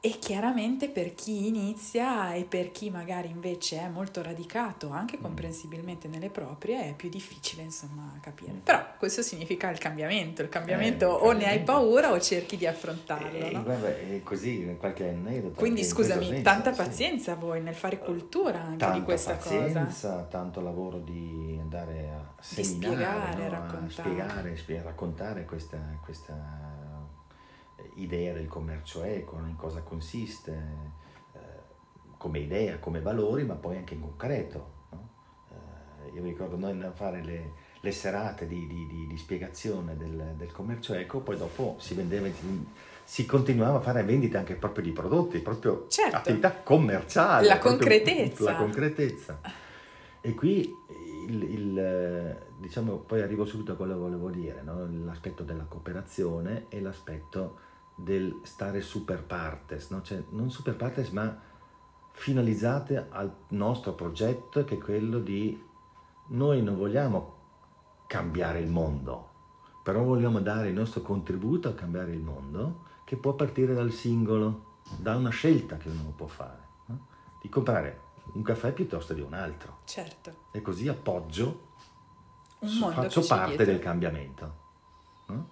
E 0.04 0.18
chiaramente 0.18 0.88
per 0.88 1.14
chi 1.14 1.46
inizia 1.46 2.34
e 2.34 2.42
per 2.42 2.72
chi 2.72 2.90
magari 2.90 3.28
invece 3.30 3.78
è 3.82 3.88
molto 3.88 4.20
radicato, 4.20 4.90
anche 4.90 5.16
Mm. 5.16 5.20
comprensibilmente 5.22 6.08
nelle 6.08 6.28
proprie, 6.28 6.88
è 6.88 6.94
più 6.94 7.08
difficile 7.08 7.62
insomma 7.62 8.12
capire. 8.20 8.50
Però 8.64 8.84
questo 8.98 9.22
significa 9.22 9.70
il 9.70 9.78
cambiamento, 9.78 10.42
il 10.42 10.48
cambiamento 10.48 11.06
Eh, 11.06 11.22
o 11.28 11.30
ne 11.30 11.44
hai 11.46 11.58
cambiamento. 11.58 11.72
paura 11.72 12.10
o 12.10 12.18
cerchi 12.18 12.56
di 12.56 12.66
affrontarlo. 12.66 13.38
Eh, 13.38 13.52
no? 13.52 13.62
guarda, 13.62 13.96
è 13.96 14.20
così, 14.24 14.74
qualche 14.76 15.08
aneddoto. 15.08 15.54
Quindi 15.60 15.84
scusami, 15.84 16.26
senso, 16.26 16.42
tanta 16.42 16.72
sì. 16.72 16.82
pazienza 16.82 17.34
voi 17.36 17.62
nel 17.62 17.74
fare 17.76 17.98
cultura 18.00 18.60
anche 18.60 18.78
Tanta 18.78 18.98
di 18.98 19.02
questa 19.04 19.36
cosa. 19.36 19.56
pazienza, 19.60 20.22
tanto 20.28 20.60
lavoro 20.60 20.98
di 20.98 21.56
andare 21.60 22.10
a 22.10 22.34
Di 22.56 22.64
seminare, 22.64 22.94
spiegare, 22.96 23.42
no? 23.44 23.50
raccontare. 23.50 23.86
a 23.86 23.90
spiegare, 23.90 24.56
spie- 24.56 24.82
raccontare 24.82 25.44
questa, 25.44 25.78
questa 26.02 26.71
idea 27.94 28.32
del 28.32 28.48
commercio 28.48 29.02
eco, 29.02 29.38
in 29.46 29.56
cosa 29.56 29.80
consiste, 29.82 30.52
eh, 31.32 31.38
come 32.16 32.38
idea, 32.40 32.78
come 32.78 33.00
valori, 33.00 33.44
ma 33.44 33.54
poi 33.54 33.76
anche 33.76 33.94
in 33.94 34.00
concreto. 34.00 34.70
no? 34.90 35.08
Eh, 35.50 36.14
io 36.14 36.22
mi 36.22 36.28
ricordo 36.30 36.56
noi 36.56 36.70
andavamo 36.70 36.94
a 36.94 36.96
fare 36.96 37.22
le, 37.24 37.52
le 37.80 37.90
serate 37.92 38.46
di, 38.46 38.66
di- 38.66 38.86
di- 38.86 39.06
di 39.06 39.16
spiegazione 39.16 39.96
del, 39.96 40.34
del 40.36 40.52
commercio 40.52 40.94
eco, 40.94 41.20
poi 41.20 41.36
dopo 41.36 41.76
si 41.78 41.94
vendeva, 41.94 42.28
si 43.04 43.26
continuava 43.26 43.78
a 43.78 43.80
fare 43.80 44.02
vendite 44.04 44.36
anche 44.36 44.54
proprio 44.54 44.84
di 44.84 44.92
prodotti, 44.92 45.38
proprio 45.40 45.86
Certo. 45.88 46.16
attività 46.16 46.52
commerciale. 46.62 47.46
La 47.46 47.58
proprio 47.58 47.78
concretezza. 47.80 48.44
La 48.52 48.56
concretezza. 48.56 49.40
E 50.20 50.34
qui 50.34 50.72
il, 51.26 51.42
il, 51.42 52.38
diciamo, 52.58 52.98
poi 52.98 53.22
arrivo 53.22 53.44
subito 53.44 53.72
a 53.72 53.74
quello 53.74 53.94
che 53.94 53.98
volevo 53.98 54.30
dire, 54.30 54.62
no? 54.62 54.86
l'aspetto 55.04 55.42
della 55.42 55.64
cooperazione 55.64 56.66
e 56.68 56.80
l'aspetto 56.80 57.58
del 58.02 58.40
stare 58.42 58.80
super 58.80 59.22
partes, 59.22 59.90
no? 59.90 60.02
cioè 60.02 60.22
non 60.30 60.50
super 60.50 60.76
partes 60.76 61.10
ma 61.10 61.50
finalizzate 62.12 63.06
al 63.10 63.32
nostro 63.48 63.94
progetto 63.94 64.64
che 64.64 64.74
è 64.74 64.78
quello 64.78 65.18
di 65.18 65.60
noi 66.28 66.62
non 66.62 66.76
vogliamo 66.76 67.40
cambiare 68.06 68.60
il 68.60 68.68
mondo, 68.68 69.30
però 69.82 70.02
vogliamo 70.02 70.40
dare 70.40 70.68
il 70.68 70.74
nostro 70.74 71.00
contributo 71.02 71.68
a 71.68 71.72
cambiare 71.72 72.12
il 72.12 72.20
mondo 72.20 72.84
che 73.04 73.16
può 73.16 73.32
partire 73.34 73.74
dal 73.74 73.90
singolo, 73.90 74.78
da 74.98 75.16
una 75.16 75.30
scelta 75.30 75.76
che 75.76 75.88
uno 75.88 76.12
può 76.14 76.26
fare, 76.26 76.68
no? 76.86 77.06
di 77.40 77.48
comprare 77.48 78.00
un 78.34 78.42
caffè 78.42 78.72
piuttosto 78.72 79.14
di 79.14 79.20
un 79.20 79.34
altro 79.34 79.78
Certo, 79.84 80.44
e 80.52 80.62
così 80.62 80.88
appoggio, 80.88 81.70
faccio 82.60 83.24
parte 83.26 83.56
dietro. 83.56 83.64
del 83.64 83.78
cambiamento. 83.80 84.54
no? 85.26 85.48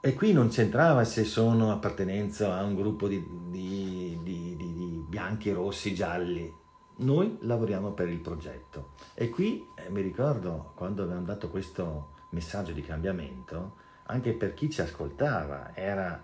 E 0.00 0.14
qui 0.14 0.32
non 0.32 0.48
c'entrava 0.48 1.02
se 1.02 1.24
sono 1.24 1.72
appartenenza 1.72 2.56
a 2.56 2.62
un 2.62 2.76
gruppo 2.76 3.08
di, 3.08 3.20
di- 3.50 4.16
di- 4.22 4.54
di- 4.56 5.04
bianchi, 5.08 5.50
rossi, 5.50 5.92
gialli. 5.92 6.54
Noi 6.98 7.38
lavoriamo 7.40 7.90
per 7.92 8.08
il 8.08 8.20
progetto. 8.20 8.90
E 9.14 9.28
qui 9.28 9.66
eh, 9.74 9.90
mi 9.90 10.00
ricordo 10.00 10.72
quando 10.76 11.02
abbiamo 11.02 11.24
dato 11.24 11.48
questo 11.50 12.10
messaggio 12.30 12.72
di 12.72 12.82
cambiamento, 12.82 13.74
anche 14.04 14.34
per 14.34 14.54
chi 14.54 14.70
ci 14.70 14.80
ascoltava, 14.82 15.74
era 15.74 16.22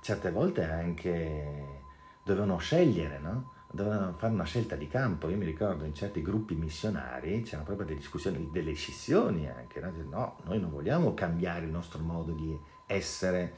certe 0.00 0.30
volte 0.30 0.64
anche 0.64 1.80
dovevano 2.22 2.58
scegliere, 2.58 3.18
no? 3.18 3.52
dovevano 3.70 4.12
fare 4.16 4.32
una 4.32 4.44
scelta 4.44 4.76
di 4.76 4.88
campo. 4.88 5.28
Io 5.28 5.36
mi 5.36 5.44
ricordo 5.46 5.84
in 5.84 5.94
certi 5.94 6.22
gruppi 6.22 6.54
missionari 6.54 7.42
c'erano 7.42 7.64
proprio 7.64 7.86
delle 7.86 7.98
discussioni, 7.98 8.48
delle 8.52 8.74
scissioni 8.74 9.48
anche. 9.48 9.80
No, 9.80 9.90
no 10.10 10.36
noi 10.44 10.60
non 10.60 10.70
vogliamo 10.70 11.14
cambiare 11.14 11.64
il 11.64 11.72
nostro 11.72 12.02
modo 12.02 12.32
di 12.32 12.56
essere, 12.86 13.54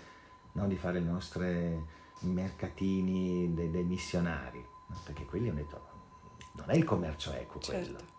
no? 0.52 0.66
di 0.66 0.76
fare 0.76 0.98
i 0.98 1.04
nostri 1.04 1.94
mercatini 2.20 3.52
dei, 3.54 3.70
dei 3.70 3.84
missionari, 3.84 4.64
no? 4.86 5.00
perché 5.04 5.24
quelli 5.24 5.48
hanno 5.48 5.58
detto 5.58 5.94
non 6.56 6.70
è 6.70 6.74
il 6.74 6.84
commercio 6.84 7.32
equo 7.32 7.60
quello. 7.64 7.98
Certo. 7.98 8.14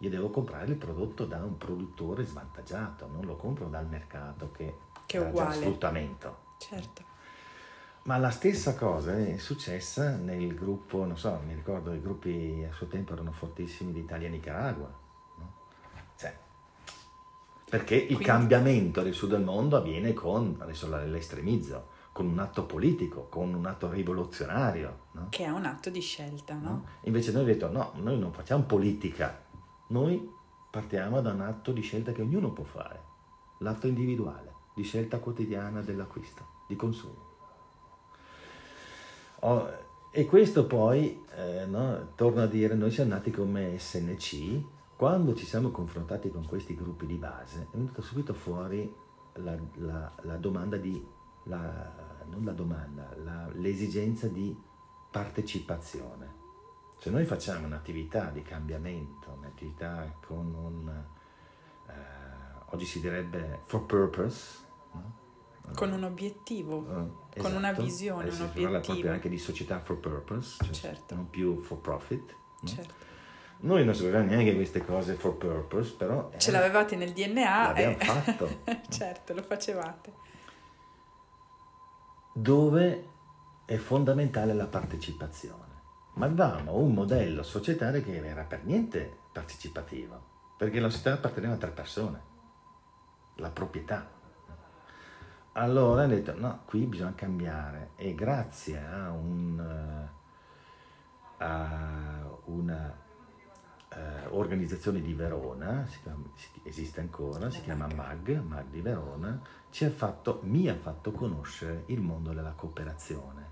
Io 0.00 0.10
devo 0.10 0.30
comprare 0.30 0.66
il 0.66 0.76
prodotto 0.76 1.24
da 1.24 1.42
un 1.42 1.58
produttore 1.58 2.24
svantaggiato, 2.24 3.08
non 3.08 3.24
lo 3.24 3.36
compro 3.36 3.66
dal 3.66 3.86
mercato 3.86 4.52
che, 4.52 4.76
che 5.06 5.18
è 5.18 5.28
uguale. 5.28 5.56
sfruttamento. 5.56 6.46
Certo. 6.58 7.04
Ma 8.04 8.16
la 8.16 8.30
stessa 8.30 8.76
cosa 8.76 9.18
è 9.18 9.36
successa 9.38 10.16
nel 10.16 10.54
gruppo, 10.54 11.04
non 11.04 11.18
so, 11.18 11.40
mi 11.44 11.52
ricordo 11.54 11.92
i 11.92 12.00
gruppi 12.00 12.64
a 12.68 12.72
suo 12.72 12.86
tempo 12.86 13.12
erano 13.12 13.32
fortissimi 13.32 13.92
di 13.92 14.00
Italia 14.00 14.28
e 14.28 14.30
Nicaragua. 14.30 14.88
No? 15.36 15.52
Cioè, 16.16 16.38
perché 17.68 17.96
il 17.96 18.06
Quindi... 18.06 18.24
cambiamento 18.24 19.02
del 19.02 19.12
sud 19.12 19.30
del 19.30 19.42
mondo 19.42 19.76
avviene 19.76 20.14
con, 20.14 20.56
adesso 20.58 20.88
l'estremizzo, 21.04 21.96
con 22.12 22.26
un 22.26 22.38
atto 22.38 22.64
politico, 22.64 23.26
con 23.28 23.52
un 23.52 23.66
atto 23.66 23.90
rivoluzionario. 23.90 25.06
No? 25.12 25.26
Che 25.30 25.44
è 25.44 25.50
un 25.50 25.66
atto 25.66 25.90
di 25.90 26.00
scelta, 26.00 26.54
no? 26.54 26.68
no? 26.68 26.84
Invece 27.02 27.32
noi 27.32 27.42
abbiamo 27.42 27.60
detto 27.60 27.72
no, 27.72 28.02
noi 28.02 28.18
non 28.18 28.32
facciamo 28.32 28.64
politica, 28.64 29.44
noi 29.88 30.28
partiamo 30.70 31.20
da 31.20 31.32
un 31.32 31.42
atto 31.42 31.72
di 31.72 31.82
scelta 31.82 32.12
che 32.12 32.22
ognuno 32.22 32.52
può 32.52 32.64
fare, 32.64 33.02
l'atto 33.58 33.86
individuale, 33.86 34.52
di 34.74 34.82
scelta 34.82 35.18
quotidiana 35.18 35.82
dell'acquisto, 35.82 36.46
di 36.66 36.76
consumo. 36.76 37.26
Oh, 39.40 39.70
e 40.10 40.24
questo 40.24 40.66
poi, 40.66 41.22
eh, 41.36 41.66
no, 41.66 42.12
torno 42.16 42.42
a 42.42 42.46
dire, 42.46 42.74
noi 42.74 42.90
siamo 42.90 43.10
nati 43.10 43.30
come 43.30 43.78
SNC, 43.78 44.77
quando 44.98 45.32
ci 45.36 45.46
siamo 45.46 45.70
confrontati 45.70 46.28
con 46.28 46.44
questi 46.44 46.74
gruppi 46.74 47.06
di 47.06 47.14
base 47.14 47.68
è 47.70 47.76
venuta 47.76 48.02
subito 48.02 48.34
fuori 48.34 48.92
la, 49.34 49.56
la, 49.74 50.12
la 50.22 50.36
domanda 50.38 50.76
di, 50.76 51.06
la, 51.44 52.24
non 52.26 52.42
la 52.42 52.50
domanda, 52.50 53.14
l'esigenza 53.52 54.26
di 54.26 54.60
partecipazione. 55.08 56.34
Se 56.96 57.10
noi 57.10 57.24
facciamo 57.26 57.66
un'attività 57.66 58.30
di 58.30 58.42
cambiamento, 58.42 59.36
un'attività 59.38 60.12
con 60.26 60.52
un, 60.52 61.04
eh, 61.86 61.92
oggi 62.70 62.84
si 62.84 62.98
direbbe 63.00 63.60
for 63.66 63.86
purpose, 63.86 64.58
no? 64.94 65.16
Con 65.76 65.92
un 65.92 66.02
obiettivo, 66.02 66.80
esatto. 66.80 67.42
con 67.42 67.54
una 67.54 67.70
visione, 67.70 68.22
Adesso 68.22 68.42
un 68.42 68.48
obiettivo. 68.48 68.66
Si 68.66 68.72
parla 68.72 68.80
proprio 68.80 69.12
anche 69.12 69.28
di 69.28 69.38
società 69.38 69.78
for 69.78 69.98
purpose, 69.98 70.56
cioè 70.64 70.72
certo. 70.72 71.14
non 71.14 71.30
più 71.30 71.60
for 71.60 71.78
profit. 71.78 72.34
No? 72.62 72.68
Certo. 72.68 73.06
Noi 73.60 73.84
non 73.84 73.94
sapevamo 73.94 74.26
neanche 74.26 74.54
queste 74.54 74.84
cose 74.84 75.14
for 75.14 75.36
purpose, 75.36 75.94
però... 75.96 76.30
Ce 76.36 76.50
l'avevate 76.50 76.96
nel 76.96 77.12
DNA. 77.12 77.66
L'abbiamo 77.66 77.98
e... 77.98 78.04
fatto. 78.04 78.60
certo, 78.88 79.34
lo 79.34 79.42
facevate. 79.42 80.12
Dove 82.32 83.04
è 83.64 83.76
fondamentale 83.76 84.54
la 84.54 84.66
partecipazione. 84.66 85.66
Ma 86.14 86.26
avevamo 86.26 86.76
un 86.76 86.94
modello 86.94 87.42
societario 87.42 88.02
che 88.02 88.24
era 88.24 88.42
per 88.42 88.64
niente 88.64 89.18
partecipativo, 89.32 90.20
perché 90.56 90.80
la 90.80 90.90
società 90.90 91.14
apparteneva 91.14 91.54
a 91.54 91.58
tre 91.58 91.70
persone, 91.70 92.20
la 93.36 93.50
proprietà 93.50 94.16
allora 95.58 96.04
ho 96.04 96.06
detto 96.06 96.38
no, 96.38 96.60
qui 96.66 96.86
bisogna 96.86 97.14
cambiare 97.14 97.90
e 97.96 98.14
grazie 98.14 98.78
a, 98.78 99.10
un, 99.10 99.58
eh, 99.58 101.44
a 101.44 102.38
una 102.44 102.96
uh, 103.98 104.36
organizzazione 104.36 105.00
di 105.00 105.14
Verona, 105.14 105.86
chiama, 106.02 106.24
esiste 106.62 107.00
ancora, 107.00 107.50
si 107.50 107.62
chiama 107.62 107.86
MAG, 107.94 108.40
MAG 108.40 108.66
di 108.70 108.80
Verona, 108.80 109.40
ha 109.80 109.90
fatto, 109.90 110.40
mi 110.44 110.68
ha 110.68 110.76
fatto 110.76 111.12
conoscere 111.12 111.84
il 111.86 112.00
mondo 112.00 112.32
della 112.32 112.52
cooperazione 112.52 113.50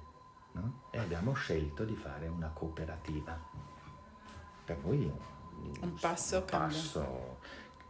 no? 0.53 0.83
e 0.91 0.99
abbiamo 0.99 1.33
scelto 1.35 1.85
di 1.85 1.95
fare 1.95 2.29
una 2.29 2.49
cooperativa. 2.49 3.39
Per 4.65 4.79
voi 4.81 5.05
un, 5.05 5.73
un 5.81 5.95
passo, 5.95 6.39
un 6.39 6.45
passo 6.45 7.39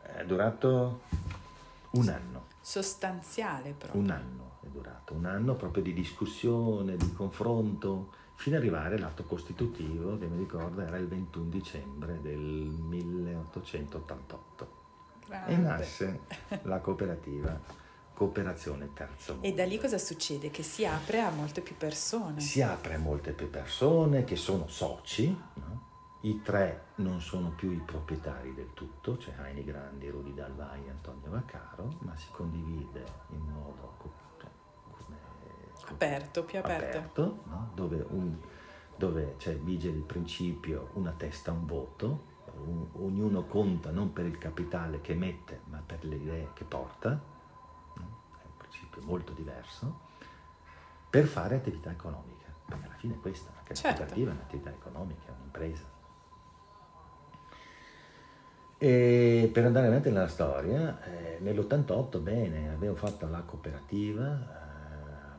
è 0.02 0.24
durato 0.24 1.00
un 1.92 2.08
anno 2.08 2.44
sostanziale 2.60 3.72
proprio. 3.72 4.00
Un 4.00 4.10
anno 4.10 4.50
è 4.60 4.66
durato, 4.66 5.14
un 5.14 5.24
anno 5.24 5.54
proprio 5.54 5.82
di 5.82 5.92
discussione, 5.92 6.96
di 6.96 7.12
confronto, 7.12 8.12
fino 8.36 8.56
ad 8.56 8.62
arrivare 8.62 8.94
all'atto 8.96 9.24
costitutivo 9.24 10.18
che 10.18 10.26
mi 10.26 10.38
ricordo 10.38 10.80
era 10.82 10.96
il 10.96 11.08
21 11.08 11.48
dicembre 11.48 12.20
del 12.20 12.40
1888. 12.40 14.84
Grande. 15.26 15.52
E 15.52 15.56
nasce 15.56 16.20
la 16.62 16.78
cooperativa 16.78 17.84
Cooperazione 18.16 18.94
Terzo 18.94 19.34
Mondo. 19.34 19.46
E 19.46 19.52
da 19.52 19.66
lì 19.66 19.78
cosa 19.78 19.98
succede? 19.98 20.50
Che 20.50 20.62
si 20.62 20.86
apre 20.86 21.20
a 21.20 21.30
molte 21.30 21.60
più 21.60 21.76
persone. 21.76 22.40
Si 22.40 22.62
apre 22.62 22.94
a 22.94 22.98
molte 22.98 23.32
più 23.32 23.50
persone 23.50 24.24
che 24.24 24.36
sono 24.36 24.66
soci, 24.68 25.38
no? 25.54 25.84
I 26.22 26.40
tre 26.42 26.86
non 26.96 27.20
sono 27.20 27.50
più 27.50 27.70
i 27.70 27.82
proprietari 27.84 28.54
del 28.54 28.70
tutto, 28.72 29.18
cioè 29.18 29.34
Heini 29.44 29.64
Grandi, 29.64 30.08
Rudi 30.08 30.32
Dalvai 30.32 30.86
e 30.86 30.90
Antonio 30.90 31.30
Vaccaro, 31.30 31.98
ma 32.00 32.16
si 32.16 32.28
condivide 32.30 33.04
in 33.32 33.42
modo 33.42 33.96
come, 33.98 34.14
aperto, 35.92 36.44
più 36.44 36.58
aperto, 36.58 36.98
aperto 36.98 37.38
no? 37.44 37.70
dove, 37.74 38.04
un, 38.10 38.36
dove 38.96 39.34
cioè, 39.38 39.56
vige 39.56 39.88
il 39.88 40.02
principio 40.02 40.90
una 40.94 41.12
testa, 41.12 41.52
un 41.52 41.66
voto, 41.66 42.34
un, 42.64 42.86
ognuno 42.94 43.44
conta 43.44 43.90
non 43.90 44.12
per 44.12 44.26
il 44.26 44.38
capitale 44.38 45.00
che 45.00 45.14
mette, 45.14 45.60
ma 45.66 45.82
per 45.84 46.04
le 46.04 46.16
idee 46.16 46.50
che 46.54 46.64
porta, 46.64 47.10
no? 47.10 48.18
è 48.42 48.44
un 48.44 48.56
principio 48.56 49.02
molto 49.02 49.32
diverso, 49.32 50.04
per 51.08 51.26
fare 51.26 51.56
attività 51.56 51.90
economica, 51.90 52.46
perché 52.66 52.86
alla 52.86 52.96
fine 52.96 53.14
è 53.14 53.20
questa, 53.20 53.50
perché 53.50 53.74
certo. 53.74 53.88
la 53.88 53.94
cooperativa 53.94 54.30
è 54.30 54.34
un'attività 54.34 54.70
economica, 54.70 55.26
è 55.26 55.30
un'impresa. 55.38 55.94
E 58.78 59.48
per 59.52 59.64
andare 59.64 59.86
avanti 59.86 60.10
nella 60.10 60.28
storia, 60.28 61.02
eh, 61.04 61.38
nell'88, 61.40 62.20
bene, 62.20 62.70
abbiamo 62.70 62.96
fatto 62.96 63.26
la 63.26 63.40
cooperativa, 63.40 64.24
eh, 64.34 64.65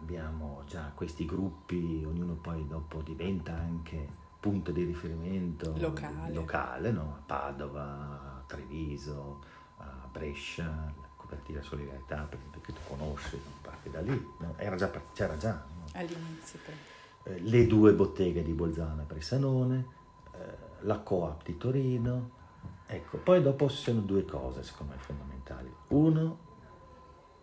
abbiamo 0.08 0.64
già 0.66 0.94
questi 0.96 1.26
gruppi, 1.26 2.02
ognuno 2.08 2.36
poi 2.36 2.66
dopo 2.66 3.02
diventa 3.02 3.52
anche 3.52 4.08
punto 4.40 4.72
di 4.72 4.86
riferimento 4.86 5.74
locale, 5.78 6.34
locale 6.34 6.92
no? 6.92 7.16
a 7.18 7.22
Padova, 7.26 7.84
a 7.84 8.44
Treviso, 8.48 9.42
a 9.80 10.08
Brescia, 10.10 10.64
la 10.64 11.08
cooperativa 11.18 11.62
Solidarietà, 11.62 12.22
per 12.22 12.38
esempio, 12.38 12.62
che 12.62 12.72
tu 12.72 12.80
conosci, 12.88 13.38
parte 13.62 13.90
da 13.90 14.00
lì, 14.00 14.34
no? 14.40 14.56
già, 14.78 14.90
c'era 15.12 15.36
già. 15.36 15.66
No? 15.76 15.84
All'inizio. 15.92 16.60
Eh, 17.24 17.40
le 17.42 17.68
due 17.68 17.92
botteghe 17.92 18.44
di 18.44 18.54
Bolzano 18.54 19.02
e 19.02 19.06
Bressanone, 19.06 19.88
eh, 20.32 20.58
la 20.84 21.00
Coop 21.00 21.44
di 21.44 21.58
Torino, 21.58 22.36
Ecco, 22.90 23.18
poi 23.18 23.42
dopo 23.42 23.68
ci 23.68 23.76
sono 23.76 24.00
due 24.00 24.24
cose 24.24 24.64
secondo 24.64 24.94
me 24.94 25.00
fondamentali. 25.00 25.70
Uno, 25.90 26.38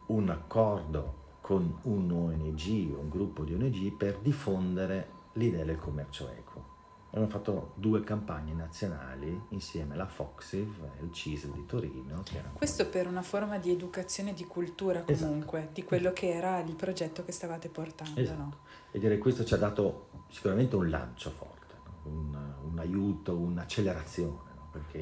un 0.06 0.30
accordo 0.30 1.23
con 1.44 1.78
un 1.82 2.10
ONG, 2.10 2.96
un 2.98 3.10
gruppo 3.10 3.44
di 3.44 3.52
ONG 3.52 3.92
per 3.92 4.16
diffondere 4.16 5.10
l'idea 5.34 5.62
del 5.62 5.76
commercio 5.76 6.30
equo. 6.30 6.72
Abbiamo 7.08 7.28
fatto 7.28 7.72
due 7.74 8.02
campagne 8.02 8.54
nazionali 8.54 9.42
insieme 9.50 9.92
alla 9.92 10.06
Foxiv 10.06 10.82
e 10.98 11.04
il 11.04 11.12
CISL 11.12 11.52
di 11.52 11.66
Torino. 11.66 12.22
Questo 12.54 12.88
per 12.88 13.06
una 13.06 13.20
forma 13.20 13.58
di 13.58 13.70
educazione 13.70 14.30
e 14.30 14.32
di 14.32 14.46
cultura 14.46 15.04
esatto. 15.06 15.28
comunque, 15.28 15.58
esatto. 15.58 15.74
di 15.74 15.84
quello 15.84 16.14
che 16.14 16.30
era 16.30 16.60
il 16.60 16.74
progetto 16.74 17.26
che 17.26 17.32
stavate 17.32 17.68
portando. 17.68 18.18
Esatto. 18.18 18.38
No? 18.40 18.56
E 18.90 18.98
direi 18.98 19.18
questo 19.18 19.44
ci 19.44 19.52
ha 19.52 19.58
dato 19.58 20.08
sicuramente 20.30 20.76
un 20.76 20.88
lancio 20.88 21.28
forte, 21.28 21.74
no? 21.84 22.10
un, 22.10 22.54
un 22.70 22.78
aiuto, 22.78 23.36
un'accelerazione 23.36 24.52
perché 24.70 25.00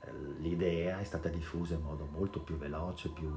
eh, 0.00 0.12
l'idea 0.38 1.00
è 1.00 1.04
stata 1.04 1.28
diffusa 1.28 1.74
in 1.74 1.82
modo 1.82 2.08
molto 2.10 2.40
più 2.40 2.56
veloce, 2.56 3.10
più, 3.10 3.30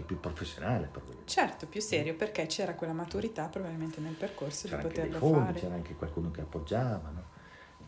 anche 0.00 0.02
più 0.02 0.18
professionale. 0.18 0.90
Certo, 1.24 1.66
più 1.66 1.80
serio, 1.80 2.14
perché 2.14 2.46
c'era 2.46 2.74
quella 2.74 2.92
maturità 2.92 3.46
probabilmente 3.46 4.00
nel 4.00 4.14
percorso 4.14 4.66
c'era 4.66 4.82
di 4.82 4.88
poterlo 4.88 5.18
fondi, 5.18 5.38
fare. 5.38 5.60
C'era 5.60 5.74
anche 5.74 5.94
qualcuno 5.94 6.30
che 6.30 6.40
appoggiava, 6.40 7.10
no? 7.10 7.28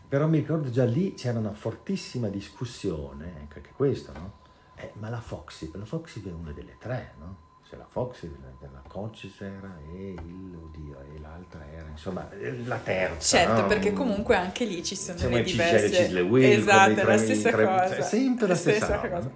Però 0.07 0.27
mi 0.27 0.37
ricordo 0.37 0.69
già 0.69 0.85
lì 0.85 1.15
c'era 1.15 1.39
una 1.39 1.53
fortissima 1.53 2.27
discussione, 2.27 3.47
anche 3.53 3.73
questo, 3.75 4.11
no? 4.13 4.41
Eh, 4.75 4.91
ma 4.99 5.09
la 5.09 5.21
Foxy, 5.21 5.71
la 5.73 5.85
Foxy 5.85 6.23
è 6.23 6.31
una 6.31 6.51
delle 6.51 6.77
tre, 6.77 7.15
no? 7.19 7.51
c'è 7.67 7.77
la 7.77 7.87
Fox, 7.89 8.23
la 8.59 8.81
Coaches 8.87 9.41
era 9.41 9.79
e 9.95 10.09
il, 10.11 10.55
oddio, 10.55 10.99
e 10.99 11.19
l'altra 11.19 11.65
era, 11.71 11.87
insomma, 11.89 12.29
la 12.65 12.77
terza. 12.77 13.37
Certo, 13.37 13.61
no? 13.61 13.67
perché 13.67 13.93
comunque 13.93 14.35
anche 14.35 14.65
lì 14.65 14.83
ci 14.83 14.95
sono 14.95 15.17
delle 15.17 15.43
ci 15.45 15.53
diverse... 15.53 15.89
c'è 15.89 15.97
le 15.97 16.05
Cisle 16.05 16.21
Will, 16.21 16.59
esatto, 16.59 16.99
i 16.99 17.03
la 17.03 17.17
stessa 17.17 17.49
tre- 17.49 17.65
cosa. 17.65 17.89
cioè, 17.89 18.01
sempre 18.01 18.47
la 18.47 18.55
stessa 18.55 18.95
roba, 19.01 19.09
cosa. 19.09 19.31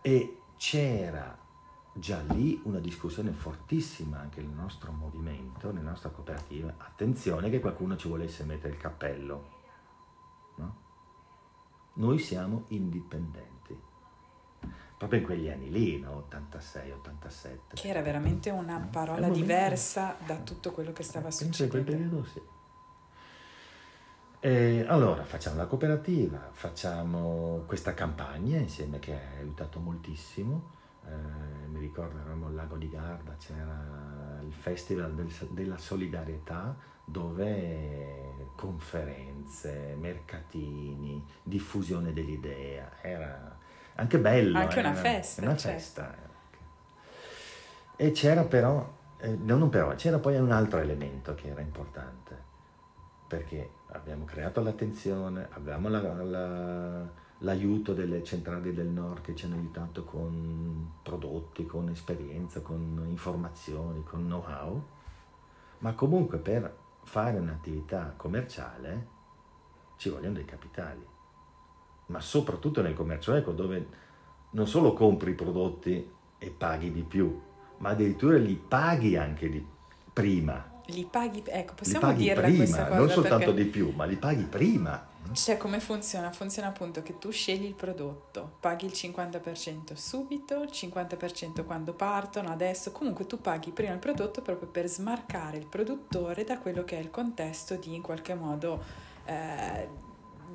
E 0.00 0.36
c'era 0.56 1.38
già 1.94 2.20
lì 2.22 2.60
una 2.64 2.78
discussione 2.78 3.32
fortissima 3.32 4.18
anche 4.18 4.40
nel 4.40 4.50
nostro 4.50 4.92
movimento, 4.92 5.72
nella 5.72 5.90
nostra 5.90 6.10
cooperativa. 6.10 6.72
Attenzione 6.78 7.50
che 7.50 7.60
qualcuno 7.60 7.96
ci 7.96 8.08
volesse 8.08 8.44
mettere 8.44 8.72
il 8.74 8.78
cappello. 8.80 9.50
no? 10.56 10.76
Noi 11.94 12.18
siamo 12.18 12.64
indipendenti. 12.68 13.78
Proprio 14.96 15.18
in 15.20 15.26
quegli 15.26 15.48
anni 15.50 15.70
lì, 15.70 15.98
no? 15.98 16.12
86, 16.18 16.90
87. 16.92 17.74
Che 17.74 17.88
era 17.88 18.02
veramente 18.02 18.50
una 18.50 18.78
No? 18.78 18.88
parola 18.90 19.20
momento- 19.22 19.38
diversa 19.40 20.16
da 20.24 20.36
tutto 20.36 20.70
quello 20.70 20.92
che 20.92 21.02
stava 21.02 21.28
Penso 21.28 21.64
in 21.64 21.68
quel 21.70 21.82
succedendo. 21.82 22.16
periodo 22.16 22.24
sì. 22.30 22.40
E 24.44 24.84
allora 24.88 25.22
facciamo 25.24 25.56
la 25.56 25.66
cooperativa, 25.66 26.48
facciamo 26.52 27.62
questa 27.66 27.94
campagna 27.94 28.58
insieme 28.58 28.98
che 28.98 29.14
ha 29.14 29.38
aiutato 29.38 29.78
moltissimo. 29.78 30.70
Eh, 31.06 31.61
mi 31.72 31.80
ricordo 31.80 32.18
eravamo 32.18 32.46
al 32.46 32.54
lago 32.54 32.76
di 32.76 32.88
Garda, 32.88 33.34
c'era 33.38 34.38
il 34.42 34.52
festival 34.52 35.14
del- 35.14 35.48
della 35.50 35.78
solidarietà 35.78 36.76
dove 37.04 38.46
conferenze, 38.56 39.96
mercatini, 39.98 41.24
diffusione 41.42 42.12
dell'idea, 42.12 42.90
era 43.00 43.56
anche 43.96 44.18
bello. 44.18 44.58
Anche 44.58 44.78
una 44.78 44.90
era 44.90 45.00
festa, 45.00 45.42
Una 45.42 45.56
certo. 45.56 45.78
festa. 45.78 46.04
anche. 46.06 46.30
E 47.96 48.10
c'era 48.12 48.44
però, 48.44 48.90
eh, 49.18 49.28
no, 49.34 49.56
non 49.56 49.68
però, 49.68 49.94
c'era 49.94 50.18
poi 50.18 50.36
un 50.38 50.50
altro 50.52 50.78
elemento 50.78 51.34
che 51.34 51.48
era 51.48 51.60
importante, 51.60 52.36
perché 53.26 53.70
abbiamo 53.88 54.24
creato 54.24 54.60
l'attenzione, 54.62 55.48
avevamo 55.52 55.88
la- 55.88 56.22
la- 56.22 57.08
l'aiuto 57.42 57.92
delle 57.92 58.22
centrali 58.22 58.72
del 58.72 58.86
nord 58.86 59.22
che 59.22 59.34
ci 59.34 59.46
hanno 59.46 59.56
aiutato 59.56 60.04
con 60.04 60.92
prodotti, 61.02 61.66
con 61.66 61.88
esperienza, 61.88 62.60
con 62.60 63.04
informazioni, 63.06 64.02
con 64.04 64.24
know-how, 64.24 64.82
ma 65.78 65.92
comunque 65.94 66.38
per 66.38 66.76
fare 67.04 67.38
un'attività 67.38 68.14
commerciale 68.16 69.06
ci 69.96 70.08
vogliono 70.08 70.34
dei 70.34 70.44
capitali, 70.44 71.04
ma 72.06 72.20
soprattutto 72.20 72.80
nel 72.80 72.94
commercio 72.94 73.34
eco 73.34 73.52
dove 73.52 73.86
non 74.50 74.66
solo 74.66 74.92
compri 74.92 75.32
i 75.32 75.34
prodotti 75.34 76.10
e 76.38 76.50
paghi 76.50 76.92
di 76.92 77.02
più, 77.02 77.40
ma 77.78 77.90
addirittura 77.90 78.36
li 78.36 78.54
paghi 78.54 79.16
anche 79.16 79.48
di 79.48 79.64
prima. 80.12 80.70
Li 80.86 81.06
paghi, 81.10 81.42
ecco, 81.46 81.72
Li 81.72 81.78
possiamo 81.78 82.06
paghi 82.06 82.22
dirla 82.22 82.42
prima, 82.42 82.88
non 82.88 83.08
soltanto 83.08 83.46
perché... 83.46 83.64
di 83.64 83.68
più, 83.68 83.90
ma 83.90 84.04
li 84.04 84.16
paghi 84.16 84.44
prima. 84.44 85.10
Cioè, 85.30 85.56
come 85.56 85.78
funziona? 85.80 86.30
Funziona 86.32 86.68
appunto 86.68 87.02
che 87.02 87.18
tu 87.18 87.30
scegli 87.30 87.64
il 87.64 87.74
prodotto, 87.74 88.56
paghi 88.60 88.86
il 88.86 88.92
50% 88.92 89.94
subito, 89.94 90.62
il 90.62 90.70
50% 90.72 91.64
quando 91.64 91.94
partono, 91.94 92.50
adesso, 92.50 92.90
comunque 92.92 93.26
tu 93.26 93.40
paghi 93.40 93.70
prima 93.70 93.92
il 93.92 93.98
prodotto 93.98 94.42
proprio 94.42 94.68
per 94.68 94.88
smarcare 94.88 95.56
il 95.58 95.66
produttore 95.66 96.44
da 96.44 96.58
quello 96.58 96.84
che 96.84 96.98
è 96.98 97.00
il 97.00 97.10
contesto 97.10 97.76
di 97.76 97.94
in 97.94 98.02
qualche 98.02 98.34
modo, 98.34 98.82
eh, 99.24 99.88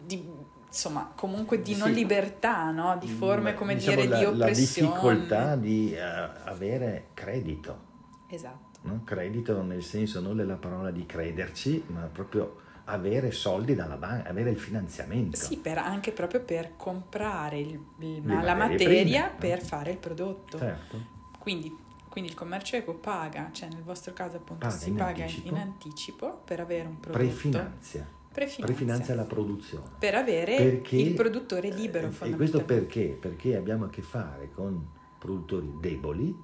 di, 0.06 0.30
insomma, 0.68 1.12
comunque 1.16 1.62
di 1.62 1.74
Sì. 1.74 1.80
non 1.80 1.92
libertà, 1.92 2.70
no? 2.70 2.98
Di 3.00 3.08
forme, 3.08 3.54
come 3.56 3.76
Diciamo, 3.76 3.96
dire, 4.02 4.08
la, 4.10 4.18
di 4.18 4.24
la 4.24 4.30
oppressione. 4.30 4.88
difficoltà 4.92 5.56
di 5.56 5.94
eh, 5.96 6.00
avere 6.02 7.08
credito. 7.16 7.86
Esatto. 8.28 8.80
no? 8.82 9.02
Credito 9.06 9.62
nel 9.64 9.82
senso 9.84 10.20
non 10.20 10.36
della 10.36 10.58
parola 10.58 10.92
di 10.92 11.06
crederci, 11.06 11.84
ma 11.88 12.02
proprio 12.12 12.66
avere 12.90 13.32
soldi 13.32 13.76
dalla 13.76 13.98
banca, 13.98 14.30
avere 14.30 14.50
il 14.52 14.60
finanziamento. 14.60 15.36
Sì, 15.38 15.58
per- 15.58 15.78
anche 15.78 16.12
proprio 16.12 16.42
per 16.42 16.76
comprare 16.78 17.60
il- 17.60 17.80
il- 18.00 18.26
la 18.26 18.54
materia 18.56 19.24
prime, 19.24 19.32
no? 19.34 19.38
per 19.40 19.62
fare 19.62 19.92
il 19.92 19.98
prodotto. 19.98 20.58
Certo. 20.58 21.16
Quindi, 21.40 21.76
quindi 22.10 22.30
il 22.30 22.36
commercio 22.36 22.76
eco 22.78 22.94
paga, 22.96 23.50
cioè 23.52 23.70
nel 23.70 23.84
vostro 23.84 24.14
caso 24.14 24.38
appunto 24.38 24.66
Paga 24.66 24.78
si 24.78 24.90
in 24.90 24.96
paga 24.96 25.24
anticipo. 25.24 25.48
in 25.50 25.56
anticipo 25.58 26.42
per 26.46 26.60
avere 26.62 26.88
un 26.88 27.00
prodotto. 27.00 27.24
Prefinanzia. 27.26 28.08
Prefinanzia. 28.32 28.66
Prefinanzia 28.66 29.16
la 29.16 29.24
produzione. 29.26 29.90
Per 30.00 30.16
avere 30.16 30.56
Perché- 30.56 30.96
il 30.96 31.14
produttore 31.14 31.70
libero 31.70 32.08
Eh, 32.22 32.30
E 32.30 32.36
questo 32.36 32.64
perché? 32.64 33.18
Perché 33.20 33.56
abbiamo 33.56 33.86
a 33.86 33.90
che 33.90 34.02
fare 34.02 34.52
con 34.54 34.88
produttori 35.18 35.74
deboli, 35.80 36.36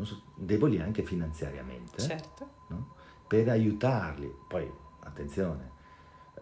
so- 0.00 0.22
deboli 0.34 0.80
anche 0.80 1.02
finanziariamente, 1.02 2.00
Certo. 2.00 2.48
no? 2.68 2.94
per 3.26 3.48
aiutarli. 3.48 4.32
Poi, 4.46 4.70
attenzione, 5.18 5.70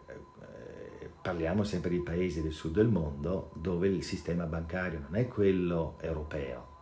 eh, 0.06 1.10
parliamo 1.22 1.64
sempre 1.64 1.90
di 1.90 2.00
paesi 2.00 2.42
del 2.42 2.52
sud 2.52 2.74
del 2.74 2.88
mondo 2.88 3.50
dove 3.54 3.88
il 3.88 4.04
sistema 4.04 4.44
bancario 4.44 5.00
non 5.00 5.16
è 5.16 5.26
quello 5.26 5.96
europeo. 6.00 6.74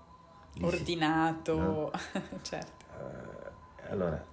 Ordinato, 0.60 1.56
no? 1.56 1.90
certo. 2.42 2.84
Eh, 2.98 3.90
allora, 3.90 4.24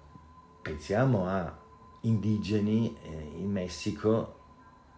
pensiamo 0.60 1.26
a 1.26 1.60
indigeni 2.02 2.96
eh, 3.02 3.32
in 3.36 3.50
Messico 3.50 4.40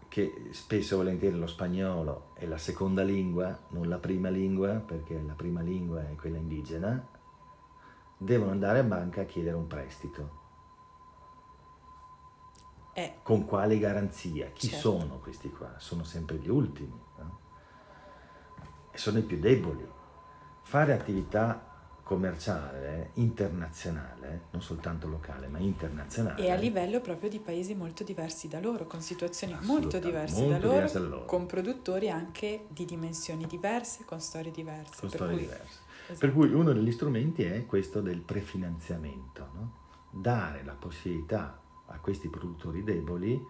che 0.08 0.48
spesso 0.52 0.94
e 0.94 0.96
volentieri 0.98 1.36
lo 1.36 1.46
spagnolo 1.46 2.30
è 2.34 2.46
la 2.46 2.58
seconda 2.58 3.02
lingua, 3.02 3.58
non 3.70 3.88
la 3.88 3.98
prima 3.98 4.28
lingua, 4.28 4.74
perché 4.74 5.20
la 5.20 5.32
prima 5.32 5.60
lingua 5.60 6.08
è 6.08 6.14
quella 6.14 6.38
indigena, 6.38 7.04
devono 8.16 8.52
andare 8.52 8.78
a 8.78 8.84
banca 8.84 9.22
a 9.22 9.24
chiedere 9.24 9.56
un 9.56 9.66
prestito. 9.66 10.42
Eh, 12.94 13.14
Con 13.22 13.44
quale 13.44 13.78
garanzia? 13.78 14.46
Chi 14.52 14.68
Certo. 14.68 14.98
sono 14.98 15.18
questi 15.18 15.50
qua? 15.50 15.74
Sono 15.78 16.04
sempre 16.04 16.36
gli 16.36 16.48
ultimi, 16.48 16.98
no? 17.18 17.38
E 18.90 18.98
sono 18.98 19.18
i 19.18 19.22
più 19.22 19.38
deboli. 19.40 19.86
Fare 20.62 20.92
attività 20.92 21.72
commerciale, 22.04 23.10
internazionale, 23.14 24.42
non 24.50 24.60
soltanto 24.62 25.08
locale, 25.08 25.48
ma 25.48 25.58
internazionale. 25.58 26.40
e 26.42 26.50
a 26.50 26.54
livello 26.54 27.00
proprio 27.00 27.28
di 27.30 27.40
paesi 27.40 27.74
molto 27.74 28.04
diversi 28.04 28.46
da 28.46 28.60
loro, 28.60 28.86
con 28.86 29.00
situazioni 29.00 29.56
molto 29.62 29.98
diverse 29.98 30.42
molto 30.44 30.58
da 30.58 30.72
loro, 30.74 30.90
da 30.92 30.98
loro. 31.00 31.24
con 31.24 31.46
produttori 31.46 32.10
anche 32.10 32.66
di 32.68 32.84
dimensioni 32.84 33.46
diverse, 33.46 34.04
con 34.04 34.20
storie 34.20 34.52
diverse. 34.52 35.00
con 35.00 35.08
per 35.08 35.18
storie 35.18 35.34
cui- 35.36 35.42
diverse. 35.44 35.78
esatto. 36.08 36.18
Per 36.18 36.32
cui 36.34 36.52
uno 36.52 36.72
degli 36.74 36.92
strumenti 36.92 37.42
è 37.42 37.64
questo 37.66 38.00
del 38.02 38.20
prefinanziamento, 38.20 39.48
no? 39.54 39.72
dare 40.10 40.62
la 40.62 40.74
possibilità 40.74 41.58
a 41.86 41.98
questi 41.98 42.28
produttori 42.28 42.82
deboli 42.82 43.44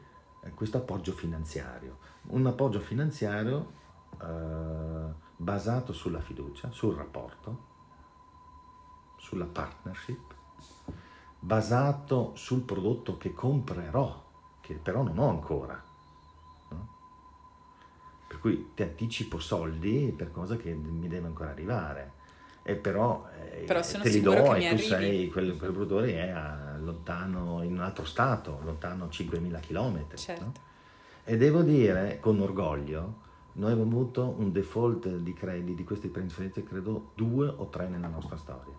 eh, 0.45 0.51
questo 0.51 0.79
appoggio 0.79 1.13
finanziario. 1.13 1.99
Un 2.29 2.47
appoggio 2.47 2.81
finanziario 2.81 3.73
eh, 4.21 5.13
basato 5.37 5.93
sulla 5.93 6.21
fiducia, 6.21 6.71
sul 6.71 6.95
rapporto, 6.95 7.73
sulla 9.17 9.47
partnership, 9.47 10.35
basato 11.39 12.33
sul 12.35 12.63
prodotto 12.63 13.17
che 13.17 13.33
comprerò, 13.33 14.23
che 14.61 14.75
però 14.75 15.03
non 15.03 15.19
ho 15.19 15.29
ancora. 15.29 15.83
no? 16.71 16.89
Per 18.27 18.39
cui 18.39 18.73
ti 18.75 18.83
anticipo 18.83 19.39
soldi 19.39 20.13
per 20.17 20.31
cosa 20.31 20.57
che 20.57 20.75
mi 20.75 21.09
deve 21.09 21.27
ancora 21.27 21.51
arrivare. 21.51 22.23
E 22.67 22.75
però, 22.77 23.27
eh, 23.39 23.65
Però 23.67 23.81
te 23.83 24.09
li 24.09 24.21
do 24.23 24.55
e 24.55 24.71
tu 24.71 24.79
sei, 24.79 25.29
quel, 25.29 25.57
quel 25.57 25.71
produttore 25.73 26.15
è 26.15 26.31
a- 26.31 26.77
lontano 26.79 27.63
in 27.63 27.73
un 27.73 27.81
altro 27.81 28.05
stato, 28.05 28.59
lontano 28.65 29.09
5.000 29.09 29.61
km. 29.61 30.15
Certo. 30.15 30.53
E 31.25 31.37
devo 31.37 31.63
dire 31.63 32.19
con 32.21 32.41
orgoglio, 32.41 33.23
noi 33.53 33.73
abbiamo 33.73 33.91
avuto 33.93 34.35
un 34.39 34.51
default 34.51 35.09
di 35.09 35.33
crediti 35.35 35.75
di 35.75 35.85
queste 35.85 36.11
trasferenze, 36.11 36.65
credo 36.65 37.11
due 37.15 37.47
o 37.49 37.69
tre 37.69 37.87
nella 37.89 38.09
nostra 38.09 38.37
storia. 38.37 38.75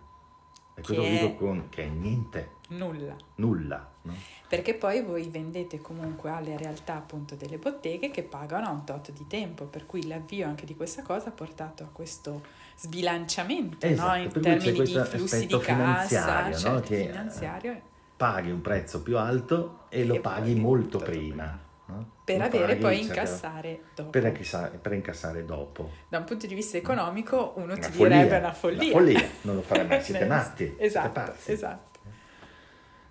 E 0.78 0.82
questo 0.82 0.92
Che 0.92 0.98
lo 0.98 1.04
dico 1.08 1.34
con 1.36 1.68
che 1.70 1.84
è 1.84 1.88
niente, 1.88 2.50
Nulla. 2.68 3.16
nulla. 3.36 3.88
no? 4.02 4.12
Perché 4.46 4.74
poi 4.74 5.02
voi 5.02 5.26
vendete 5.30 5.80
comunque 5.80 6.28
alle 6.30 6.56
realtà 6.58 6.96
appunto 6.96 7.34
delle 7.34 7.56
botteghe 7.56 8.10
che 8.10 8.22
pagano 8.22 8.70
un 8.70 8.84
tot 8.84 9.10
di 9.12 9.26
tempo, 9.26 9.64
per 9.64 9.86
cui 9.86 10.06
l'avvio 10.06 10.46
anche 10.46 10.66
di 10.66 10.76
questa 10.76 11.02
cosa 11.02 11.28
ha 11.30 11.32
portato 11.32 11.82
a 11.82 11.86
questo 11.90 12.42
sbilanciamento 12.76 13.86
Esatto, 13.86 14.16
no? 14.18 14.22
in 14.22 14.30
termini 14.40 14.82
di 14.82 14.94
flussi 14.94 15.46
di 15.46 15.58
cassa, 15.58 15.64
finanziario, 15.74 16.50
no? 16.50 16.56
certo, 16.58 16.80
Che, 16.88 17.00
eh, 17.02 17.06
finanziario, 17.08 17.80
Paghi 18.16 18.50
un 18.50 18.60
prezzo 18.62 19.02
più 19.02 19.18
alto 19.18 19.80
e, 19.90 20.00
E 20.00 20.04
lo 20.06 20.20
paghi 20.20 20.54
molto 20.54 20.98
prima. 20.98 21.58
no? 21.86 22.14
per 22.24 22.38
Lo 22.38 22.44
avere 22.44 22.76
poi 22.76 23.00
incassare 23.02 23.80
dopo. 23.94 24.10
Per, 24.10 24.24
incassare, 24.26 24.78
per 24.78 24.92
incassare 24.92 25.44
dopo. 25.44 25.90
Da 26.08 26.18
un 26.18 26.24
punto 26.24 26.46
di 26.46 26.54
vista 26.54 26.76
economico 26.76 27.52
uno 27.56 27.74
Una 27.74 27.74
ti 27.86 27.92
follia, 27.92 28.16
direbbe 28.16 28.38
una 28.38 28.52
follia. 28.52 28.82
una 28.82 28.92
follia, 28.92 29.28
non 29.42 29.54
lo 29.56 29.62
mai, 29.86 30.00
siete 30.02 30.24
matti, 30.26 30.64
siete 30.64 30.82
Esatto, 30.84 31.10
pazzi. 31.10 31.52
esatto. 31.52 31.98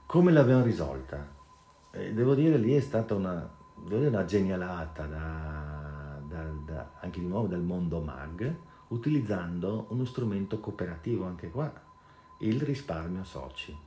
Come 0.05 0.31
l'abbiamo 0.31 0.63
risolta? 0.63 1.25
Eh, 1.91 2.13
devo 2.13 2.35
dire 2.35 2.57
lì 2.57 2.75
è 2.75 2.81
stata 2.81 3.15
una, 3.15 3.49
dire, 3.87 4.07
una 4.07 4.25
genialata 4.25 5.05
da- 5.05 6.19
da- 6.27 6.51
da- 6.65 6.91
anche 6.99 7.19
di 7.19 7.27
nuovo 7.27 7.47
del 7.47 7.61
mondo 7.61 8.01
mag, 8.01 8.53
utilizzando 8.89 9.87
uno 9.89 10.05
strumento 10.05 10.59
cooperativo 10.59 11.25
anche 11.25 11.49
qua, 11.49 11.71
il 12.39 12.61
risparmio 12.61 13.23
soci. 13.23 13.77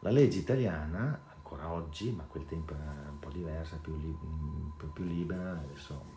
La 0.00 0.10
legge 0.10 0.38
italiana, 0.38 1.20
ancora 1.34 1.70
oggi, 1.70 2.10
ma 2.12 2.24
quel 2.24 2.46
tempo 2.46 2.74
era 2.74 3.08
un 3.10 3.18
po' 3.18 3.30
diversa, 3.30 3.76
più, 3.76 3.96
li, 3.96 4.16
più, 4.92 5.04
libera, 5.04 5.52
adesso 5.52 6.16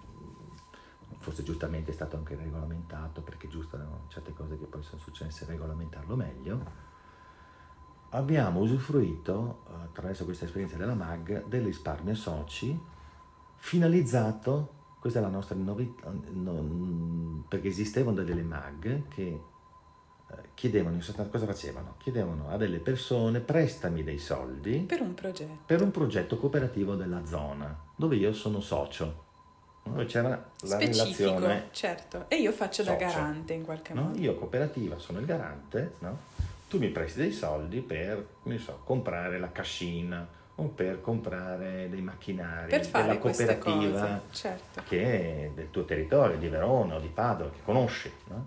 forse 1.19 1.43
giustamente 1.43 1.91
è 1.91 1.93
stato 1.93 2.17
anche 2.17 2.35
regolamentato, 2.35 3.21
perché 3.21 3.47
giusto 3.47 3.75
erano 3.75 4.05
certe 4.07 4.33
cose 4.33 4.57
che 4.57 4.65
poi 4.65 4.83
sono 4.83 5.01
successe, 5.01 5.45
regolamentarlo 5.45 6.15
meglio, 6.15 6.89
abbiamo 8.09 8.59
usufruito, 8.59 9.63
eh, 9.69 9.83
attraverso 9.83 10.25
questa 10.25 10.45
esperienza 10.45 10.77
della 10.77 10.95
MAG, 10.95 11.45
del 11.45 11.63
risparmio 11.63 12.15
soci 12.15 12.79
finalizzato, 13.55 14.79
questa 15.01 15.17
è 15.17 15.21
la 15.23 15.29
nostra 15.29 15.55
novità, 15.55 16.13
no, 16.33 17.43
perché 17.47 17.69
esistevano 17.69 18.21
delle 18.21 18.43
MAG 18.43 19.07
che 19.07 19.23
eh, 19.23 20.35
chiedevano, 20.53 20.99
cosa 21.31 21.45
facevano? 21.47 21.95
Chiedevano 21.97 22.49
a 22.49 22.57
delle 22.57 22.77
persone 22.77 23.39
prestami 23.39 24.03
dei 24.03 24.19
soldi 24.19 24.77
per 24.81 25.01
un 25.01 25.15
progetto, 25.15 25.57
per 25.65 25.81
un 25.81 25.89
progetto 25.89 26.37
cooperativo 26.37 26.93
della 26.93 27.25
zona, 27.25 27.75
dove 27.95 28.15
io 28.15 28.31
sono 28.31 28.59
socio. 28.59 29.29
Dove 29.81 30.05
c'era 30.05 30.29
la 30.29 30.45
Specifico, 30.79 31.33
relazione 31.33 31.67
certo. 31.71 32.25
E 32.27 32.35
io 32.35 32.51
faccio 32.51 32.83
da 32.83 32.91
socio, 32.91 33.05
garante 33.07 33.53
in 33.53 33.63
qualche 33.63 33.95
no? 33.95 34.03
modo. 34.03 34.19
Io 34.19 34.35
cooperativa 34.35 34.99
sono 34.99 35.17
il 35.17 35.25
garante, 35.25 35.95
no? 35.99 36.15
tu 36.69 36.77
mi 36.77 36.89
presti 36.89 37.21
dei 37.21 37.31
soldi 37.31 37.79
per, 37.79 38.23
non 38.43 38.59
so, 38.59 38.81
comprare 38.83 39.39
la 39.39 39.51
cascina 39.51 40.39
o 40.55 40.67
per 40.67 41.01
comprare 41.01 41.87
dei 41.89 42.01
macchinari 42.01 42.69
Per 42.69 42.89
della 42.89 43.17
cooperativa 43.17 44.21
certo. 44.31 44.81
che 44.85 45.45
è 45.45 45.51
del 45.55 45.69
tuo 45.69 45.85
territorio, 45.85 46.37
di 46.37 46.49
Verona 46.49 46.95
o 46.95 46.99
di 46.99 47.07
Padova, 47.07 47.49
che 47.49 47.59
conosci. 47.63 48.11
No? 48.27 48.45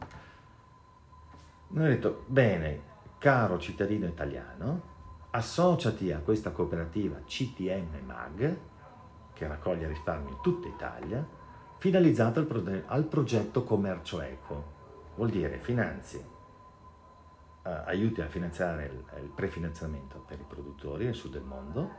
Noi 1.69 1.85
abbiamo 1.85 1.89
detto, 1.89 2.25
bene, 2.27 2.81
caro 3.19 3.59
cittadino 3.59 4.07
italiano, 4.07 4.93
associati 5.31 6.13
a 6.13 6.19
questa 6.19 6.51
cooperativa 6.51 7.19
CTM 7.27 8.05
MAG, 8.05 8.57
che 9.33 9.47
raccoglie 9.49 9.89
risparmi 9.89 10.31
in 10.31 10.41
tutta 10.41 10.69
Italia, 10.69 11.27
finalizzata 11.79 12.39
al, 12.39 12.47
pro- 12.47 12.83
al 12.87 13.05
progetto 13.05 13.65
Commercio 13.65 14.21
Eco. 14.21 14.73
Vuol 15.17 15.31
dire 15.31 15.59
finanzi 15.59 16.33
aiuti 17.65 18.21
a 18.21 18.29
finanziare 18.29 18.87
il, 18.87 19.23
il 19.23 19.31
prefinanziamento 19.31 20.19
per 20.21 20.39
i 20.39 20.45
produttori 20.47 21.07
nel 21.07 21.15
sud 21.15 21.33
del 21.33 21.43
mondo, 21.43 21.91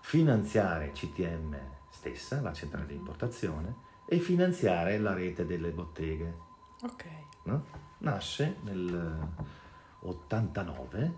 finanziare 0.00 0.92
CTM 0.92 1.56
stessa, 1.90 2.40
la 2.40 2.52
centrale 2.52 2.86
di 2.86 2.94
importazione, 2.94 3.92
e 4.06 4.18
finanziare 4.18 4.98
la 4.98 5.14
rete 5.14 5.46
delle 5.46 5.70
botteghe. 5.70 6.34
Ok. 6.82 7.04
no? 7.44 7.64
Nasce 7.98 8.56
nel 8.62 9.28
89, 10.00 11.14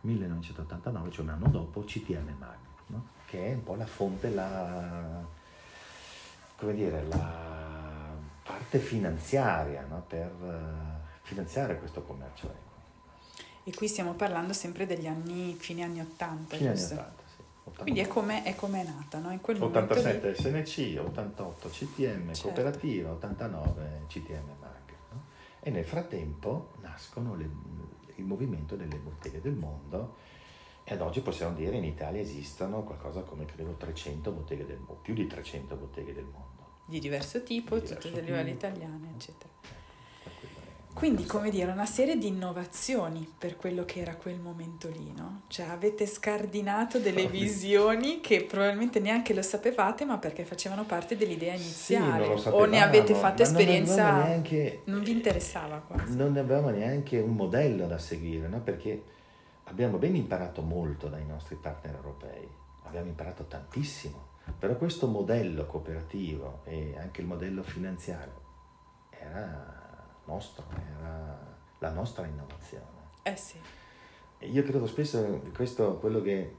1989, 0.00 1.10
cioè 1.10 1.24
un 1.24 1.30
anno 1.30 1.48
dopo, 1.48 1.84
CTM 1.84 2.34
Mag, 2.38 2.58
no? 2.86 3.06
che 3.26 3.46
è 3.46 3.54
un 3.54 3.62
po' 3.62 3.74
la 3.76 3.86
fonte, 3.86 4.30
la, 4.30 5.24
come 6.56 6.74
dire, 6.74 7.06
la 7.06 8.12
parte 8.42 8.78
finanziaria 8.78 9.84
no? 9.86 10.04
per 10.06 10.32
eh, 10.42 11.02
finanziare 11.28 11.78
questo 11.78 12.02
commercio 12.02 12.46
eco. 12.46 12.72
E 13.64 13.72
qui 13.74 13.88
stiamo 13.88 14.12
parlando 14.14 14.52
sempre 14.52 14.86
degli 14.86 15.06
anni, 15.06 15.54
fine 15.54 15.82
anni 15.82 16.00
80, 16.00 16.56
Fine 16.56 16.68
anni 16.68 16.78
giusto? 16.78 16.94
80, 16.94 17.22
sì. 17.26 17.42
89. 17.64 17.82
Quindi 17.82 18.00
è 18.00 18.06
come 18.08 18.42
è, 18.44 18.54
come 18.54 18.80
è 18.82 18.84
nata, 18.84 19.18
no? 19.18 19.32
In 19.32 19.40
quel 19.40 19.58
momento 19.58 19.94
87 19.94 20.28
lì. 20.30 20.34
SNC, 20.64 21.00
88 21.02 21.68
CTM 21.70 22.26
Certo. 22.26 22.42
Cooperativa, 22.42 23.10
89 23.10 24.02
CTM 24.08 24.48
Mag. 24.60 24.72
no? 25.12 25.22
E 25.60 25.70
nel 25.70 25.84
frattempo 25.86 26.72
nascono 26.82 27.34
le- 27.34 27.50
il 28.16 28.24
movimento 28.24 28.76
delle 28.76 28.96
botteghe 28.96 29.40
del 29.40 29.54
mondo 29.54 30.16
e 30.84 30.92
ad 30.92 31.00
oggi 31.00 31.20
possiamo 31.20 31.54
dire 31.56 31.76
in 31.76 31.84
Italia 31.84 32.20
esistono 32.20 32.82
qualcosa 32.84 33.22
come 33.22 33.46
credo 33.46 33.72
300 33.72 34.30
botteghe 34.30 34.66
del 34.66 34.76
mondo, 34.76 35.00
più 35.00 35.14
di 35.14 35.26
300 35.26 35.74
botteghe 35.74 36.12
del 36.12 36.24
mondo. 36.24 36.52
di 36.86 36.98
diverso 37.00 37.42
tipo, 37.42 37.76
Di 37.76 37.80
tutte 37.80 37.94
diverso 37.94 38.10
del 38.14 38.24
livello 38.26 38.44
tipo. 38.50 38.56
italiano, 38.66 39.08
eccetera. 39.16 39.48
Quindi, 40.94 41.26
come 41.26 41.50
dire, 41.50 41.72
una 41.72 41.86
serie 41.86 42.16
di 42.16 42.28
innovazioni 42.28 43.28
per 43.36 43.56
quello 43.56 43.84
che 43.84 44.00
era 44.00 44.14
quel 44.14 44.38
momento 44.38 44.88
lì, 44.88 45.12
no? 45.12 45.42
Cioè 45.48 45.66
avete 45.66 46.06
scardinato 46.06 46.98
delle 47.00 47.22
Sì. 47.22 47.26
visioni 47.26 48.20
che 48.20 48.44
probabilmente 48.44 49.00
neanche 49.00 49.34
lo 49.34 49.42
sapevate, 49.42 50.04
ma 50.04 50.18
perché 50.18 50.44
facevano 50.44 50.84
parte 50.84 51.16
dell'idea 51.16 51.56
Sì, 51.56 51.62
iniziale. 51.62 52.26
non 52.28 52.36
lo 52.36 52.50
o 52.50 52.64
ne 52.66 52.80
avete 52.80 53.14
fatto 53.14 53.42
non 53.42 53.52
esperienza, 53.52 53.92
avevamo 54.04 54.22
neanche- 54.24 54.82
non 54.84 55.02
vi 55.02 55.10
interessava 55.10 55.78
quasi. 55.78 56.16
Non 56.16 56.36
avevamo 56.36 56.70
neanche 56.70 57.18
un 57.18 57.34
modello 57.34 57.86
da 57.88 57.98
seguire, 57.98 58.46
no? 58.46 58.60
perché 58.60 59.02
abbiamo 59.64 59.98
ben 59.98 60.14
imparato 60.14 60.62
molto 60.62 61.08
dai 61.08 61.26
nostri 61.26 61.56
partner 61.56 61.96
europei, 61.96 62.48
abbiamo 62.84 63.08
imparato 63.08 63.44
tantissimo, 63.46 64.28
però 64.58 64.76
questo 64.76 65.08
modello 65.08 65.66
cooperativo 65.66 66.60
e 66.64 66.94
anche 66.98 67.20
il 67.20 67.26
modello 67.26 67.62
finanziario 67.64 68.42
era 69.10 69.73
nostro, 70.26 70.64
era 70.70 71.38
la 71.78 71.90
nostra 71.90 72.26
innovazione. 72.26 72.84
Eh 73.22 73.36
sì, 73.36 73.58
E 74.38 74.48
io 74.48 74.62
credo 74.62 74.86
spesso 74.86 75.40
che 75.42 75.50
questo 75.50 75.98
quello 75.98 76.20
che 76.20 76.56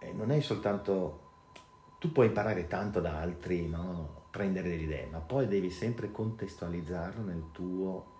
eh, 0.00 0.12
non 0.12 0.30
è 0.30 0.40
soltanto 0.40 1.26
tu 1.98 2.12
puoi 2.12 2.26
imparare 2.26 2.66
tanto 2.66 3.00
da 3.00 3.18
altri, 3.18 3.68
no? 3.68 4.26
prendere 4.30 4.68
delle 4.68 4.82
idee, 4.82 5.06
ma 5.06 5.18
poi 5.18 5.48
devi 5.48 5.70
sempre 5.70 6.12
contestualizzarlo 6.12 7.22
nel 7.22 7.44
tuo 7.50 8.16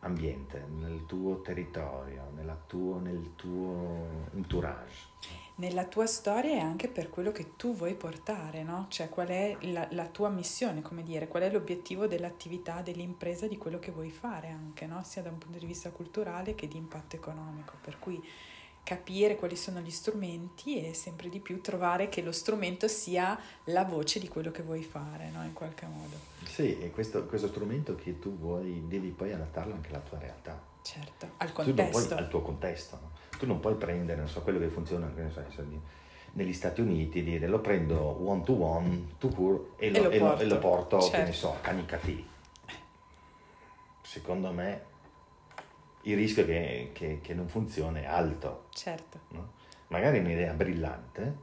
ambiente, 0.00 0.64
nel 0.68 1.06
tuo 1.06 1.40
territorio, 1.40 2.30
nella 2.34 2.58
tuo, 2.66 2.98
nel 2.98 3.34
tuo 3.36 4.26
entourage. 4.34 5.06
Nella 5.58 5.84
tua 5.86 6.06
storia 6.06 6.52
e 6.54 6.58
anche 6.58 6.88
per 6.88 7.10
quello 7.10 7.32
che 7.32 7.56
tu 7.56 7.74
vuoi 7.74 7.94
portare, 7.94 8.62
no? 8.62 8.86
Cioè 8.88 9.08
qual 9.08 9.28
è 9.28 9.56
la, 9.62 9.86
la 9.90 10.06
tua 10.06 10.28
missione, 10.28 10.82
come 10.82 11.02
dire, 11.02 11.26
qual 11.28 11.42
è 11.42 11.50
l'obiettivo 11.50 12.06
dell'attività, 12.06 12.80
dell'impresa, 12.80 13.46
di 13.48 13.56
quello 13.58 13.78
che 13.78 13.90
vuoi 13.90 14.10
fare 14.10 14.48
anche, 14.50 14.86
no? 14.86 15.02
Sia 15.04 15.22
da 15.22 15.30
un 15.30 15.38
punto 15.38 15.58
di 15.58 15.66
vista 15.66 15.90
culturale 15.90 16.54
che 16.54 16.68
di 16.68 16.76
impatto 16.76 17.16
economico. 17.16 17.74
Per 17.80 17.98
cui 17.98 18.22
capire 18.84 19.36
quali 19.36 19.56
sono 19.56 19.80
gli 19.80 19.90
strumenti 19.90 20.82
e 20.82 20.94
sempre 20.94 21.28
di 21.28 21.40
più 21.40 21.60
trovare 21.60 22.08
che 22.08 22.22
lo 22.22 22.32
strumento 22.32 22.88
sia 22.88 23.38
la 23.64 23.84
voce 23.84 24.18
di 24.18 24.28
quello 24.28 24.50
che 24.50 24.62
vuoi 24.62 24.82
fare, 24.82 25.28
no? 25.30 25.42
In 25.44 25.52
qualche 25.52 25.86
modo. 25.86 26.16
Sì, 26.44 26.78
e 26.78 26.90
questo, 26.90 27.26
questo 27.26 27.48
strumento 27.48 27.94
che 27.96 28.18
tu 28.18 28.36
vuoi, 28.38 28.84
devi 28.86 29.08
poi 29.10 29.32
adattarlo 29.32 29.74
anche 29.74 29.88
alla 29.90 30.00
tua 30.00 30.18
realtà. 30.18 30.58
Certo, 30.82 31.30
al 31.38 31.52
Tu 31.52 31.62
non 31.64 31.74
puoi, 31.74 31.90
contesto. 31.90 32.14
al 32.14 32.28
tuo 32.28 32.42
contesto. 32.42 32.98
no? 33.02 33.10
Tu 33.38 33.46
non 33.46 33.60
puoi 33.60 33.74
prendere, 33.76 34.18
non 34.18 34.28
so, 34.28 34.42
quello 34.42 34.58
che 34.58 34.68
funziona 34.68 35.10
che 35.14 35.30
so, 35.30 35.64
negli 36.32 36.52
Stati 36.52 36.80
Uniti, 36.80 37.22
dire 37.22 37.46
lo 37.46 37.60
prendo 37.60 37.98
one 38.00 38.42
to 38.42 38.52
one, 38.52 39.12
to 39.18 39.28
cure, 39.28 39.60
e 39.76 39.86
e 39.86 39.90
lo- 40.02 40.08
porto. 40.10 40.42
e 40.42 40.46
lo 40.46 40.58
porto, 40.58 40.96
che 40.98 41.04
ne 41.04 41.10
Certo. 41.24 41.32
so, 41.32 41.52
a 41.52 41.56
Canicati. 41.60 42.28
Secondo 44.02 44.50
me 44.52 44.84
il 46.02 46.16
rischio 46.16 46.44
che, 46.44 46.90
che- 46.92 47.20
che 47.22 47.34
non 47.34 47.48
funzioni 47.48 48.00
è 48.02 48.06
alto. 48.06 48.66
Certo. 48.70 49.18
no? 49.30 49.48
Magari 49.88 50.18
è 50.18 50.20
un'idea 50.20 50.52
brillante, 50.52 51.34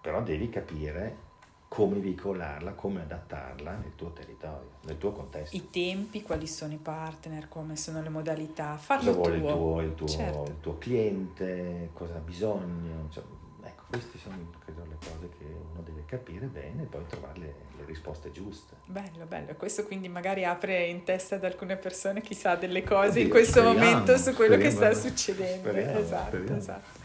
però 0.00 0.22
devi 0.22 0.48
capire 0.48 1.26
come 1.68 1.98
veicolarla, 1.98 2.72
come 2.72 3.02
adattarla 3.02 3.72
nel 3.72 3.92
tuo 3.94 4.10
territorio, 4.12 4.70
nel 4.86 4.96
tuo 4.96 5.12
contesto. 5.12 5.54
I 5.54 5.68
tempi, 5.70 6.22
quali 6.22 6.46
sono 6.46 6.72
i 6.72 6.78
partner, 6.78 7.46
come 7.48 7.76
sono 7.76 8.00
le 8.00 8.08
modalità, 8.08 8.70
cosa 8.70 8.78
farlo 8.78 9.12
vuole 9.12 9.34
il 9.36 9.40
tuo. 9.42 9.52
tuo, 9.52 9.80
il 9.82 9.94
tuo- 9.94 10.08
Certo. 10.08 10.44
il 10.46 10.60
tuo 10.60 10.78
cliente, 10.78 11.90
cosa 11.92 12.14
ha 12.16 12.20
bisogno. 12.20 13.08
cioè, 13.10 13.22
ecco, 13.64 13.82
queste 13.90 14.16
sono 14.18 14.36
credo, 14.64 14.82
le 14.88 14.96
cose 14.98 15.28
che 15.38 15.44
uno 15.44 15.82
deve 15.84 16.04
capire 16.06 16.46
bene 16.46 16.82
e 16.82 16.86
poi 16.86 17.04
trovare 17.06 17.38
le, 17.38 17.54
le 17.76 17.84
risposte 17.84 18.30
giuste. 18.32 18.76
Bello, 18.86 19.26
bello. 19.26 19.54
Questo 19.54 19.84
quindi 19.84 20.08
magari 20.08 20.46
apre 20.46 20.86
in 20.86 21.04
testa 21.04 21.34
ad 21.34 21.44
alcune 21.44 21.76
persone 21.76 22.22
chissà 22.22 22.56
delle 22.56 22.82
cose 22.82 23.18
in 23.20 23.26
Oddio, 23.26 23.28
questo 23.28 23.60
speriamo, 23.60 23.78
momento 23.78 24.16
su 24.16 24.32
quello 24.32 24.56
che 24.56 24.70
sta 24.70 24.90
speriamo. 24.94 25.08
succedendo. 25.08 25.68
Speriamo, 25.68 25.98
esatto, 25.98 26.26
speriamo. 26.36 26.56
esatto. 26.56 26.96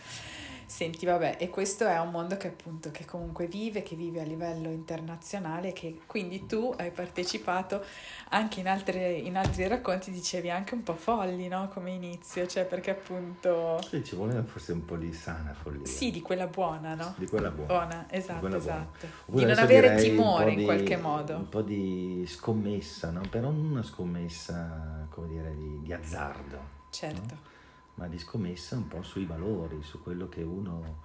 Senti, 0.74 1.06
vabbè, 1.06 1.36
e 1.38 1.52
questo 1.52 1.86
è 1.86 2.00
un 2.00 2.10
mondo 2.10 2.36
che 2.36 2.48
appunto 2.48 2.90
che 2.90 3.06
comunque 3.06 3.46
vive, 3.46 3.84
che 3.84 3.96
vive 3.96 4.22
a 4.22 4.24
livello 4.24 4.70
internazionale, 4.72 5.72
che 5.72 6.00
quindi 6.08 6.48
tu 6.48 6.74
hai 6.76 6.90
partecipato 6.90 7.84
anche 8.30 8.60
in, 8.60 8.68
altre, 8.68 9.12
in 9.12 9.38
altri 9.38 9.68
racconti, 9.68 10.10
dicevi 10.10 10.50
anche 10.50 10.74
un 10.74 10.82
po' 10.82 10.96
folli, 10.96 11.48
no? 11.48 11.70
Come 11.72 11.92
inizio, 11.92 12.48
cioè 12.48 12.66
perché 12.66 12.90
appunto... 12.90 13.80
Sì, 13.88 14.04
ci 14.04 14.16
vuole 14.16 14.42
forse 14.42 14.72
un 14.72 14.84
po' 14.84 14.96
di 14.96 15.14
sana 15.14 15.54
follia. 15.54 15.86
Sì, 15.86 16.10
di 16.10 16.22
quella 16.24 16.48
buona, 16.48 16.96
no? 16.96 17.14
Di 17.20 17.28
quella 17.28 17.52
buona. 17.52 17.68
Buona, 17.68 18.06
esatto, 18.10 18.40
quella 18.40 18.58
buona. 18.58 18.88
esatto. 18.96 19.06
Oppure 19.28 19.38
Di 19.38 19.46
non 19.46 19.60
avere 19.60 19.96
timore 19.98 20.52
in 20.54 20.58
di- 20.58 20.64
qualche 20.66 20.98
modo. 20.98 21.36
Un 21.36 21.50
po' 21.50 21.62
di 21.62 22.26
scommessa, 22.28 23.12
no? 23.12 23.22
però 23.30 23.52
non 23.52 23.64
una 23.64 23.84
scommessa, 23.84 25.06
come 25.12 25.28
dire, 25.28 25.56
di, 25.56 25.82
di 25.84 25.94
azzardo, 25.94 26.82
Certo. 26.90 27.52
Ma 27.96 28.08
di 28.08 28.18
scommessa 28.18 28.76
un 28.76 28.88
po' 28.88 29.04
sui 29.04 29.26
valori, 29.26 29.82
su 29.84 30.02
quello 30.02 30.28
che 30.30 30.42
uno, 30.42 31.02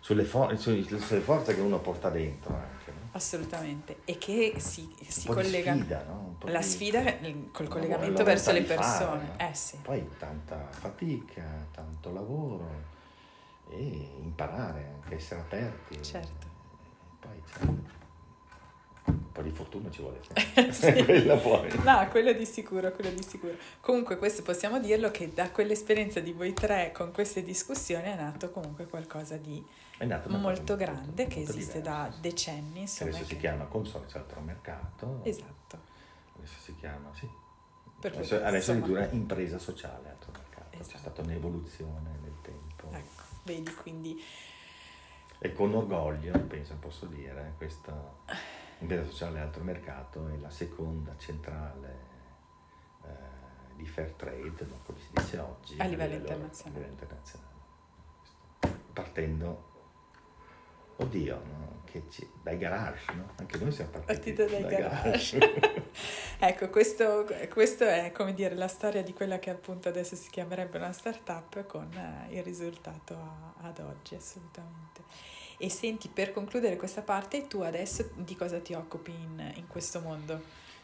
sulle, 0.00 0.24
for- 0.24 0.56
su- 0.58 0.82
sulle 0.82 1.20
forze 1.20 1.54
che 1.54 1.60
uno 1.60 1.78
porta 1.78 2.08
dentro 2.10 2.54
anche. 2.54 2.90
no? 2.90 3.08
Assolutamente, 3.12 3.98
e 4.04 4.18
che 4.18 4.54
si, 4.56 4.94
si 5.06 5.26
collega... 5.26 5.74
Sfida, 5.74 6.04
no? 6.04 6.36
La 6.44 6.58
di... 6.58 6.64
sfida 6.64 7.02
col 7.52 7.68
collegamento 7.68 8.24
verso 8.24 8.52
le 8.52 8.62
fare, 8.64 8.78
persone. 8.78 9.22
no? 9.24 9.48
eh, 9.48 9.54
sì. 9.54 9.76
Poi 9.82 10.08
tanta 10.18 10.66
fatica, 10.70 11.44
tanto 11.70 12.12
lavoro 12.12 12.90
e 13.68 14.10
imparare, 14.20 14.94
anche 14.94 15.16
essere 15.16 15.40
aperti. 15.40 16.02
Certo. 16.02 16.46
Poi 17.20 17.42
c'è 17.44 17.60
un 19.04 19.32
po' 19.32 19.42
di 19.42 19.50
fortuna 19.50 19.90
ci 19.90 20.00
vuole. 20.00 20.20
sì. 20.70 20.92
quella 21.04 21.36
poi. 21.36 21.68
No, 21.82 22.06
quello 22.10 22.32
di 22.32 22.44
sicuro, 22.44 22.92
quello 22.92 23.10
di 23.10 23.22
sicuro. 23.22 23.54
Comunque 23.80 24.16
questo 24.18 24.42
possiamo 24.42 24.78
dirlo 24.78 25.10
che 25.10 25.32
da 25.32 25.50
quell'esperienza 25.50 26.20
di 26.20 26.32
voi 26.32 26.52
tre 26.52 26.92
con 26.92 27.12
queste 27.12 27.42
discussioni 27.42 28.04
è 28.04 28.14
nato 28.14 28.50
comunque 28.50 28.86
qualcosa 28.86 29.36
di 29.36 29.64
molto 30.26 30.76
grande 30.76 31.26
che 31.26 31.38
molto 31.38 31.52
esiste 31.52 31.80
diverso. 31.80 32.10
da 32.10 32.16
decenni. 32.20 32.80
Insomma, 32.80 33.10
adesso 33.10 33.24
che... 33.26 33.34
si 33.34 33.40
chiama 33.40 33.64
consorzio 33.64 34.18
altro 34.20 34.40
mercato. 34.40 35.20
Esatto. 35.22 35.78
Adesso 36.36 36.58
si 36.60 36.76
chiama, 36.76 37.10
sì. 37.14 37.28
Per 38.00 38.12
adesso, 38.12 38.42
adesso 38.42 38.72
addirittura 38.72 39.08
impresa 39.10 39.58
sociale 39.58 40.10
altro 40.10 40.32
mercato. 40.32 40.76
Esatto. 40.76 40.92
C'è 40.92 40.98
stata 40.98 41.22
un'evoluzione 41.22 42.18
nel 42.20 42.34
tempo. 42.42 42.88
Ecco, 42.90 43.22
vedi 43.44 43.72
quindi... 43.74 44.22
E 45.44 45.52
con 45.52 45.74
orgoglio, 45.74 46.38
penso 46.40 46.76
posso 46.78 47.06
dire, 47.06 47.54
questo 47.56 48.20
impresa 48.82 49.04
sociale 49.04 49.40
altro 49.40 49.62
mercato 49.62 50.28
è 50.28 50.36
la 50.38 50.50
seconda 50.50 51.14
centrale 51.16 51.98
eh, 53.04 53.76
di 53.76 53.86
fair 53.86 54.12
trade, 54.12 54.66
come 54.84 54.98
si 54.98 55.08
dice 55.12 55.38
oggi, 55.38 55.76
a 55.78 55.84
livello, 55.84 56.02
a 56.02 56.06
livello 56.06 56.16
internazionale. 56.16 56.76
A 56.76 56.80
livello 56.80 56.92
internazionale. 56.92 57.50
Partendo 58.92 59.70
Oddio, 60.96 61.34
no? 61.34 61.80
che 61.84 62.04
ci, 62.10 62.28
dai 62.42 62.58
garage, 62.58 63.12
no? 63.14 63.30
Anche 63.36 63.58
noi 63.58 63.72
siamo 63.72 63.90
partiti 63.90 64.32
Partito 64.32 64.44
dai, 64.44 64.62
dai 64.62 64.80
garage. 64.82 65.38
garage. 65.38 65.82
ecco, 66.38 66.68
questo, 66.68 67.26
questo, 67.50 67.84
è 67.84 68.12
come 68.12 68.34
dire 68.34 68.54
la 68.54 68.68
storia 68.68 69.02
di 69.02 69.12
quella 69.12 69.38
che 69.38 69.50
appunto 69.50 69.88
adesso 69.88 70.14
si 70.14 70.30
chiamerebbe 70.30 70.76
una 70.78 70.92
startup 70.92 71.66
con 71.66 71.90
eh, 71.92 72.36
il 72.36 72.42
risultato 72.42 73.14
a, 73.14 73.66
ad 73.66 73.78
oggi, 73.80 74.14
assolutamente. 74.14 75.02
E 75.62 75.70
senti, 75.70 76.08
per 76.08 76.32
concludere 76.32 76.74
questa 76.74 77.02
parte, 77.02 77.46
tu 77.46 77.60
adesso 77.60 78.10
di 78.16 78.34
cosa 78.34 78.58
ti 78.58 78.74
occupi 78.74 79.12
in, 79.12 79.52
in 79.54 79.68
questo 79.68 80.00
mondo? 80.00 80.40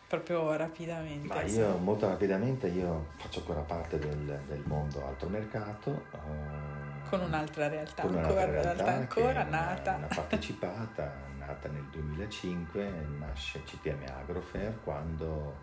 Proprio 0.06 0.54
rapidamente. 0.54 1.26
Ma 1.26 1.42
io 1.42 1.76
molto 1.78 2.06
rapidamente 2.06 2.68
io 2.68 3.08
faccio 3.16 3.40
ancora 3.40 3.62
parte 3.62 3.98
del, 3.98 4.40
del 4.46 4.62
mondo 4.66 5.04
altro 5.04 5.28
mercato. 5.30 6.04
Uh, 6.12 7.08
con 7.08 7.22
un'altra 7.22 7.66
realtà 7.66 8.02
con 8.02 8.12
un'altra 8.12 8.40
ancora, 8.42 8.62
realtà, 8.62 8.84
realtà 8.84 8.92
ancora 8.92 9.42
nata. 9.42 9.90
Una, 9.96 10.06
una 10.06 10.14
partecipata, 10.14 11.12
nata 11.38 11.68
nel 11.70 11.86
2005, 11.90 12.90
nasce 13.18 13.64
CTM 13.64 14.04
Agrofair 14.16 14.78
quando 14.84 15.56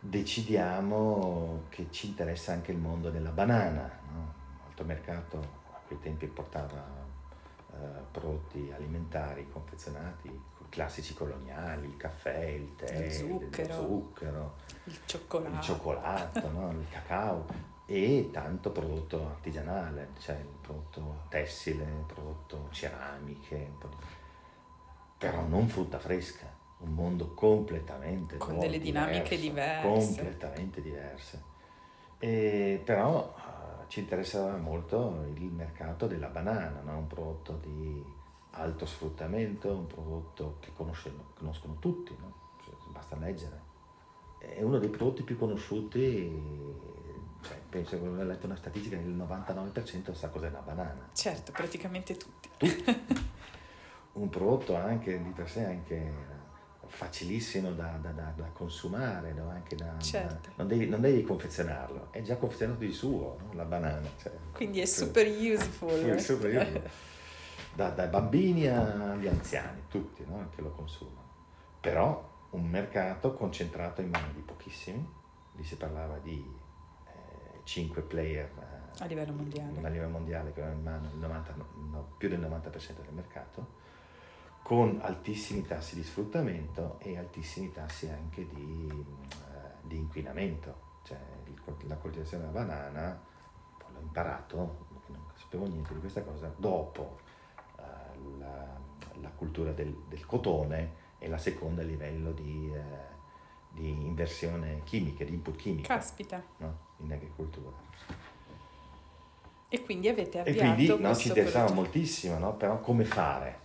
decidiamo 0.00 1.64
che 1.68 1.88
ci 1.90 2.06
interessa 2.06 2.52
anche 2.52 2.72
il 2.72 2.78
mondo 2.78 3.10
della 3.10 3.28
banana. 3.28 3.90
No? 4.10 4.32
Alto 4.68 4.84
mercato 4.84 5.38
a 5.70 5.80
quei 5.86 6.00
tempi 6.00 6.26
portava 6.28 7.03
prodotti 8.10 8.72
alimentari 8.74 9.48
confezionati 9.50 10.52
classici 10.74 11.14
coloniali, 11.14 11.86
il 11.86 11.96
caffè, 11.96 12.46
il 12.46 12.74
tè, 12.74 13.04
il 13.04 13.12
zucchero, 13.12 13.68
il, 13.68 13.72
zucchero, 13.72 14.54
il 14.84 14.98
cioccolato, 15.04 15.54
il, 15.54 15.62
cioccolato 15.62 16.50
no? 16.50 16.70
il 16.72 16.86
cacao 16.90 17.46
e 17.86 18.30
tanto 18.32 18.72
prodotto 18.72 19.24
artigianale, 19.24 20.08
cioè 20.18 20.34
il 20.34 20.56
prodotto 20.60 21.26
tessile, 21.28 21.84
il 21.84 22.04
prodotto 22.06 22.68
ceramiche, 22.72 23.70
però 25.16 25.42
non 25.46 25.68
frutta 25.68 26.00
fresca, 26.00 26.52
un 26.78 26.92
mondo 26.92 27.34
completamente 27.34 28.36
con 28.36 28.54
nuovo, 28.54 28.64
delle 28.64 28.80
dinamiche 28.80 29.38
diverse, 29.38 29.86
completamente 29.86 30.82
diverse. 30.82 31.52
E, 32.18 32.80
però 32.84 33.32
ci 33.94 34.00
interessava 34.00 34.56
molto 34.56 35.24
il 35.36 35.52
mercato 35.52 36.08
della 36.08 36.26
banana, 36.26 36.80
no? 36.80 36.98
un 36.98 37.06
prodotto 37.06 37.60
di 37.62 38.04
alto 38.50 38.86
sfruttamento, 38.86 39.72
un 39.72 39.86
prodotto 39.86 40.56
che 40.58 40.72
conoscono 40.74 41.76
tutti, 41.78 42.12
no? 42.18 42.32
cioè, 42.64 42.74
basta 42.90 43.16
leggere. 43.16 43.60
È 44.38 44.60
uno 44.62 44.80
dei 44.80 44.88
prodotti 44.88 45.22
più 45.22 45.38
conosciuti, 45.38 46.28
cioè, 47.40 47.56
penso 47.68 48.00
che 48.00 48.08
ho 48.08 48.24
letto 48.24 48.46
una 48.46 48.56
statistica 48.56 48.96
che 48.96 49.04
il 49.04 49.16
99% 49.16 50.12
sa 50.12 50.28
cos'è 50.28 50.48
una 50.48 50.58
banana. 50.58 51.10
Certo, 51.12 51.52
praticamente 51.52 52.16
tutti. 52.16 52.48
tutti. 52.56 53.04
un 54.14 54.28
prodotto 54.28 54.74
anche 54.74 55.22
di 55.22 55.30
per 55.30 55.48
sé 55.48 55.66
anche 55.66 56.32
facilissimo 56.86 57.72
da, 57.72 57.98
da, 58.00 58.10
da, 58.10 58.32
da 58.36 58.46
consumare, 58.52 59.32
no? 59.32 59.48
anche 59.48 59.76
da, 59.76 59.98
certo. 59.98 60.50
non, 60.56 60.66
devi, 60.66 60.88
non, 60.88 61.00
devi, 61.00 61.22
confezionarlo, 61.22 62.08
è 62.10 62.22
già 62.22 62.36
confezionato 62.36 62.80
di 62.80 62.92
suo, 62.92 63.36
no? 63.40 63.52
la 63.54 63.64
banana. 63.64 64.08
Cioè, 64.20 64.32
Quindi 64.52 64.80
è 64.80 64.86
super 64.86 65.26
useful. 65.26 65.90
È 66.10 66.18
super 66.18 66.50
useful 66.56 66.90
da, 67.74 67.90
dai 67.90 68.08
bambini 68.08 68.68
agli 68.68 69.26
anziani, 69.26 69.82
tutti 69.88 70.24
no? 70.26 70.48
che 70.54 70.62
lo 70.62 70.70
consumano. 70.70 71.22
Però 71.80 72.32
un 72.50 72.66
mercato 72.66 73.34
concentrato 73.34 74.00
in 74.00 74.10
mano 74.10 74.32
di 74.32 74.40
pochissimi, 74.40 75.06
lì 75.52 75.64
si 75.64 75.76
parlava 75.76 76.18
di 76.18 76.44
eh, 77.06 77.60
5 77.64 78.02
player 78.02 78.50
eh, 78.58 79.02
a 79.02 79.06
livello 79.06 79.32
mondiale, 79.32 79.80
a 79.82 79.88
livello 79.88 80.10
mondiale 80.10 80.52
che 80.52 80.60
avevano 80.60 80.78
in 80.78 80.84
mano 80.84 81.10
90, 81.14 81.54
no, 81.90 82.14
più 82.16 82.28
del 82.28 82.40
90% 82.40 83.02
del 83.02 83.12
mercato, 83.12 83.82
con 84.64 84.98
altissimi 85.02 85.62
tassi 85.62 85.94
di 85.94 86.02
sfruttamento 86.02 86.96
e 87.00 87.18
altissimi 87.18 87.70
tassi 87.70 88.08
anche 88.08 88.48
di, 88.48 88.88
eh, 88.90 89.70
di 89.82 89.96
inquinamento. 89.96 90.92
Cioè 91.04 91.18
la 91.86 91.96
coltivazione 91.96 92.46
della 92.46 92.64
banana, 92.64 93.22
l'ho 93.92 94.00
imparato, 94.00 94.86
non 95.08 95.20
sapevo 95.34 95.66
niente 95.66 95.92
di 95.92 96.00
questa 96.00 96.22
cosa, 96.22 96.50
dopo 96.56 97.20
la, 98.38 98.66
la 99.20 99.30
cultura 99.30 99.72
del, 99.72 99.94
del, 100.08 100.24
cotone 100.24 101.02
e 101.18 101.28
la 101.28 101.36
seconda 101.36 101.82
a 101.82 101.84
livello 101.84 102.32
di, 102.32 102.72
eh, 102.74 102.80
di 103.70 104.06
inversione 104.06 104.80
chimica, 104.84 105.24
di 105.24 105.34
input 105.34 105.56
chimico. 105.56 105.88
Caspita. 105.88 106.42
No? 106.58 106.78
In 106.98 107.12
agricoltura. 107.12 107.76
E 109.68 109.82
quindi 109.82 110.08
avete 110.08 110.40
avviato 110.40 110.58
E 110.58 110.74
quindi 110.74 111.02
no, 111.02 111.14
ci 111.14 111.28
interessava 111.28 111.72
moltissimo, 111.72 112.38
no? 112.38 112.54
però 112.54 112.80
come 112.80 113.04
fare? 113.04 113.60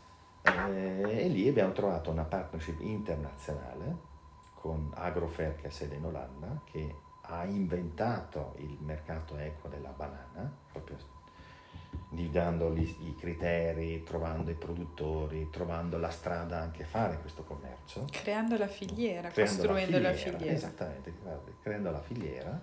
Eh, 0.70 1.26
e 1.26 1.28
lì 1.28 1.48
abbiamo 1.48 1.72
trovato 1.72 2.10
una 2.10 2.24
partnership 2.24 2.80
internazionale 2.82 4.08
con 4.56 4.92
Agrofair 4.94 5.56
che 5.56 5.68
ha 5.68 5.72
sede 5.72 5.96
in 5.96 6.06
Olanda, 6.06 6.62
che 6.66 6.96
ha 7.22 7.46
inventato 7.46 8.56
il 8.58 8.78
mercato 8.82 9.38
equo 9.38 9.70
della 9.70 9.94
banana, 9.96 10.52
proprio 10.72 10.98
individuando 12.10 12.74
i 12.76 13.16
criteri, 13.18 14.04
trovando 14.04 14.50
i 14.50 14.56
produttori, 14.56 15.50
trovando 15.50 15.98
la 15.98 16.10
strada 16.10 16.60
anche 16.60 16.84
a 16.84 16.86
fare 16.88 17.20
questo 17.20 17.44
commercio. 17.44 18.06
Creando 18.10 18.58
la 18.58 18.68
filiera, 18.68 19.30
creando 19.30 19.56
costruendo 19.56 20.00
la 20.00 20.14
filiera, 20.14 20.32
la 20.32 20.38
filiera. 20.38 20.58
Esattamente, 20.58 21.14
creando 21.62 21.92
la 21.92 22.02
filiera. 22.02 22.62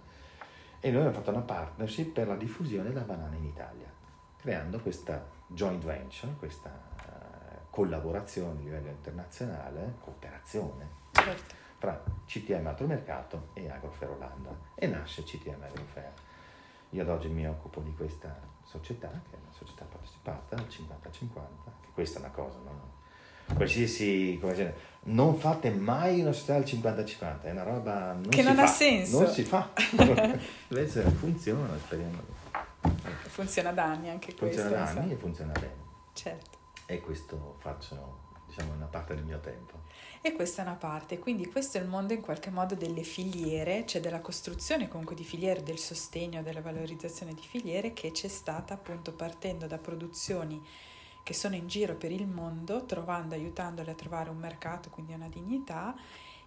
E 0.81 0.91
noi 0.91 0.99
abbiamo 0.99 1.17
fatto 1.17 1.31
una 1.31 1.41
partnership 1.41 2.13
per 2.13 2.29
la 2.29 2.37
diffusione 2.37 2.89
della 2.89 3.05
banana 3.05 3.35
in 3.37 3.45
Italia, 3.45 3.91
creando 4.37 4.79
questa 4.81 5.25
joint 5.47 5.83
venture, 5.83 6.35
questa 6.39 6.86
collaborazione 7.77 8.59
a 8.59 8.63
livello 8.63 8.89
internazionale, 8.89 9.97
cooperazione. 10.01 10.89
Certo. 11.13 11.55
Fra 11.77 12.03
CTM 12.25 12.67
Altro 12.67 12.87
Mercato 12.87 13.49
e 13.53 13.69
Agrofair 13.69 14.13
Olanda 14.13 14.57
e 14.75 14.87
nasce 14.87 15.23
CTM 15.23 15.63
Agrofair. 15.63 16.11
Io 16.91 17.03
ad 17.03 17.11
oggi 17.11 17.29
mi 17.29 17.47
occupo 17.47 17.81
di 17.81 17.93
questa 17.95 18.35
società, 18.65 19.09
che 19.09 19.37
è 19.37 19.39
una 19.39 19.53
società 19.53 19.85
partecipata 19.85 20.57
al 20.57 20.67
50-50, 20.67 21.39
che 21.83 21.89
questa 21.93 22.19
è 22.19 22.23
una 22.23 22.31
cosa, 22.31 22.57
no? 22.65 22.95
Qualsiasi, 23.55 24.39
come 24.41 24.55
dire, 24.55 24.77
non 25.05 25.37
fate 25.37 25.71
mai 25.71 26.23
una 26.23 26.33
società 26.33 26.55
al 26.55 26.63
50-50, 26.63 27.43
è 27.43 27.51
una 27.51 27.63
roba 27.63 28.13
non 28.15 28.29
che 28.31 28.43
non 28.43 28.55
fa, 28.55 28.63
ha 28.63 28.67
senso. 28.67 29.21
Non 29.21 29.31
si 29.31 29.43
fa. 29.43 29.71
Invece 30.69 31.03
funziona, 31.03 31.77
speriamo. 31.77 32.23
Funziona 33.27 33.73
da 33.73 33.85
anni 33.85 34.09
anche 34.09 34.35
questo. 34.35 34.63
Funziona 34.63 34.85
da 34.85 34.91
anni 34.99 35.13
e 35.13 35.17
funziona 35.17 35.53
bene. 35.53 35.85
Certo. 36.15 36.56
E 36.87 37.01
questo 37.01 37.57
faccio, 37.59 38.21
diciamo, 38.47 38.73
una 38.73 38.87
parte 38.87 39.15
del 39.15 39.25
mio 39.25 39.41
tempo. 39.41 39.81
E 40.21 40.33
questa 40.33 40.63
è 40.63 40.65
una 40.65 40.77
parte, 40.77 41.19
quindi 41.19 41.47
questo 41.47 41.79
è 41.79 41.81
il 41.81 41.89
mondo 41.89 42.13
in 42.13 42.21
qualche 42.21 42.51
modo 42.51 42.75
delle 42.75 43.03
filiere, 43.03 43.85
cioè 43.87 44.01
della 44.01 44.21
costruzione 44.21 44.89
comunque 44.89 45.15
di 45.15 45.25
filiere, 45.25 45.63
del 45.63 45.79
sostegno, 45.79 46.43
della 46.43 46.61
valorizzazione 46.61 47.35
di 47.35 47.43
filiere 47.43 47.93
che 47.93 48.13
c'è 48.13 48.29
stata 48.29 48.75
appunto 48.75 49.13
partendo 49.13 49.67
da 49.67 49.79
produzioni 49.79 50.65
che 51.23 51.35
sono 51.35 51.57
in 51.57 51.67
giro 51.67 51.97
per 51.97 52.13
il 52.13 52.29
mondo, 52.29 52.85
trovando, 52.85 53.35
aiutandole 53.35 53.91
a 53.91 53.95
trovare 53.95 54.31
un 54.31 54.37
mercato, 54.37 54.91
quindi 54.91 55.13
una 55.13 55.29
dignità 55.29 55.97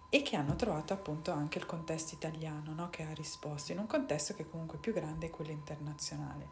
e 0.08 0.22
che 0.22 0.36
hanno 0.36 0.56
trovato 0.56 0.94
appunto 0.94 1.30
anche 1.32 1.58
il 1.58 1.66
contesto 1.66 2.14
italiano 2.14 2.72
no? 2.72 2.88
che 2.88 3.02
ha 3.02 3.12
risposto 3.12 3.72
in 3.72 3.78
un 3.78 3.86
contesto 3.86 4.34
che 4.34 4.48
comunque 4.48 4.78
è 4.78 4.80
più 4.80 4.94
grande 4.94 5.26
è 5.26 5.30
quello 5.30 5.50
internazionale. 5.50 6.48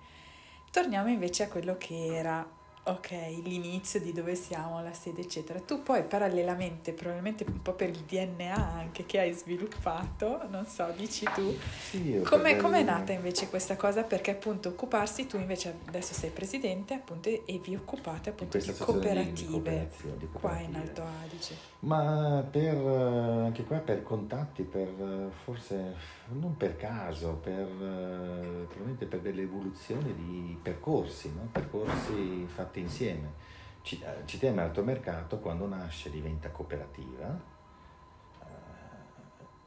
Torniamo 0.71 1.09
invece 1.09 1.45
a 1.45 1.49
quello 1.49 1.77
che 1.79 2.15
era 2.15 2.47
ok, 2.91 3.11
l'inizio 3.43 4.01
di 4.01 4.13
dove 4.13 4.35
siamo, 4.35 4.83
la 4.83 4.93
sede, 4.93 5.23
eccetera. 5.23 5.61
Tu 5.61 5.83
poi 5.83 6.03
parallelamente, 6.05 6.93
probabilmente 6.93 7.45
un 7.47 7.63
po' 7.63 7.73
per 7.73 7.91
il 7.91 7.99
DNA 7.99 8.55
anche 8.55 9.07
che 9.07 9.21
hai 9.21 9.33
sviluppato, 9.33 10.47
non 10.51 10.67
so, 10.67 10.93
dici 10.97 11.27
tu, 11.35 11.57
Sì, 11.91 12.21
come 12.25 12.59
è 12.59 12.83
nata 12.83 13.13
invece 13.13 13.49
questa 13.49 13.77
cosa? 13.77 14.03
Perché 14.03 14.33
appunto 14.33 14.71
occuparsi, 14.71 15.27
tu 15.27 15.37
invece 15.37 15.79
adesso 15.87 16.15
sei 16.15 16.31
presidente 16.31 16.95
appunto 16.95 17.29
e 17.29 17.61
vi 17.63 17.75
occupate 17.75 18.31
appunto 18.31 18.59
di, 18.59 18.69
associazione 18.69 19.33
di- 19.33 19.45
cooperative 19.47 20.29
qua 20.33 20.59
in 20.59 20.73
cooperative. 20.73 20.79
Alto 20.79 21.03
Adige. 21.25 21.55
Ma 21.81 22.45
per, 22.51 22.75
eh, 22.75 23.45
anche 23.47 23.65
qua 23.65 23.79
per 23.79 24.03
contatti, 24.03 24.65
per 24.65 24.89
eh, 24.89 25.31
forse 25.45 25.95
non 26.31 26.57
per 26.57 26.77
caso, 26.77 27.35
per, 27.35 27.69
eh, 27.69 28.65
probabilmente 28.67 29.07
per 29.07 29.21
delle 29.21 29.43
evoluzioni 29.43 30.13
di 30.13 30.59
percorsi, 30.61 31.33
no? 31.33 31.49
percorsi 31.53 32.47
fatti 32.47 32.81
insieme. 32.81 33.57
Citiamo 33.81 34.61
Alto 34.61 34.83
Mercato 34.83 35.39
quando 35.39 35.67
nasce 35.67 36.11
diventa 36.11 36.51
cooperativa, 36.51 37.57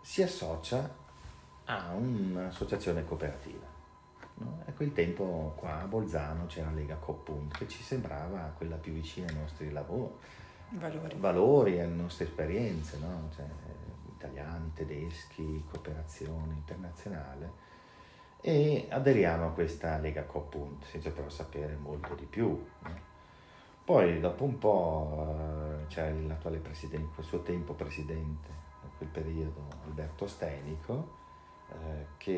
si 0.01 0.22
associa 0.22 0.93
a 1.66 1.93
un'associazione 1.93 3.03
cooperativa. 3.05 3.66
no? 4.36 4.64
A 4.68 4.72
quel 4.74 4.93
tempo 4.93 5.53
qua 5.55 5.82
a 5.82 5.86
Bolzano 5.86 6.45
c'era 6.45 6.70
Lega 6.70 6.95
Copunt 6.95 7.57
che 7.57 7.68
ci 7.68 7.82
sembrava 7.82 8.53
quella 8.55 8.76
più 8.76 8.91
vicina 8.93 9.28
ai 9.28 9.36
nostri 9.36 9.72
lavori 9.72 10.14
Valori. 10.74 11.15
valori 11.17 11.80
alle 11.80 11.93
nostre 11.93 12.26
esperienze, 12.26 12.97
no? 12.99 13.30
Cioè, 13.36 13.45
italiani, 14.15 14.72
tedeschi, 14.74 15.65
cooperazione 15.69 16.53
internazionale 16.53 17.69
e 18.41 18.88
aderiamo 18.89 19.47
a 19.47 19.49
questa 19.49 19.97
Lega 19.97 20.24
Copunt 20.24 20.86
senza 20.86 21.11
però 21.11 21.30
sapere 21.30 21.76
molto 21.76 22.15
di 22.15 22.26
più. 22.26 22.47
no? 22.47 23.09
Poi 23.84 24.19
dopo 24.19 24.43
un 24.43 24.57
po' 24.57 25.28
eh, 25.28 25.88
c'era 25.88 26.11
l'attuale 26.11 26.57
presidente, 26.57 27.13
quel 27.13 27.26
suo 27.26 27.41
tempo 27.41 27.74
presidente, 27.74 28.49
in 28.84 28.89
quel 28.97 29.09
periodo 29.09 29.67
Alberto 29.86 30.28
Stenico, 30.28 31.19
eh, 31.69 32.05
che 32.17 32.34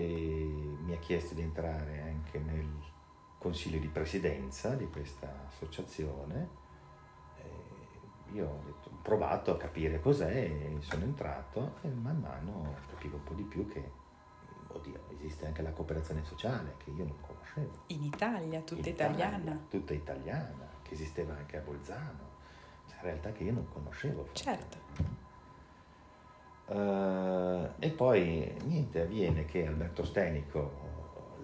mi 0.84 0.94
ha 0.94 1.00
chiesto 1.00 1.36
di 1.36 1.42
entrare 1.42 2.02
anche 2.02 2.40
nel 2.40 2.68
consiglio 3.38 3.80
di 3.80 3.88
presidenza 3.88 4.74
di 4.76 4.90
questa 4.90 5.32
associazione. 5.48 6.62
Io 8.34 8.48
ho, 8.48 8.62
detto- 8.66 8.90
provato 9.02 9.52
a 9.52 9.58
capire 9.58 10.00
cos'è 10.00 10.72
sono 10.80 11.04
entrato 11.04 11.76
e 11.82 11.90
man 11.90 12.20
mano 12.20 12.76
capivo 12.88 13.18
un 13.18 13.24
po' 13.24 13.34
di 13.34 13.44
più 13.44 13.68
che, 13.68 13.92
oddio, 14.68 15.00
esiste 15.10 15.46
anche 15.46 15.62
la 15.62 15.72
cooperazione 15.72 16.24
sociale 16.24 16.76
che 16.78 16.90
io 16.92 17.06
non 17.06 17.20
conoscevo. 17.22 17.72
In 17.88 18.04
Italia, 18.04 18.60
tutta 18.62 18.88
In 18.88 18.94
Italia, 18.94 19.28
italiana. 19.28 19.66
Tutta 19.70 19.94
italiana, 19.94 20.68
che 20.82 20.94
esisteva 20.94 21.36
anche 21.36 21.58
a 21.58 21.62
Bolzano. 21.62 22.32
Cioè, 22.88 22.98
in 22.98 23.04
realtà 23.04 23.32
che 23.32 23.44
io 23.44 23.54
non 23.54 23.68
conoscevo. 23.68 24.30
Certo. 24.32 24.78
Eh, 26.66 27.70
e 27.80 27.90
poi 27.92 28.56
niente, 28.66 29.02
avviene 29.02 29.46
che 29.46 29.68
Alberto 29.68 30.04
Stenico 30.06 30.92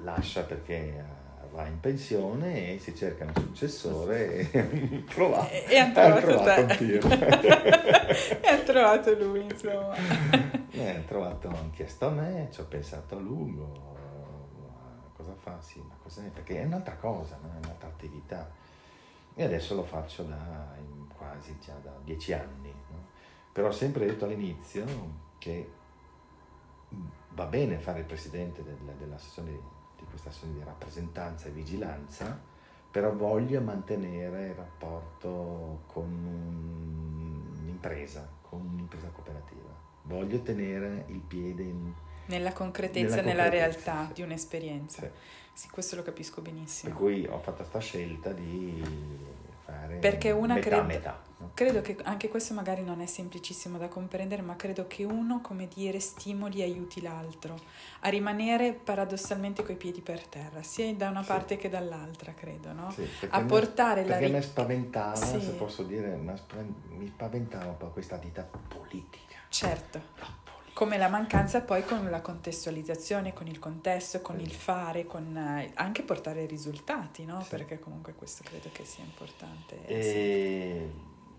lascia 0.01 0.43
perché 0.43 0.97
eh, 0.97 1.03
va 1.51 1.65
in 1.67 1.79
pensione 1.79 2.73
e 2.73 2.79
si 2.79 2.95
cerca 2.95 3.25
un 3.25 3.33
successore 3.35 4.49
e 4.51 5.03
trova, 5.05 5.49
E, 5.49 5.65
e 5.67 5.77
hanno 5.77 5.91
ha 5.91 6.21
trovato 6.21 6.27
trovato 6.27 6.61
un 6.61 6.77
Pier. 6.77 7.05
e 8.41 8.47
hanno 8.47 8.63
trovato 8.63 9.13
lui, 9.15 9.43
insomma. 9.43 9.95
Eh, 10.71 10.89
ha 10.89 11.01
trovato, 11.07 11.47
hanno 11.47 11.69
chiesto 11.73 12.07
a 12.07 12.11
me, 12.11 12.49
ci 12.51 12.59
ho 12.61 12.65
pensato 12.65 13.17
a 13.17 13.19
lungo, 13.19 13.95
cosa 15.15 15.35
fa? 15.39 15.59
Sì, 15.61 15.79
ma 15.79 15.95
cos'è? 16.01 16.23
Perché 16.29 16.61
è 16.61 16.65
un'altra 16.65 16.95
cosa, 16.95 17.35
è 17.41 17.57
un'altra 17.65 17.87
attività. 17.89 18.49
E 19.35 19.43
adesso 19.43 19.75
lo 19.75 19.83
faccio 19.83 20.23
da 20.23 20.75
quasi 21.17 21.57
già 21.63 21.73
da 21.81 21.93
dieci 22.03 22.33
anni. 22.33 22.73
no? 22.89 22.97
Però 23.51 23.67
ho 23.67 23.71
sempre 23.71 24.05
detto 24.05 24.25
all'inizio 24.25 24.85
che 25.37 25.69
va 27.31 27.45
bene 27.45 27.77
fare 27.79 27.99
il 27.99 28.05
presidente 28.05 28.63
del- 28.63 28.95
dell'associazione 28.97 29.77
di 29.99 30.05
questa 30.09 30.29
associazione 30.29 30.59
di 30.59 30.65
rappresentanza 30.65 31.47
e 31.47 31.51
vigilanza, 31.51 32.39
però 32.91 33.13
voglio 33.13 33.61
mantenere 33.61 34.47
il 34.47 34.53
rapporto 34.55 35.81
con 35.87 36.03
un- 36.05 37.57
un'impresa, 37.61 38.27
con 38.41 38.61
un'impresa 38.73 39.07
cooperativa. 39.09 39.69
Voglio 40.03 40.39
tenere 40.41 41.05
il 41.07 41.19
piede 41.19 41.63
in... 41.63 41.93
Nella 42.27 42.53
concretezza, 42.53 43.15
Nella 43.17 43.27
nella 43.27 43.43
concretezza, 43.43 43.91
realtà 43.91 44.07
sì. 44.07 44.13
di 44.13 44.21
un'esperienza. 44.21 45.01
Sì. 45.01 45.09
Sì, 45.53 45.69
questo 45.69 45.95
lo 45.97 46.03
capisco 46.03 46.41
Per 46.41 46.51
benissimo. 46.53 46.95
cui 46.95 47.25
ho 47.27 47.37
fatto 47.39 47.57
questa 47.57 47.79
scelta 47.79 48.31
di 48.31 48.81
fare 49.69 49.95
Perché 49.97 50.31
una 50.31 50.55
metà 50.55 50.67
credo- 50.69 50.83
metà. 50.85 51.27
Credo 51.53 51.79
che 51.81 51.97
anche 52.03 52.27
questo 52.27 52.53
magari 52.53 52.83
non 52.83 52.99
è 52.99 53.05
semplicissimo 53.05 53.77
da 53.77 53.87
comprendere, 53.87 54.41
ma 54.41 54.55
credo 54.57 54.87
che 54.87 55.05
uno, 55.05 55.39
come 55.41 55.67
dire, 55.73 55.99
stimoli 56.01 56.59
e 56.59 56.63
aiuti 56.63 57.01
l'altro 57.01 57.57
a 58.01 58.09
rimanere 58.09 58.73
paradossalmente 58.73 59.63
coi 59.63 59.75
piedi 59.75 60.01
per 60.01 60.25
terra, 60.27 60.61
sia 60.63 60.93
da 60.95 61.09
una 61.09 61.21
Sì. 61.21 61.27
parte 61.27 61.55
che 61.57 61.69
dall'altra, 61.69 62.33
credo, 62.33 62.73
no? 62.73 62.91
Sì, 62.91 63.07
A 63.29 63.39
me- 63.39 63.45
portare 63.45 64.01
la 64.01 64.07
perché 64.09 64.25
ri- 64.25 64.31
me 64.33 64.41
spaventava, 64.41 65.15
Sì. 65.15 65.39
se 65.41 65.51
posso 65.51 65.83
dire, 65.83 66.07
me 66.15 66.37
mi 66.89 67.07
spaventava 67.07 67.69
un 67.69 67.77
po' 67.77 67.87
questa 67.87 68.17
vita 68.17 68.47
politica. 68.67 69.35
Certo, 69.47 70.01
La. 70.19 70.27
Come 70.79 70.97
la 70.97 71.09
mancanza 71.09 71.59
poi 71.59 71.83
con 71.83 72.09
la 72.09 72.21
contestualizzazione, 72.21 73.33
con 73.33 73.47
il 73.47 73.59
contesto, 73.59 74.21
con 74.21 74.39
il 74.39 74.49
fare, 74.49 75.05
con 75.05 75.35
eh, 75.35 75.71
anche 75.73 76.03
portare 76.03 76.45
risultati, 76.45 77.25
no? 77.25 77.41
Sì. 77.41 77.49
Perché 77.49 77.79
comunque 77.79 78.13
questo 78.13 78.43
credo 78.45 78.69
che 78.71 78.85
sia 78.85 79.03
importante. 79.03 79.85
E 79.85 80.89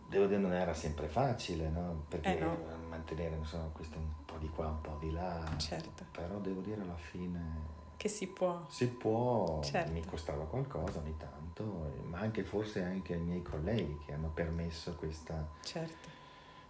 devo 0.06 0.26
dire 0.26 0.38
non 0.38 0.52
era 0.52 0.74
sempre 0.74 1.08
facile, 1.08 1.70
no? 1.70 2.04
Perché 2.08 2.36
Eh, 2.36 2.40
no. 2.42 2.58
mantenere 2.90 3.34
insomma, 3.36 3.64
questo 3.72 3.96
un 3.96 4.10
po' 4.26 4.36
di 4.36 4.50
qua, 4.50 4.66
un 4.66 4.80
po' 4.82 4.98
di 5.00 5.10
là. 5.10 5.42
Certo. 5.56 6.04
Però 6.12 6.36
devo 6.36 6.60
dire 6.60 6.82
alla 6.82 6.98
fine 6.98 7.78
Che 7.96 8.08
si 8.10 8.26
può. 8.26 8.66
si 8.68 8.88
può, 8.88 9.62
Certo. 9.62 9.90
mi 9.90 10.04
costava 10.04 10.44
qualcosa 10.44 10.98
ogni 10.98 11.16
tanto, 11.16 11.90
ma 12.04 12.18
anche 12.18 12.44
forse 12.44 12.82
anche 12.82 13.14
ai 13.14 13.20
miei 13.20 13.40
colleghi 13.40 14.00
che 14.04 14.12
hanno 14.12 14.28
permesso 14.28 14.94
questa, 14.96 15.48
Certo. 15.62 16.18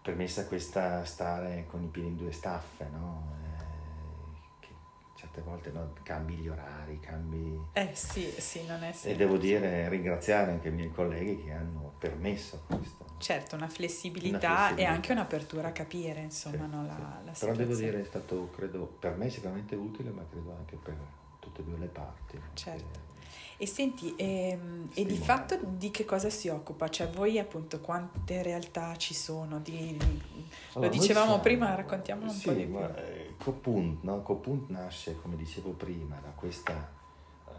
Permessa 0.03 0.47
questa 0.47 1.05
stare 1.05 1.67
con 1.69 1.83
i 1.83 1.87
piedi 1.89 2.09
in 2.09 2.17
due 2.17 2.33
staffe, 2.33 2.89
no? 2.91 3.33
Eh, 3.59 3.65
che 4.61 4.69
certe 5.15 5.41
volte 5.43 5.71
no, 5.71 5.93
cambi 6.03 6.35
gli 6.35 6.49
orari, 6.49 6.99
cambi... 7.01 7.59
Eh 7.73 7.91
sì, 7.95 8.23
sì, 8.39 8.65
non 8.67 8.83
è 8.83 8.89
E 8.89 8.93
semplice. 8.93 9.17
devo 9.17 9.37
dire, 9.37 9.89
ringraziare 9.89 10.53
anche 10.53 10.69
i 10.69 10.73
miei 10.73 10.91
colleghi 10.91 11.45
che 11.45 11.53
hanno 11.53 11.93
permesso 11.99 12.63
questo. 12.67 13.05
Certo, 13.19 13.55
una 13.57 13.69
flessibilità, 13.69 14.37
Una 14.39 14.57
flessibilità. 14.57 14.83
e 14.91 14.95
anche 14.95 15.13
un'apertura 15.13 15.69
a 15.69 15.73
capire, 15.73 16.21
insomma, 16.21 16.65
Sì, 16.65 16.71
no, 16.71 16.83
sì. 16.83 16.89
la, 16.89 16.95
la 16.97 17.19
Però 17.25 17.33
situazione. 17.35 17.57
devo 17.59 17.75
dire 17.75 18.01
è 18.01 18.05
stato, 18.05 18.51
credo, 18.57 18.87
per 18.99 19.17
me 19.17 19.29
sicuramente 19.29 19.75
utile, 19.77 20.11
ma 20.11 20.25
credo 20.31 20.55
anche 20.57 20.77
per 20.77 20.97
tutte 21.39 21.61
e 21.61 21.65
due 21.65 21.79
le 21.79 21.87
parti. 21.87 22.41
Certo. 22.55 23.09
E 23.63 23.67
senti, 23.67 24.15
ehm, 24.17 24.89
e 24.95 25.05
di 25.05 25.19
fatto 25.19 25.55
di 25.63 25.91
che 25.91 26.07
cosa 26.07 26.31
si 26.31 26.49
occupa? 26.49 26.89
Cioè 26.89 27.11
voi 27.11 27.39
appunto 27.39 27.79
quante 27.81 28.43
realtà 28.43 28.97
ci 28.97 29.13
sono? 29.13 29.61
Di, 29.61 29.99
lo 29.99 30.07
Allora, 30.79 30.89
noi 30.89 30.99
dicevamo 30.99 31.27
siamo- 31.27 31.43
prima, 31.43 31.75
raccontiamolo 31.75 32.31
un 32.31 32.37
sì, 32.37 32.47
po' 32.49 32.53
di 32.55 32.65
più. 32.65 32.73
ma, 32.79 32.97
eh, 32.97 33.35
Copunt, 33.37 34.03
no? 34.03 34.23
Copunt 34.23 34.71
nasce, 34.71 35.21
come 35.21 35.37
dicevo 35.37 35.73
prima, 35.73 36.17
da 36.21 36.31
questa 36.31 36.91
eh, 37.49 37.53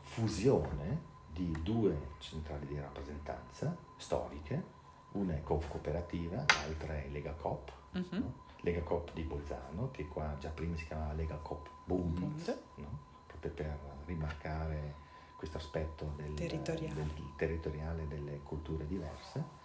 fusione 0.00 1.10
di 1.32 1.52
due 1.62 2.14
centrali 2.18 2.66
di 2.66 2.80
rappresentanza 2.80 3.76
storiche, 3.96 4.64
una 5.12 5.34
è 5.34 5.42
Coop 5.44 5.68
Cooperativa, 5.68 6.48
l'altra 6.52 6.96
è 6.96 7.06
Lega 7.10 7.30
Coop, 7.34 7.70
Mhm. 7.92 8.06
no? 8.10 8.32
Lega 8.62 8.80
Coop 8.82 9.12
di 9.12 9.22
Bolzano, 9.22 9.92
che 9.92 10.08
qua 10.08 10.34
già 10.40 10.48
prima 10.48 10.76
si 10.76 10.84
chiamava 10.84 11.12
Lega 11.12 11.36
Coop 11.36 11.68
Bund, 11.84 12.18
Bund. 12.18 12.58
no? 12.74 12.98
proprio 13.26 13.52
per 13.52 13.78
rimarcare 14.06 15.01
questo 15.42 15.56
aspetto 15.56 16.12
del, 16.14 16.34
Territoriale. 16.34 16.94
del 16.94 17.10
territoriale 17.34 18.06
delle 18.06 18.42
culture 18.44 18.86
diverse. 18.86 19.60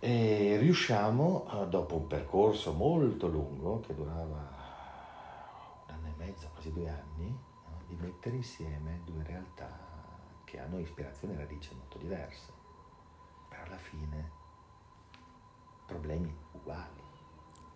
E 0.00 0.58
riusciamo, 0.58 1.46
eh, 1.50 1.68
dopo 1.68 1.96
un 1.96 2.06
percorso 2.06 2.74
molto 2.74 3.26
lungo, 3.26 3.80
che 3.80 3.94
durava 3.94 4.22
un 5.86 5.94
anno 5.94 6.08
e 6.08 6.12
mezzo, 6.18 6.50
quasi 6.52 6.74
due 6.74 6.90
anni, 6.90 7.30
no, 7.30 7.80
di 7.86 7.94
mettere 7.94 8.36
insieme 8.36 9.00
due 9.06 9.22
realtà 9.22 9.74
che 10.44 10.58
hanno 10.60 10.78
ispirazioni 10.78 11.32
e 11.32 11.38
radici 11.38 11.74
molto 11.74 11.96
diverse. 11.96 12.52
Però 13.48 13.62
alla 13.62 13.78
fine 13.78 14.30
problemi 15.86 16.36
uguali. 16.52 17.02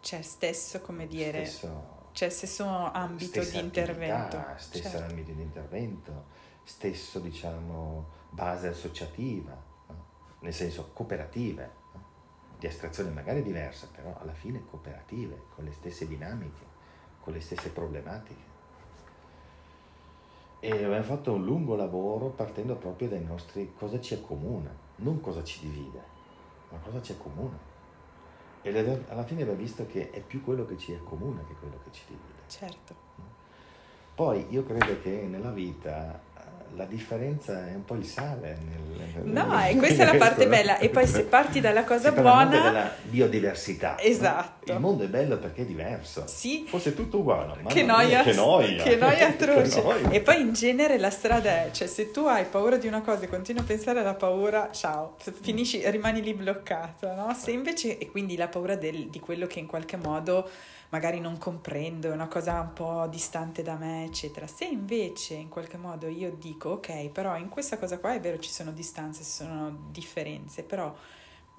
Cioè 0.01 0.21
stesso, 0.21 0.83
come 0.83 1.07
dire, 1.07 1.47
Stesso, 1.47 1.98
cioè 2.19 2.31
stesso 2.31 2.67
ambito 2.67 3.39
di 3.39 3.59
intervento. 3.61 4.37
attività, 4.37 4.59
stesso 4.59 4.89
Certo. 4.89 5.09
ambito 5.09 5.31
di 5.31 5.43
intervento, 5.43 6.25
stesso 6.65 7.21
diciamo 7.21 8.07
base 8.31 8.67
associativa, 8.67 9.57
no? 9.87 10.05
nel 10.41 10.53
senso 10.53 10.91
cooperative, 10.93 11.71
no? 11.93 12.03
di 12.59 12.67
astrazione 12.67 13.11
magari 13.11 13.45
diversa, 13.45 13.87
però 13.95 14.19
alla 14.21 14.33
fine 14.33 14.65
cooperative, 14.69 15.45
con 15.55 15.63
le 15.63 15.71
stesse 15.71 16.09
dinamiche, 16.09 16.65
con 17.21 17.35
le 17.35 17.41
stesse 17.41 17.69
problematiche. 17.69 18.43
E 20.59 20.73
abbiamo 20.73 21.05
fatto 21.05 21.35
un 21.35 21.45
lungo 21.45 21.77
lavoro 21.77 22.31
partendo 22.31 22.75
proprio 22.75 23.11
dai 23.11 23.23
nostri 23.23 23.75
cosa 23.79 24.01
ci 24.01 24.15
accomuna, 24.15 24.75
non 24.97 25.21
cosa 25.21 25.45
ci 25.45 25.61
divide, 25.61 26.03
ma 26.71 26.79
cosa 26.79 27.01
ci 27.01 27.13
accomuna. 27.13 27.68
E 28.63 29.05
alla 29.09 29.25
fine 29.25 29.43
abbiamo 29.43 29.61
visto 29.61 29.87
che 29.87 30.11
è 30.11 30.21
più 30.21 30.43
quello 30.43 30.65
che 30.65 30.77
ci 30.77 30.93
accomuna 30.93 31.43
che 31.47 31.55
quello 31.55 31.79
che 31.85 31.93
ci 31.93 32.03
divide. 32.07 32.43
Certo. 32.49 32.95
Poi 34.15 34.47
io 34.51 34.65
credo 34.65 35.01
che 35.01 35.27
nella 35.29 35.53
vita 35.53 36.21
la 36.77 36.85
differenza 36.85 37.67
è 37.69 37.75
un 37.75 37.85
po' 37.85 37.95
il 37.95 38.05
sale. 38.05 38.59
Nel, 38.69 39.11
nel, 39.23 39.25
no, 39.25 39.65
e 39.65 39.77
questa 39.77 40.03
è 40.03 40.13
la 40.13 40.19
parte 40.19 40.47
bella. 40.47 40.79
E 40.79 40.89
poi 40.89 41.07
se 41.07 41.25
parti 41.25 41.61
dalla 41.61 41.85
cosa 41.85 42.13
buona... 42.13 42.47
della 42.47 42.93
biodiversità. 43.03 43.99
Esatto. 44.01 44.73
Il 44.73 44.81
mondo 44.81 45.05
è 45.05 45.09
bello 45.09 45.39
perché 45.39 45.63
è 45.63 45.65
diverso. 45.65 46.25
Sì. 46.27 46.65
Fosse 46.69 46.95
tutto 46.95 47.19
uguale. 47.19 47.63
Che, 47.67 47.83
noia, 47.83 48.23
che 48.23 48.33
noia. 48.33 48.83
Che 48.83 48.97
noia 48.97 49.29
atroce. 49.29 49.83
E 50.11 50.21
poi 50.21 50.41
in 50.41 50.53
genere 50.53 50.99
la 50.99 51.11
strada 51.11 51.65
è, 51.65 51.71
cioè 51.73 51.89
se 51.89 52.11
tu 52.11 52.21
hai 52.21 52.45
paura 52.45 52.77
di 52.77 52.87
una 52.87 53.01
cosa 53.01 53.25
e 53.25 53.29
continui 53.29 53.63
a 53.63 53.65
pensare 53.67 54.01
alla 54.01 54.15
paura, 54.15 54.71
ciao, 54.73 55.17
finisci, 55.41 55.83
rimani 55.91 56.23
lì 56.23 56.35
bloccato, 56.35 57.13
no? 57.15 57.35
Se 57.35 57.51
invece, 57.51 57.99
e 57.99 58.11
quindi 58.11 58.37
la 58.37 58.49
paura 58.49 58.77
del, 58.77 59.09
di 59.09 59.21
quello 59.21 59.47
che 59.47 59.59
in 59.59 59.67
qualche 59.67 59.97
modo 59.97 60.49
magari 60.91 61.21
non 61.21 61.39
comprendo, 61.39 62.09
è 62.09 62.13
una 62.13 62.29
cosa 62.29 62.61
un 62.61 62.73
po' 62.73 63.07
distante 63.09 63.63
da 63.63 63.77
me, 63.77 64.05
eccetera. 64.05 64.47
Se 64.47 64.65
invece 64.65 65.35
in 65.35 65.49
qualche 65.49 65.77
modo 65.77 66.09
io 66.09 66.33
dico, 66.33 66.71
ok, 66.71 67.09
però 67.09 67.37
in 67.37 67.49
questa 67.49 67.79
cosa 67.79 67.99
qua 67.99 68.15
è 68.15 68.21
vero 68.21 68.39
ci 68.39 68.51
sono 68.51 68.73
distanze, 68.73 69.23
ci 69.23 69.31
sono 69.31 69.89
differenze, 69.91 70.63
però 70.63 70.95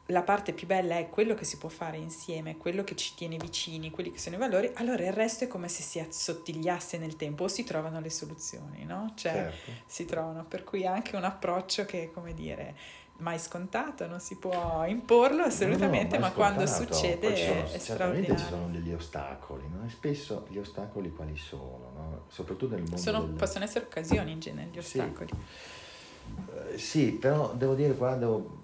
la 0.09 0.23
parte 0.23 0.53
più 0.53 0.65
bella 0.65 0.97
è 0.97 1.09
quello 1.09 1.36
che 1.36 1.45
si 1.45 1.57
può 1.57 1.69
fare 1.69 1.97
insieme, 1.97 2.57
quello 2.57 2.84
che 2.84 2.95
ci 2.95 3.13
tiene 3.13 3.38
vicini, 3.38 3.91
quelli 3.91 4.11
che 4.11 4.17
sono 4.17 4.36
i 4.36 4.39
valori, 4.39 4.71
allora 4.75 5.03
il 5.03 5.13
resto 5.13 5.43
è 5.43 5.47
come 5.47 5.67
se 5.67 5.84
si 5.84 5.99
assottigliasse 5.99 6.97
nel 6.97 7.15
tempo 7.15 7.43
o 7.43 7.47
si 7.47 7.63
trovano 7.63 7.99
le 7.99 8.09
soluzioni, 8.09 8.86
no? 8.86 9.13
Cioè 9.15 9.32
certo. 9.32 9.71
si 9.86 10.05
trovano, 10.05 10.45
per 10.45 10.63
cui 10.63 10.86
anche 10.86 11.15
un 11.15 11.23
approccio 11.23 11.86
che, 11.86 12.11
come 12.11 12.34
dire, 12.34 12.75
mai 13.20 13.39
scontato, 13.39 14.07
non 14.07 14.20
si 14.20 14.38
può 14.38 14.86
imporlo 14.86 15.43
assolutamente, 15.43 16.17
no, 16.17 16.24
no, 16.24 16.30
ma 16.30 16.34
quando 16.34 16.65
succede 16.65 17.36
sono, 17.36 17.65
è 17.65 17.78
straordinario. 17.78 18.38
ci 18.38 18.45
sono 18.45 18.67
degli 18.67 18.93
ostacoli, 18.93 19.67
no? 19.67 19.86
e 19.86 19.89
spesso 19.89 20.45
gli 20.49 20.57
ostacoli 20.57 21.11
quali 21.13 21.36
sono, 21.36 21.91
no? 21.93 22.24
soprattutto 22.28 22.76
nel 22.76 22.84
mondo 22.84 22.97
sono, 22.97 23.24
del... 23.24 23.36
Possono 23.36 23.65
essere 23.65 23.86
occasioni 23.86 24.32
in 24.32 24.39
genere 24.39 24.70
gli 24.72 24.78
ostacoli. 24.78 25.30
Sì. 25.30 26.34
Uh, 26.36 26.78
sì, 26.78 27.11
però 27.13 27.53
devo 27.53 27.74
dire 27.74 27.95
qua 27.95 28.15
devo 28.15 28.57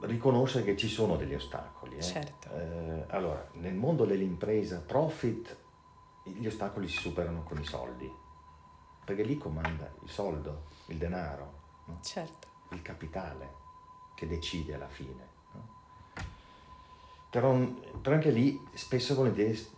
riconoscere 0.00 0.64
che 0.64 0.76
ci 0.76 0.88
sono 0.88 1.16
degli 1.16 1.34
ostacoli. 1.34 1.96
Eh? 1.96 2.02
Certo. 2.02 2.48
Uh, 2.48 3.04
allora, 3.08 3.48
nel 3.54 3.74
mondo 3.74 4.04
dell'impresa 4.04 4.82
profit 4.84 5.56
gli 6.24 6.46
ostacoli 6.46 6.88
si 6.88 6.98
superano 6.98 7.42
con 7.42 7.58
i 7.58 7.64
soldi, 7.64 8.10
perché 9.04 9.22
lì 9.22 9.38
comanda 9.38 9.90
il 10.02 10.10
soldo, 10.10 10.64
il 10.86 10.96
denaro, 10.98 11.62
certo. 12.02 12.48
il 12.70 12.82
capitale 12.82 13.62
che 14.14 14.26
decide 14.26 14.74
alla 14.74 14.88
fine. 14.88 15.28
No? 15.52 15.68
Però, 17.30 17.56
però, 18.00 18.14
anche 18.14 18.30
lì 18.30 18.60
spesso 18.74 19.12
e 19.12 19.16
volentieri 19.16 19.68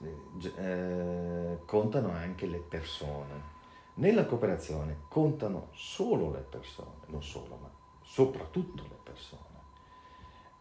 eh, 0.57 1.59
contano 1.65 2.11
anche 2.11 2.47
le 2.47 2.59
persone. 2.59 3.55
Nella 3.95 4.27
cooperazione 4.27 5.05
contano 5.09 5.69
solo 5.73 6.31
le 6.31 6.41
persone, 6.41 7.07
non 7.07 7.23
solo, 7.23 7.57
ma 7.57 7.71
soprattutto 8.03 8.83
le 8.83 8.99
persone. 9.03 9.55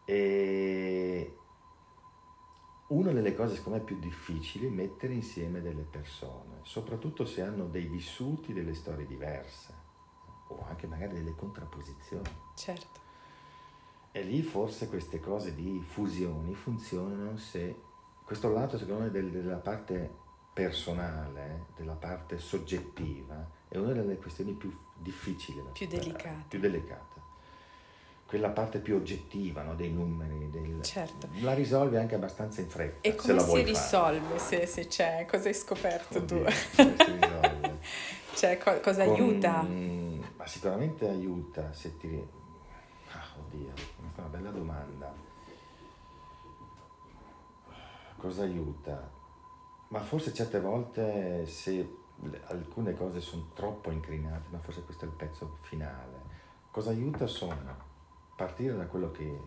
E 0.05 1.38
una 2.88 3.11
delle 3.11 3.34
cose 3.34 3.55
secondo 3.55 3.80
me 3.80 3.84
più 3.84 3.97
difficili 3.97 4.67
è 4.67 4.69
mettere 4.69 5.13
insieme 5.13 5.61
delle 5.61 5.82
persone, 5.82 6.59
soprattutto 6.61 7.26
se 7.26 7.41
hanno 7.41 7.65
dei 7.65 7.88
vissuti, 7.88 8.53
delle 8.53 8.76
storie 8.76 9.07
diverse 9.07 9.73
o 10.49 10.63
anche 10.67 10.86
magari 10.86 11.13
delle 11.13 11.36
contrapposizioni. 11.36 12.30
Certo. 12.55 13.05
E 14.18 14.22
lì 14.22 14.41
forse 14.41 14.88
queste 14.88 15.20
cose 15.20 15.53
di 15.53 15.84
fusioni 15.86 16.53
funzionano 16.55 17.36
se 17.36 17.76
questo 18.24 18.49
lato 18.49 18.78
secondo 18.78 19.03
me 19.03 19.11
della 19.11 19.57
parte 19.57 20.09
personale, 20.53 21.66
della 21.76 21.95
parte 21.95 22.38
soggettiva, 22.38 23.45
è 23.68 23.76
una 23.76 23.91
delle 23.91 24.16
questioni 24.16 24.53
più 24.53 24.74
difficili 24.93 25.61
da 25.61 25.72
più 25.72 25.86
delicate. 25.88 26.45
più 26.47 26.59
delicata. 26.61 27.22
Quella 28.26 28.51
parte 28.51 28.80
più 28.80 28.95
oggettiva 28.95 29.63
no, 29.63 29.76
dei 29.76 29.91
numeri, 29.91 30.49
del, 30.49 30.82
certo. 30.82 31.28
la 31.41 31.53
risolvi 31.53 31.97
anche 31.97 32.16
abbastanza 32.16 32.61
in 32.61 32.70
fretta. 32.70 33.05
E 33.05 33.16
come 33.16 33.38
si 33.41 33.63
risolve 33.63 34.39
se, 34.39 34.66
se, 34.66 34.88
c'è? 34.88 35.26
Cosa 35.30 35.49
hai 35.49 35.53
scoperto 35.53 36.20
Oddio, 36.20 36.43
tu? 36.45 36.49
si 36.51 36.84
risolve? 37.20 37.80
cioè, 38.34 38.57
co- 38.59 38.80
cosa 38.80 39.03
Con, 39.03 39.13
aiuta? 39.13 39.61
Ma 39.61 40.47
sicuramente 40.47 41.05
aiuta 41.05 41.74
se 41.74 41.97
ti... 41.97 42.28
Ah, 43.11 43.36
oddio 43.39 43.95
questa 44.16 44.22
è 44.22 44.26
una 44.26 44.28
bella 44.28 44.51
domanda. 44.51 45.13
Cosa 48.18 48.43
aiuta? 48.43 49.11
Ma 49.89 49.99
forse 49.99 50.34
certe 50.34 50.59
volte 50.59 51.45
se 51.45 51.97
alcune 52.45 52.93
cose 52.93 53.20
sono 53.20 53.49
troppo 53.53 53.91
incrinate, 53.91 54.47
ma 54.49 54.59
forse 54.59 54.84
questo 54.84 55.05
è 55.05 55.07
il 55.07 55.13
pezzo 55.13 55.57
finale. 55.61 56.43
Cosa 56.72 56.89
aiuta 56.91 57.28
sono 57.28 57.84
partire 58.36 58.76
da 58.76 58.86
quello 58.88 59.11
che 59.11 59.41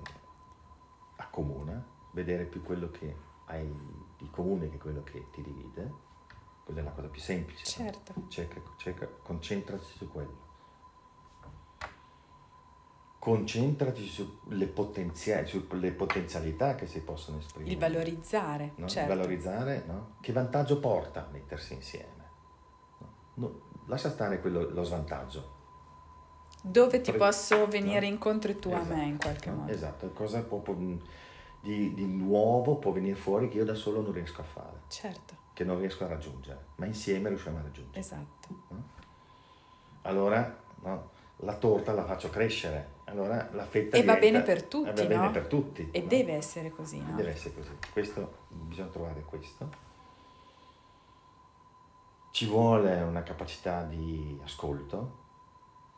accomuna, 1.17 1.83
vedere 2.13 2.45
più 2.45 2.63
quello 2.63 2.91
che 2.91 3.27
hai 3.47 3.67
di 4.19 4.31
comune 4.31 4.69
che 4.69 4.79
quello 4.79 5.03
che 5.03 5.31
ti 5.31 5.43
divide, 5.43 6.07
quella 6.65 6.81
è 6.81 6.85
la 6.85 6.91
cosa 6.91 7.09
più 7.09 7.21
semplice. 7.21 7.65
Certo. 7.65 8.13
Cerca, 8.29 8.61
cerca, 8.77 9.09
concentrati 9.23 9.85
su 9.85 10.11
quello 10.11 10.48
concentrati 13.29 14.07
sulle, 14.07 14.67
potenzia- 14.67 15.45
sulle 15.45 15.91
potenzialità 15.93 16.75
che 16.75 16.87
si 16.87 17.03
possono 17.03 17.39
esprimere. 17.39 17.73
Il 17.73 17.79
valorizzare, 17.79 18.73
no? 18.77 18.89
certo. 18.89 19.13
Il 19.13 19.19
valorizzare, 19.19 19.85
no? 19.87 20.17
Che 20.21 20.33
vantaggio 20.33 20.81
porta 20.81 21.27
a 21.27 21.29
mettersi 21.31 21.75
insieme? 21.75 22.17
No? 23.35 23.67
lascia 23.87 24.11
stare 24.11 24.41
quello, 24.41 24.71
lo 24.71 24.83
svantaggio. 24.83 25.57
Dove 26.63 27.01
ti 27.01 27.11
Pre- 27.11 27.19
posso 27.19 27.67
venire 27.69 28.07
incontro 28.07 28.55
tu 28.57 28.71
esatto, 28.71 28.93
a 28.93 28.97
me 28.97 29.05
in 29.05 29.19
qualche 29.19 29.51
modo. 29.51 29.71
Esatto, 29.71 30.11
cosa 30.13 30.43
può, 30.43 30.63
di, 31.61 31.95
di 31.95 32.07
nuovo 32.07 32.77
può 32.77 32.93
venire 32.93 33.15
fuori 33.15 33.49
che 33.49 33.59
io 33.59 33.65
da 33.65 33.75
solo 33.75 34.01
non 34.01 34.13
riesco 34.13 34.41
a 34.41 34.45
fare. 34.45 34.81
Certo. 34.89 35.37
Che 35.53 35.65
non 35.65 35.79
riesco 35.79 36.05
a 36.05 36.09
raggiungere, 36.09 36.67
ma 36.77 36.87
insieme 36.87 37.29
riusciamo 37.29 37.59
a 37.59 37.63
raggiungere. 37.63 37.99
Esatto. 37.99 38.49
Allora, 40.03 40.61
la 41.37 41.57
torta 41.57 41.93
la 41.93 42.05
faccio 42.05 42.31
crescere, 42.31 42.97
allora 43.09 43.49
la 43.53 43.65
fetta 43.65 43.97
e 43.97 44.01
diventa, 44.01 44.13
va 44.13 44.19
bene 44.19 44.43
per 44.43 44.63
tutti, 44.65 44.91
va 44.91 45.03
no? 45.03 45.09
bene 45.09 45.31
per 45.31 45.47
tutti. 45.47 45.89
E 45.91 46.01
no? 46.01 46.07
deve 46.07 46.33
essere 46.35 46.71
così, 46.71 47.01
no? 47.01 47.17
Deve 47.17 47.31
essere 47.31 47.55
così. 47.55 47.71
Questo, 47.93 48.33
bisogna 48.49 48.89
trovare 48.89 49.23
questo. 49.23 49.87
Ci 52.31 52.47
vuole 52.47 53.01
una 53.01 53.23
capacità 53.23 53.83
di 53.83 54.39
ascolto, 54.45 55.17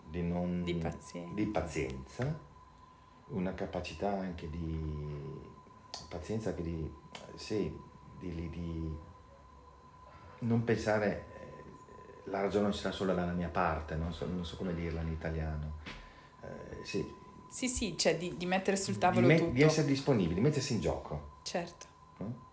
di, 0.09 0.23
non, 0.23 0.63
di, 0.63 0.75
pazienza. 0.77 1.35
di 1.35 1.47
pazienza, 1.47 2.41
una 3.29 3.55
capacità 3.55 4.11
anche 4.11 4.49
di 4.49 5.39
pazienza 6.09 6.55
che 6.55 6.63
di, 6.63 6.93
sì, 7.35 7.77
di, 8.19 8.49
di 8.49 8.97
non 10.41 10.63
pensare 10.65 11.27
eh, 11.35 12.31
la 12.31 12.41
ragione 12.41 12.73
sarà 12.73 12.95
solo 12.95 13.15
dalla 13.15 13.33
mia 13.33 13.49
parte, 13.49 13.97
non 13.97 14.13
so, 14.13 14.27
non 14.27 14.45
so 14.45 14.57
come 14.57 14.75
dirla 14.75 15.01
in 15.01 15.09
italiano 15.09 15.99
eh, 16.43 16.85
sì. 16.85 17.19
Sì, 17.49 17.69
sì, 17.69 17.99
cioè 17.99 18.17
di, 18.17 18.37
di 18.37 18.47
mettere 18.47 18.77
sul 18.77 18.97
tavolo 18.97 19.27
di 19.27 19.33
me, 19.33 19.39
tutto. 19.39 19.51
Di 19.51 19.63
essere 19.63 19.87
disponibili, 19.87 20.35
di 20.35 20.41
mettersi 20.41 20.75
in 20.75 20.81
gioco. 20.81 21.39
Certo. 21.43 21.87
No? 22.19 22.49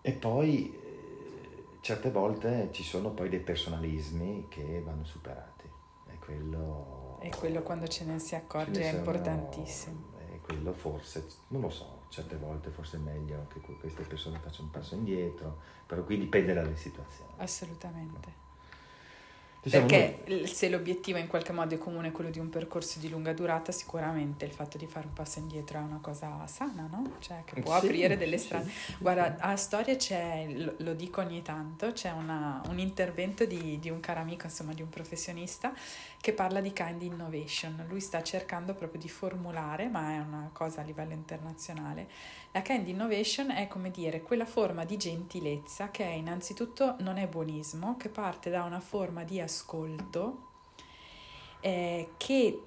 E 0.00 0.12
poi 0.12 0.72
eh, 0.72 1.64
certe 1.80 2.10
volte 2.10 2.70
ci 2.72 2.82
sono 2.82 3.10
poi 3.10 3.28
dei 3.28 3.40
personalismi 3.40 4.46
che 4.48 4.80
vanno 4.80 5.04
superati. 5.04 5.68
E 6.08 6.18
quello... 6.18 7.18
E 7.20 7.30
quello 7.30 7.62
quando 7.62 7.86
ce 7.88 8.04
ne 8.04 8.18
si 8.18 8.34
accorge 8.34 8.80
ne 8.80 8.90
è 8.90 8.96
importantissimo. 8.96 10.14
E 10.30 10.40
quello 10.40 10.72
forse, 10.72 11.26
non 11.48 11.60
lo 11.60 11.70
so, 11.70 12.04
certe 12.08 12.36
volte 12.36 12.70
forse 12.70 12.96
è 12.96 13.00
meglio 13.00 13.46
che 13.52 13.60
queste 13.60 14.02
persone 14.04 14.38
facciano 14.38 14.68
un 14.68 14.70
passo 14.70 14.94
indietro, 14.94 15.58
però 15.86 16.02
qui 16.04 16.18
dipende 16.18 16.54
dalle 16.54 16.76
situazioni. 16.76 17.32
Assolutamente. 17.36 18.18
Diciamo 18.18 18.45
Perché 19.70 20.22
noi... 20.26 20.46
se 20.46 20.68
l'obiettivo 20.68 21.18
in 21.18 21.26
qualche 21.26 21.52
modo 21.52 21.74
è 21.74 21.78
comune 21.78 22.12
quello 22.12 22.30
di 22.30 22.38
un 22.38 22.48
percorso 22.48 22.98
di 22.98 23.08
lunga 23.08 23.32
durata, 23.32 23.72
sicuramente 23.72 24.44
il 24.44 24.52
fatto 24.52 24.78
di 24.78 24.86
fare 24.86 25.06
un 25.06 25.12
passo 25.12 25.38
indietro 25.38 25.78
è 25.78 25.82
una 25.82 25.98
cosa 26.00 26.46
sana, 26.46 26.88
no? 26.90 27.14
Cioè 27.18 27.42
che 27.44 27.60
può 27.60 27.78
sì, 27.78 27.86
aprire 27.86 28.16
delle 28.16 28.38
strade. 28.38 28.70
Sì. 28.70 28.94
Guarda, 28.98 29.36
a 29.38 29.56
storia 29.56 29.96
c'è, 29.96 30.46
lo, 30.48 30.74
lo, 30.78 30.94
dico 30.94 31.20
ogni 31.20 31.42
tanto, 31.42 31.92
c'è 31.92 32.10
una, 32.10 32.62
un 32.68 32.78
intervento 32.78 33.44
di, 33.44 33.78
di, 33.80 33.90
un 33.90 34.00
caro 34.00 34.20
amico, 34.20 34.46
insomma 34.46 34.72
di 34.72 34.82
un 34.82 34.88
professionista, 34.88 35.72
che 36.20 36.32
parla 36.32 36.60
di 36.60 36.72
kind 36.72 37.02
innovation. 37.02 37.84
Lui 37.88 38.00
sta 38.00 38.22
cercando 38.22 38.74
proprio 38.74 39.00
di 39.00 39.08
formulare, 39.08 39.88
ma 39.88 40.14
è 40.14 40.18
una 40.18 40.50
cosa 40.52 40.80
a 40.80 40.84
livello 40.84 41.12
internazionale, 41.12 42.08
la 42.56 42.62
kind 42.62 42.88
innovation 42.88 43.50
è 43.50 43.68
come 43.68 43.90
dire 43.90 44.22
quella 44.22 44.46
forma 44.46 44.86
di 44.86 44.96
gentilezza 44.96 45.90
che 45.90 46.04
è 46.04 46.12
innanzitutto 46.12 46.96
non 47.00 47.18
è 47.18 47.28
buonismo, 47.28 47.98
che 47.98 48.08
parte 48.08 48.48
da 48.48 48.62
una 48.62 48.80
forma 48.80 49.22
di 49.24 49.40
ascolto 49.40 49.66
ascolto 49.66 50.44
eh, 51.60 52.10
che 52.16 52.62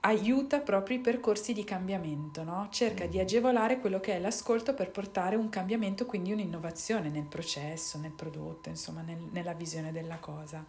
aiuta 0.00 0.60
proprio 0.60 0.96
i 0.96 1.00
percorsi 1.00 1.52
di 1.52 1.64
cambiamento, 1.64 2.42
no? 2.42 2.68
cerca 2.70 3.06
di 3.06 3.20
agevolare 3.20 3.78
quello 3.78 4.00
che 4.00 4.16
è 4.16 4.18
l'ascolto 4.18 4.74
per 4.74 4.90
portare 4.90 5.36
un 5.36 5.48
cambiamento, 5.48 6.06
quindi 6.06 6.32
un'innovazione 6.32 7.08
nel 7.08 7.26
processo, 7.26 7.98
nel 7.98 8.10
prodotto, 8.10 8.68
insomma 8.68 9.02
nel, 9.02 9.28
nella 9.30 9.54
visione 9.54 9.92
della 9.92 10.18
cosa 10.18 10.64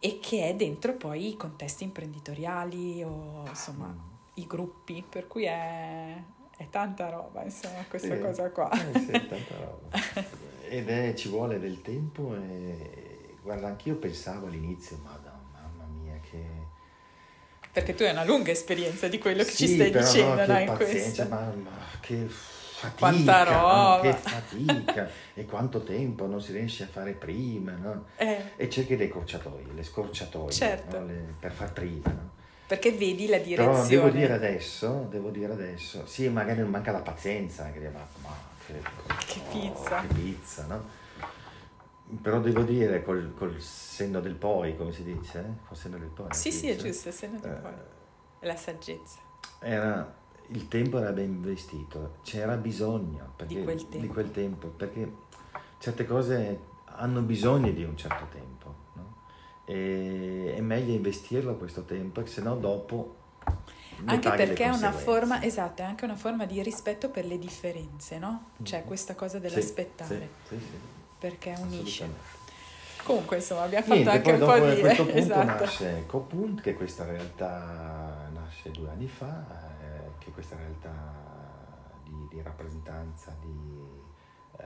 e 0.00 0.20
che 0.20 0.48
è 0.48 0.54
dentro 0.54 0.94
poi 0.94 1.30
i 1.30 1.36
contesti 1.36 1.82
imprenditoriali 1.82 3.02
o 3.02 3.44
insomma 3.48 3.92
i 4.34 4.46
gruppi, 4.46 5.04
per 5.06 5.26
cui 5.26 5.44
è, 5.44 6.22
è 6.58 6.68
tanta 6.70 7.08
roba, 7.08 7.44
insomma, 7.44 7.84
questa 7.88 8.16
sì, 8.16 8.20
cosa 8.20 8.50
qua. 8.50 8.68
Eh, 8.72 8.98
sì, 8.98 9.10
tanta 9.12 9.54
roba. 9.62 9.96
Ed 10.68 10.88
è, 10.90 11.14
ci 11.14 11.28
vuole 11.28 11.60
del 11.60 11.80
tempo 11.82 12.34
e 12.34 13.36
guarda, 13.42 13.68
anch'io 13.68 13.94
pensavo 13.94 14.48
all'inizio, 14.48 14.98
ma 15.04 15.16
mamma 15.52 15.84
mia 16.02 16.18
che... 16.20 16.44
Perché 17.72 17.94
tu 17.94 18.02
hai 18.02 18.10
una 18.10 18.24
lunga 18.24 18.50
esperienza 18.50 19.06
di 19.06 19.18
quello 19.18 19.44
che 19.44 19.50
sì, 19.50 19.68
ci 19.68 19.74
stai 19.74 19.92
dicendo, 19.92 20.46
no, 20.46 20.52
no, 20.52 20.58
in 20.58 20.74
questo. 20.74 21.26
Ma, 21.28 21.52
ma 21.54 21.70
che 22.00 22.26
fatica, 22.26 22.96
Quanta 22.96 23.42
roba. 23.44 24.00
che 24.02 24.12
fatica 24.14 25.10
e 25.34 25.44
quanto 25.44 25.84
tempo 25.84 26.26
non 26.26 26.42
si 26.42 26.52
riesce 26.52 26.82
a 26.82 26.86
fare 26.88 27.12
prima, 27.12 27.72
no? 27.72 28.06
eh. 28.16 28.52
E 28.56 28.68
cerchi 28.68 28.96
le 28.96 29.08
corciatoie, 29.08 29.72
le 29.72 29.82
scorciatoie 29.84 30.50
certo. 30.50 30.98
no? 30.98 31.06
le, 31.06 31.34
per 31.38 31.52
far 31.52 31.72
prima, 31.72 32.10
no? 32.10 32.30
Perché 32.68 32.92
vedi 32.92 33.26
la 33.28 33.38
direzione. 33.38 33.72
Però 33.72 33.86
devo 33.86 34.08
dire 34.10 34.34
adesso, 34.34 35.06
devo 35.08 35.30
dire 35.30 35.50
adesso, 35.50 36.04
sì, 36.04 36.28
magari 36.28 36.60
non 36.60 36.68
manca 36.68 36.92
la 36.92 37.00
pazienza, 37.00 37.64
anche 37.64 37.78
dire, 37.78 37.90
ma, 37.90 38.06
ma 38.20 38.36
che, 38.66 38.74
che 39.24 39.40
pizza. 39.50 39.98
Oh, 39.98 40.00
che 40.02 40.14
pizza, 40.14 40.66
no? 40.66 40.84
Però 42.20 42.40
devo 42.40 42.60
dire 42.64 43.02
col, 43.02 43.32
col, 43.34 43.58
senno 43.58 44.20
del 44.20 44.34
poi, 44.34 44.76
come 44.76 44.92
si 44.92 45.02
dice? 45.02 45.60
Col 45.66 45.78
senno 45.78 45.96
del 45.96 46.08
poi. 46.08 46.26
Sì, 46.32 46.52
sì, 46.52 46.68
è 46.68 46.76
giusto, 46.76 47.08
il 47.08 47.14
senno 47.14 47.38
del 47.40 47.52
eh, 47.52 47.54
poi. 47.54 47.72
La 48.40 48.56
saggezza. 48.56 49.18
Era, 49.60 50.14
il 50.48 50.68
tempo 50.68 50.98
era 50.98 51.12
ben 51.12 51.30
investito, 51.30 52.16
c'era 52.22 52.56
bisogno 52.56 53.32
perché, 53.34 53.54
di, 53.54 53.64
quel 53.64 53.86
di, 53.88 54.06
quel 54.08 54.30
tempo, 54.30 54.68
perché 54.68 55.10
certe 55.78 56.04
cose 56.04 56.60
hanno 56.84 57.22
bisogno 57.22 57.70
di 57.70 57.82
un 57.82 57.96
certo 57.96 58.26
tempo? 58.30 58.57
E 59.70 60.54
è 60.56 60.60
meglio 60.62 60.94
investirlo 60.94 61.56
questo 61.56 61.82
tempo, 61.82 62.24
se 62.24 62.40
no 62.40 62.56
dopo... 62.56 63.16
Anche 64.06 64.30
perché 64.30 64.64
è 64.64 64.68
una 64.68 64.92
forma, 64.92 65.42
esatto, 65.42 65.82
è 65.82 65.84
anche 65.84 66.04
una 66.04 66.16
forma 66.16 66.46
di 66.46 66.62
rispetto 66.62 67.10
per 67.10 67.26
le 67.26 67.38
differenze, 67.38 68.18
no? 68.18 68.50
Cioè 68.62 68.82
mm. 68.82 68.86
questa 68.86 69.14
cosa 69.14 69.38
dell'aspettare, 69.38 70.28
sì, 70.48 70.54
sì, 70.54 70.64
sì, 70.64 70.78
perché 71.18 71.54
unisce. 71.58 72.08
Comunque, 73.02 73.36
insomma, 73.36 73.62
abbiamo 73.62 73.86
fatto 73.86 73.94
Niente, 73.96 74.16
anche 74.16 74.30
un 74.30 74.38
po' 74.38 74.58
di... 74.58 74.70
A 74.70 74.78
questo 74.78 75.04
punto 75.04 75.18
esatto. 75.18 75.64
nasce 75.64 76.04
Copunt, 76.06 76.60
che 76.60 76.74
questa 76.74 77.04
realtà 77.04 78.30
nasce 78.32 78.70
due 78.70 78.88
anni 78.88 79.08
fa, 79.08 79.44
che 80.18 80.30
questa 80.30 80.56
realtà 80.56 80.90
di, 82.04 82.28
di 82.30 82.40
rappresentanza 82.40 83.36
di 83.40 83.82
eh, 84.58 84.64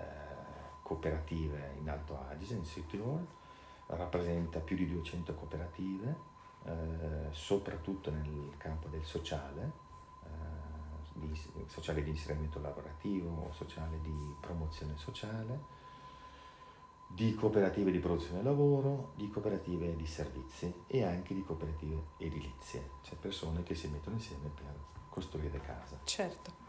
cooperative 0.83 1.73
in 1.81 1.89
Alto 1.89 2.19
Adige, 2.29 2.55
in 2.55 2.65
Südtirol, 2.65 3.25
rappresenta 3.97 4.61
più 4.61 4.76
di 4.76 4.86
200 4.86 5.34
cooperative, 5.34 6.16
eh, 6.64 7.28
soprattutto 7.30 8.11
nel 8.11 8.55
campo 8.57 8.88
del 8.88 9.05
sociale, 9.05 9.72
eh, 10.24 11.18
di, 11.18 11.40
sociale 11.66 12.03
di 12.03 12.11
inserimento 12.11 12.61
lavorativo, 12.61 13.51
sociale 13.53 14.01
di 14.01 14.34
promozione 14.40 14.97
sociale, 14.97 15.80
di 17.07 17.34
cooperative 17.34 17.90
di 17.90 17.99
produzione 17.99 18.43
lavoro, 18.43 19.12
di 19.16 19.28
cooperative 19.28 19.95
di 19.97 20.07
servizi 20.07 20.72
e 20.86 21.05
anche 21.05 21.34
di 21.34 21.45
cooperative 21.45 22.03
edilizie, 22.18 22.90
cioè 23.03 23.16
persone 23.18 23.62
che 23.62 23.74
si 23.74 23.88
mettono 23.88 24.16
insieme 24.16 24.49
per 24.49 24.74
costruire 25.11 25.61
casa. 25.61 25.99
Certo. 26.05 26.61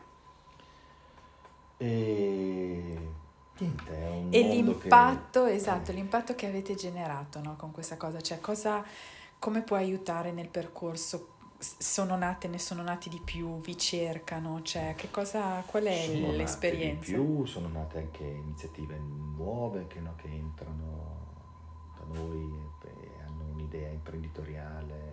E 1.77 3.21
niente, 3.59 3.91
è 3.91 4.09
un 4.09 4.29
e 4.31 4.41
l'impatto, 4.41 5.45
che... 5.45 5.53
esatto, 5.53 5.91
eh. 5.91 5.93
l'impatto 5.93 6.35
che 6.35 6.47
avete 6.47 6.75
generato 6.75 7.41
no, 7.41 7.55
con 7.55 7.71
questa 7.71 7.97
cosa, 7.97 8.21
cioè 8.21 8.39
cosa, 8.39 8.83
come 9.39 9.61
può 9.61 9.75
aiutare 9.75 10.31
nel 10.31 10.49
percorso? 10.49 11.29
Sono 11.57 12.17
nate, 12.17 12.49
ne 12.49 12.59
sono 12.59 12.81
nati 12.81 13.07
di 13.07 13.21
più, 13.23 13.61
vi 13.61 13.77
cercano, 13.77 14.61
cioè 14.63 14.95
che 14.97 15.09
cosa, 15.09 15.63
qual 15.65 15.83
è 15.83 16.09
sono 16.11 16.31
l'esperienza? 16.31 17.11
Di 17.11 17.13
più, 17.13 17.45
sono 17.45 17.69
nate 17.69 17.99
anche 17.99 18.23
iniziative 18.23 18.97
nuove 18.97 19.87
che, 19.87 19.99
no, 20.01 20.13
che 20.17 20.27
entrano 20.27 21.21
da 21.97 22.19
noi 22.19 22.71
e 22.83 23.23
hanno 23.25 23.45
un'idea 23.53 23.89
imprenditoriale 23.89 25.12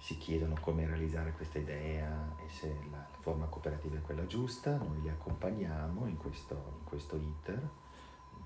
si 0.00 0.16
chiedono 0.16 0.56
come 0.60 0.86
realizzare 0.86 1.32
questa 1.32 1.58
idea 1.58 2.34
e 2.42 2.48
se 2.48 2.74
la 2.90 3.06
forma 3.20 3.44
cooperativa 3.46 3.98
è 3.98 4.00
quella 4.00 4.26
giusta, 4.26 4.76
noi 4.78 5.02
li 5.02 5.10
accompagniamo 5.10 6.06
in 6.06 6.16
questo, 6.16 6.54
in 6.54 6.84
questo 6.84 7.16
iter 7.16 7.68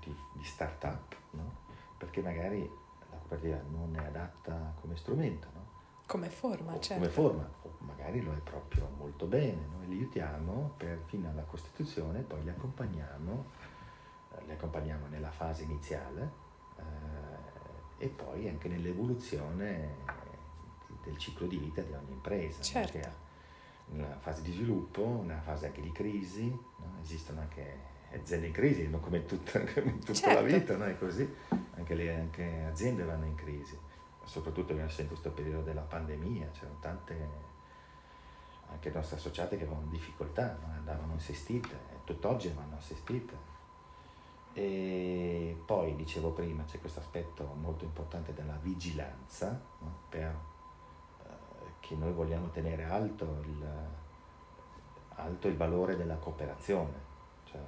di, 0.01 0.13
di 0.33 0.43
start-up, 0.43 1.15
no? 1.31 1.63
perché 1.97 2.21
magari 2.21 2.69
la 3.09 3.17
cooperativa 3.17 3.61
non 3.71 3.95
è 3.95 4.05
adatta 4.05 4.73
come 4.81 4.97
strumento, 4.97 5.47
no? 5.53 5.63
come 6.05 6.29
forma, 6.29 6.73
o 6.73 6.79
certo. 6.79 7.01
Come 7.01 7.09
forma, 7.09 7.49
o 7.61 7.75
magari 7.79 8.21
lo 8.21 8.33
è 8.33 8.39
proprio 8.39 8.89
molto 8.97 9.25
bene, 9.25 9.65
noi 9.71 9.87
li 9.87 9.95
aiutiamo 9.95 10.73
per, 10.75 11.03
fino 11.05 11.29
alla 11.29 11.43
costituzione, 11.43 12.19
poi 12.19 12.43
li 12.43 12.49
accompagniamo, 12.49 13.45
eh, 14.35 14.45
li 14.45 14.51
accompagniamo 14.51 15.07
nella 15.07 15.31
fase 15.31 15.63
iniziale 15.63 16.31
eh, 16.77 18.03
e 18.03 18.07
poi 18.09 18.49
anche 18.49 18.67
nell'evoluzione 18.67 20.14
del 21.05 21.17
ciclo 21.17 21.47
di 21.47 21.57
vita 21.57 21.81
di 21.81 21.93
ogni 21.93 22.11
impresa. 22.11 22.61
Certo. 22.61 22.91
Perché 22.91 23.23
nella 23.87 24.17
fase 24.17 24.41
di 24.41 24.51
sviluppo, 24.51 25.21
nella 25.23 25.41
fase 25.41 25.67
anche 25.67 25.81
di 25.81 25.91
crisi, 25.91 26.49
no? 26.49 26.97
esistono 27.01 27.41
anche 27.41 27.93
aziende 28.13 28.47
in 28.47 28.53
crisi, 28.53 28.87
non 28.89 28.99
come 28.99 29.25
tutta, 29.25 29.59
come 29.73 29.99
tutta 29.99 30.13
certo. 30.13 30.33
la 30.33 30.41
vita, 30.41 30.75
no? 30.75 30.85
è 30.85 30.97
così, 30.97 31.31
anche 31.75 31.95
le 31.95 32.15
anche 32.15 32.65
aziende 32.65 33.03
vanno 33.03 33.25
in 33.25 33.35
crisi, 33.35 33.77
soprattutto 34.25 34.73
in 34.73 35.07
questo 35.07 35.31
periodo 35.31 35.61
della 35.61 35.81
pandemia, 35.81 36.49
c'erano 36.51 36.77
tante 36.79 37.53
anche 38.67 38.89
nostre 38.91 39.17
associate 39.17 39.57
che 39.57 39.63
avevano 39.63 39.87
difficoltà, 39.89 40.57
no? 40.59 40.73
andavano 40.73 41.13
assistite, 41.15 41.75
e 41.93 41.97
tutt'oggi 42.03 42.49
vanno 42.49 42.77
assistite. 42.77 43.53
E 44.53 45.61
poi, 45.65 45.95
dicevo 45.95 46.31
prima, 46.31 46.63
c'è 46.63 46.79
questo 46.79 47.01
aspetto 47.01 47.55
molto 47.59 47.83
importante 47.83 48.33
della 48.33 48.57
vigilanza 48.61 49.61
no? 49.79 49.97
per 50.09 50.33
che 51.87 51.95
noi 51.95 52.11
vogliamo 52.13 52.49
tenere 52.49 52.83
alto 52.85 53.41
il, 53.43 53.63
alto 55.09 55.47
il 55.47 55.55
valore 55.55 55.95
della 55.95 56.15
cooperazione. 56.15 57.03
Cioè, 57.45 57.59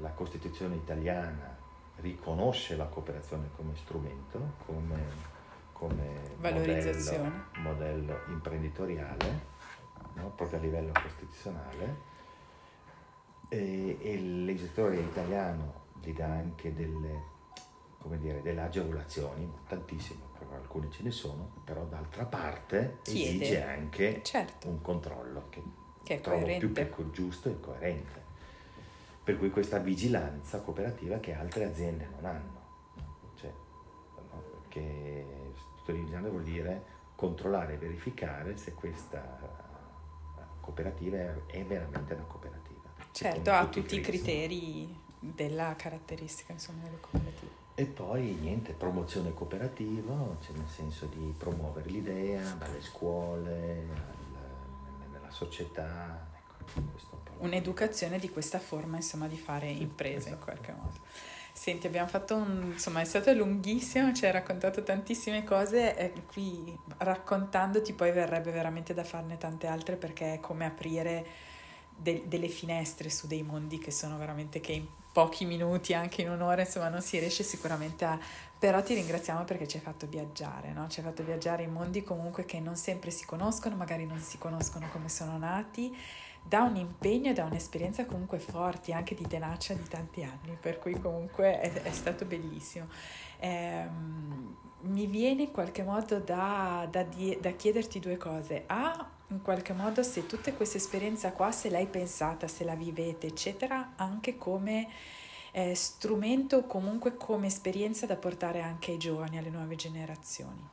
la 0.00 0.10
Costituzione 0.10 0.74
italiana 0.74 1.56
riconosce 1.96 2.76
la 2.76 2.86
cooperazione 2.86 3.50
come 3.54 3.76
strumento, 3.76 4.54
come, 4.66 4.98
come 5.72 6.34
modello, 6.38 7.32
modello, 7.58 8.18
imprenditoriale, 8.28 9.40
no? 10.14 10.30
proprio 10.34 10.58
a 10.58 10.62
livello 10.62 10.92
costituzionale, 10.92 12.08
e, 13.48 13.98
e 14.00 14.12
il 14.12 14.44
legislatore 14.44 14.96
italiano 14.96 15.82
gli 16.00 16.12
dà 16.12 16.26
anche 16.26 16.74
delle, 16.74 17.22
come 18.00 18.18
dire, 18.18 18.42
delle 18.42 18.62
agevolazioni, 18.62 19.52
tantissime 19.68 20.29
alcune 20.52 20.90
ce 20.90 21.02
ne 21.02 21.10
sono, 21.10 21.50
però 21.64 21.84
d'altra 21.84 22.24
parte 22.24 22.98
Chiede. 23.02 23.44
esige 23.44 23.62
anche 23.62 24.22
certo. 24.22 24.68
un 24.68 24.80
controllo 24.80 25.46
che, 25.50 25.62
che 26.02 26.16
è 26.16 26.20
trovo 26.20 26.40
coerente. 26.40 26.66
più 26.66 26.96
che 26.96 27.10
giusto 27.10 27.48
e 27.48 27.60
coerente. 27.60 28.28
Per 29.22 29.38
cui 29.38 29.50
questa 29.50 29.78
vigilanza 29.78 30.60
cooperativa 30.60 31.18
che 31.18 31.34
altre 31.34 31.64
aziende 31.64 32.08
non 32.14 32.24
hanno. 32.24 32.58
Cioè, 33.36 33.52
no? 34.32 34.42
Perché 34.60 35.24
vigilanza 35.86 36.28
vuol 36.28 36.42
dire 36.44 36.98
controllare 37.14 37.74
e 37.74 37.76
verificare 37.76 38.56
se 38.56 38.72
questa 38.72 39.68
cooperativa 40.60 41.16
è 41.46 41.64
veramente 41.64 42.14
una 42.14 42.22
cooperativa. 42.24 42.80
Certo, 43.12 43.50
ha 43.50 43.66
tutti 43.66 43.96
i 43.96 44.00
criteri 44.00 44.96
della 45.18 45.74
caratteristica 45.76 46.52
insomma, 46.52 46.84
delle 46.84 47.00
cooperative. 47.00 47.50
E 47.80 47.86
poi 47.86 48.36
niente, 48.38 48.72
promozione 48.72 49.32
cooperativa, 49.32 50.12
cioè 50.42 50.54
nel 50.54 50.68
senso 50.68 51.06
di 51.06 51.34
promuovere 51.38 51.88
l'idea 51.88 52.42
dalle 52.58 52.82
scuole, 52.82 53.86
al, 53.88 55.10
nella 55.10 55.30
società. 55.30 56.28
Ecco, 56.36 56.76
Un'educazione 57.38 58.18
di 58.18 58.28
questa 58.28 58.58
forma 58.58 58.96
insomma 58.96 59.28
di 59.28 59.38
fare 59.38 59.70
impresa 59.70 60.28
esatto. 60.28 60.34
in 60.34 60.40
qualche 60.40 60.72
modo. 60.72 60.98
Senti, 61.54 61.86
abbiamo 61.86 62.08
fatto 62.08 62.36
un, 62.36 62.72
insomma, 62.72 63.00
è 63.00 63.04
stato 63.06 63.32
lunghissimo, 63.32 64.12
ci 64.12 64.26
hai 64.26 64.32
raccontato 64.32 64.82
tantissime 64.82 65.42
cose 65.42 65.96
e 65.96 66.12
qui 66.30 66.78
raccontandoti 66.98 67.94
poi 67.94 68.12
verrebbe 68.12 68.50
veramente 68.50 68.92
da 68.92 69.04
farne 69.04 69.38
tante 69.38 69.66
altre 69.66 69.96
perché 69.96 70.34
è 70.34 70.40
come 70.40 70.66
aprire 70.66 71.26
de- 71.96 72.24
delle 72.26 72.48
finestre 72.48 73.08
su 73.08 73.26
dei 73.26 73.42
mondi 73.42 73.78
che 73.78 73.90
sono 73.90 74.18
veramente 74.18 74.60
che 74.60 74.86
pochi 75.20 75.44
minuti, 75.44 75.92
anche 75.92 76.22
in 76.22 76.30
un'ora, 76.30 76.62
insomma, 76.62 76.88
non 76.88 77.02
si 77.02 77.18
riesce 77.18 77.42
sicuramente 77.42 78.06
a... 78.06 78.18
Però 78.58 78.82
ti 78.82 78.94
ringraziamo 78.94 79.44
perché 79.44 79.68
ci 79.68 79.76
hai 79.76 79.82
fatto 79.82 80.06
viaggiare, 80.06 80.72
no? 80.72 80.88
Ci 80.88 81.00
hai 81.00 81.06
fatto 81.06 81.22
viaggiare 81.22 81.62
in 81.62 81.72
mondi 81.72 82.02
comunque 82.02 82.46
che 82.46 82.58
non 82.58 82.76
sempre 82.76 83.10
si 83.10 83.26
conoscono, 83.26 83.76
magari 83.76 84.06
non 84.06 84.18
si 84.18 84.38
conoscono 84.38 84.88
come 84.90 85.10
sono 85.10 85.36
nati, 85.36 85.94
da 86.42 86.62
un 86.62 86.76
impegno 86.76 87.30
e 87.30 87.32
da 87.34 87.44
un'esperienza 87.44 88.06
comunque 88.06 88.38
forti, 88.38 88.92
anche 88.92 89.14
di 89.14 89.26
tenacia 89.26 89.74
di 89.74 89.86
tanti 89.88 90.22
anni, 90.22 90.56
per 90.58 90.78
cui 90.78 90.98
comunque 90.98 91.60
è, 91.60 91.70
è 91.82 91.92
stato 91.92 92.24
bellissimo. 92.24 92.86
Eh, 93.38 93.88
mi 94.82 95.06
viene 95.06 95.42
in 95.42 95.52
qualche 95.52 95.82
modo 95.82 96.18
da, 96.18 96.86
da, 96.90 97.04
da 97.40 97.50
chiederti 97.50 98.00
due 98.00 98.16
cose. 98.16 98.64
A, 98.66 99.08
in 99.30 99.42
qualche 99.42 99.72
modo 99.72 100.02
se 100.02 100.26
tutta 100.26 100.52
questa 100.52 100.76
esperienza 100.76 101.32
qua, 101.32 101.52
se 101.52 101.70
l'hai 101.70 101.86
pensata, 101.86 102.48
se 102.48 102.64
la 102.64 102.74
vivete, 102.74 103.28
eccetera, 103.28 103.92
anche 103.96 104.36
come 104.36 104.88
eh, 105.52 105.74
strumento 105.74 106.58
o 106.58 106.66
comunque 106.66 107.16
come 107.16 107.46
esperienza 107.46 108.06
da 108.06 108.16
portare 108.16 108.60
anche 108.60 108.92
ai 108.92 108.98
giovani, 108.98 109.38
alle 109.38 109.50
nuove 109.50 109.76
generazioni. 109.76 110.68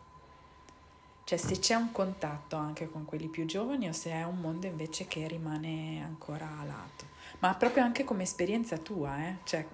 Cioè 1.24 1.38
se 1.38 1.60
c'è 1.60 1.76
un 1.76 1.92
contatto 1.92 2.56
anche 2.56 2.90
con 2.90 3.06
quelli 3.06 3.28
più 3.28 3.46
giovani 3.46 3.90
o 3.90 3.92
se 3.92 4.12
è 4.12 4.24
un 4.24 4.40
mondo 4.40 4.66
invece 4.66 5.06
che 5.08 5.28
rimane 5.28 6.02
ancora 6.02 6.48
a 6.60 6.64
lato. 6.64 7.06
Ma 7.40 7.54
proprio 7.54 7.84
anche 7.84 8.06
come 8.06 8.24
esperienza 8.24 8.78
tua, 8.78 9.28
eh? 9.28 9.36
Cioè, 9.44 9.68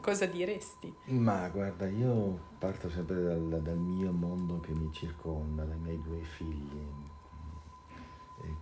cosa 0.00 0.26
diresti? 0.26 0.94
Ma 1.06 1.48
guarda, 1.48 1.88
io 1.88 2.38
parto 2.58 2.88
sempre 2.88 3.20
dal, 3.20 3.60
dal 3.60 3.76
mio 3.76 4.12
mondo 4.12 4.60
che 4.60 4.72
mi 4.72 4.90
circonda, 4.92 5.64
dai 5.64 5.78
miei 5.78 6.00
due 6.00 6.22
figli 6.22 7.05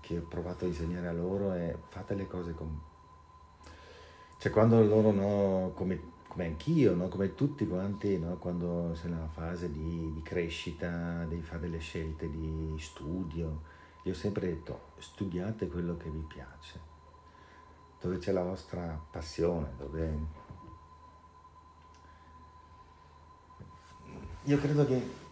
che 0.01 0.19
ho 0.19 0.23
provato 0.23 0.65
a 0.65 0.69
insegnare 0.69 1.09
a 1.09 1.13
loro 1.13 1.53
è 1.53 1.77
fate 1.89 2.15
le 2.15 2.27
cose 2.27 2.55
con... 2.55 2.81
Cioè 4.39 4.53
quando 4.53 4.83
loro, 4.83 5.11
no, 5.11 5.73
come, 5.75 6.01
come 6.29 6.47
anch'io, 6.47 6.95
no, 6.95 7.09
come 7.09 7.35
tutti 7.35 7.67
quanti, 7.67 8.19
no, 8.19 8.37
quando 8.37 8.95
sei 8.95 9.11
nella 9.11 9.29
fase 9.29 9.71
di, 9.71 10.13
di 10.13 10.23
crescita, 10.23 11.25
devi 11.25 11.43
fare 11.43 11.61
delle 11.61 11.79
scelte 11.79 12.29
di 12.29 12.75
studio, 12.79 13.63
io 14.03 14.13
ho 14.13 14.17
sempre 14.17 14.49
detto 14.49 14.93
studiate 14.99 15.69
quello 15.69 15.97
che 15.97 16.11
vi 16.11 16.25
piace, 16.29 16.81
dove 18.01 18.19
c'è 18.19 18.33
la 18.33 18.43
vostra 18.43 19.01
passione, 19.11 19.73
dove... 19.79 20.43
Io 24.47 24.59
credo 24.59 24.85
che 24.85 25.23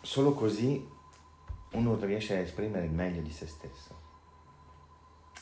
solo 0.00 0.32
così 0.32 0.84
uno 1.72 1.96
riesce 1.96 2.36
a 2.36 2.40
esprimere 2.40 2.86
il 2.86 2.92
meglio 2.92 3.20
di 3.20 3.30
se 3.30 3.46
stesso. 3.46 4.08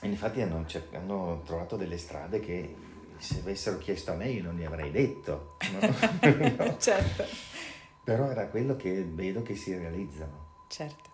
E 0.00 0.06
infatti 0.06 0.40
hanno, 0.40 0.64
hanno 0.92 1.42
trovato 1.44 1.76
delle 1.76 1.98
strade 1.98 2.40
che 2.40 2.74
se 3.16 3.40
avessero 3.40 3.78
chiesto 3.78 4.12
a 4.12 4.14
me 4.14 4.28
io 4.28 4.42
non 4.42 4.56
gli 4.56 4.64
avrei 4.64 4.90
detto. 4.90 5.56
No? 5.72 5.80
no. 6.64 6.78
certo. 6.78 7.24
Però 8.04 8.30
era 8.30 8.46
quello 8.46 8.76
che 8.76 9.04
vedo 9.04 9.42
che 9.42 9.56
si 9.56 9.76
realizzano. 9.76 10.46
Certo. 10.68 11.10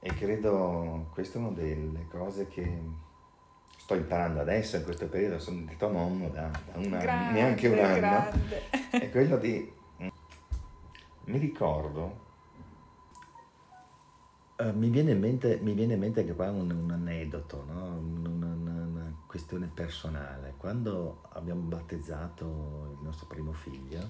E 0.00 0.14
credo 0.14 1.06
questa 1.12 1.38
è 1.38 1.42
una 1.42 1.50
delle 1.50 2.06
cose 2.08 2.46
che 2.46 2.80
sto 3.76 3.94
imparando 3.94 4.40
adesso, 4.40 4.76
in 4.76 4.84
questo 4.84 5.08
periodo, 5.08 5.40
sono 5.40 5.58
diventato 5.60 5.92
nonno 5.92 6.28
da, 6.28 6.48
da 6.48 6.78
una, 6.78 6.98
grande, 6.98 7.40
neanche 7.40 7.68
un 7.68 7.78
anno. 7.78 7.96
Grande. 7.96 8.62
È 8.90 9.10
quello 9.10 9.36
di... 9.38 9.72
Mi 11.24 11.38
ricordo 11.38 12.26
Uh, 14.60 14.76
mi, 14.76 14.90
viene 14.90 15.14
mente, 15.14 15.58
mi, 15.62 15.72
viene 15.72 15.94
in 15.94 16.00
mente, 16.00 16.24
che 16.24 16.34
qua 16.34 16.50
un, 16.50 16.70
un 16.70 16.90
aneddoto, 16.90 17.64
no? 17.68 17.96
una, 17.96 18.28
una, 18.28 18.84
una, 18.84 19.16
questione 19.26 19.70
personale. 19.72 20.54
Quando 20.56 21.22
abbiamo 21.30 21.60
battezzato 21.60 22.96
il 22.98 23.04
nostro 23.04 23.26
primo 23.26 23.52
figlio, 23.52 24.00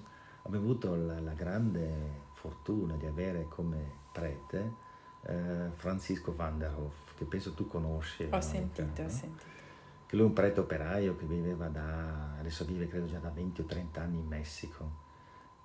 abbiamo 0.42 0.64
avuto 0.64 0.94
la, 0.94 1.20
la 1.20 1.32
grande 1.32 2.26
fortuna 2.32 2.94
di 2.94 3.04
avere 3.04 3.46
come 3.48 4.06
prete 4.12 4.86
eh, 5.22 5.70
Francisco 5.74 6.34
van 6.34 6.58
der 6.58 6.72
Hof, 6.74 7.14
che 7.16 7.24
penso 7.24 7.52
tu 7.54 7.66
conosci. 7.66 8.28
Ho 8.30 8.40
sentito, 8.40 9.02
no? 9.02 9.08
ho 9.08 9.10
sentito. 9.10 9.56
Che 10.06 10.16
lui 10.16 10.24
è 10.24 10.28
un 10.28 10.32
prete 10.32 10.60
operaio 10.60 11.16
che 11.16 11.26
viveva 11.26 11.68
da, 11.68 12.36
adesso 12.38 12.64
vive 12.64 12.88
credo 12.88 13.06
già 13.06 13.18
da 13.18 13.28
20 13.28 13.60
o 13.60 13.64
30 13.64 14.00
anni 14.00 14.18
in 14.18 14.26
Messico. 14.26 15.06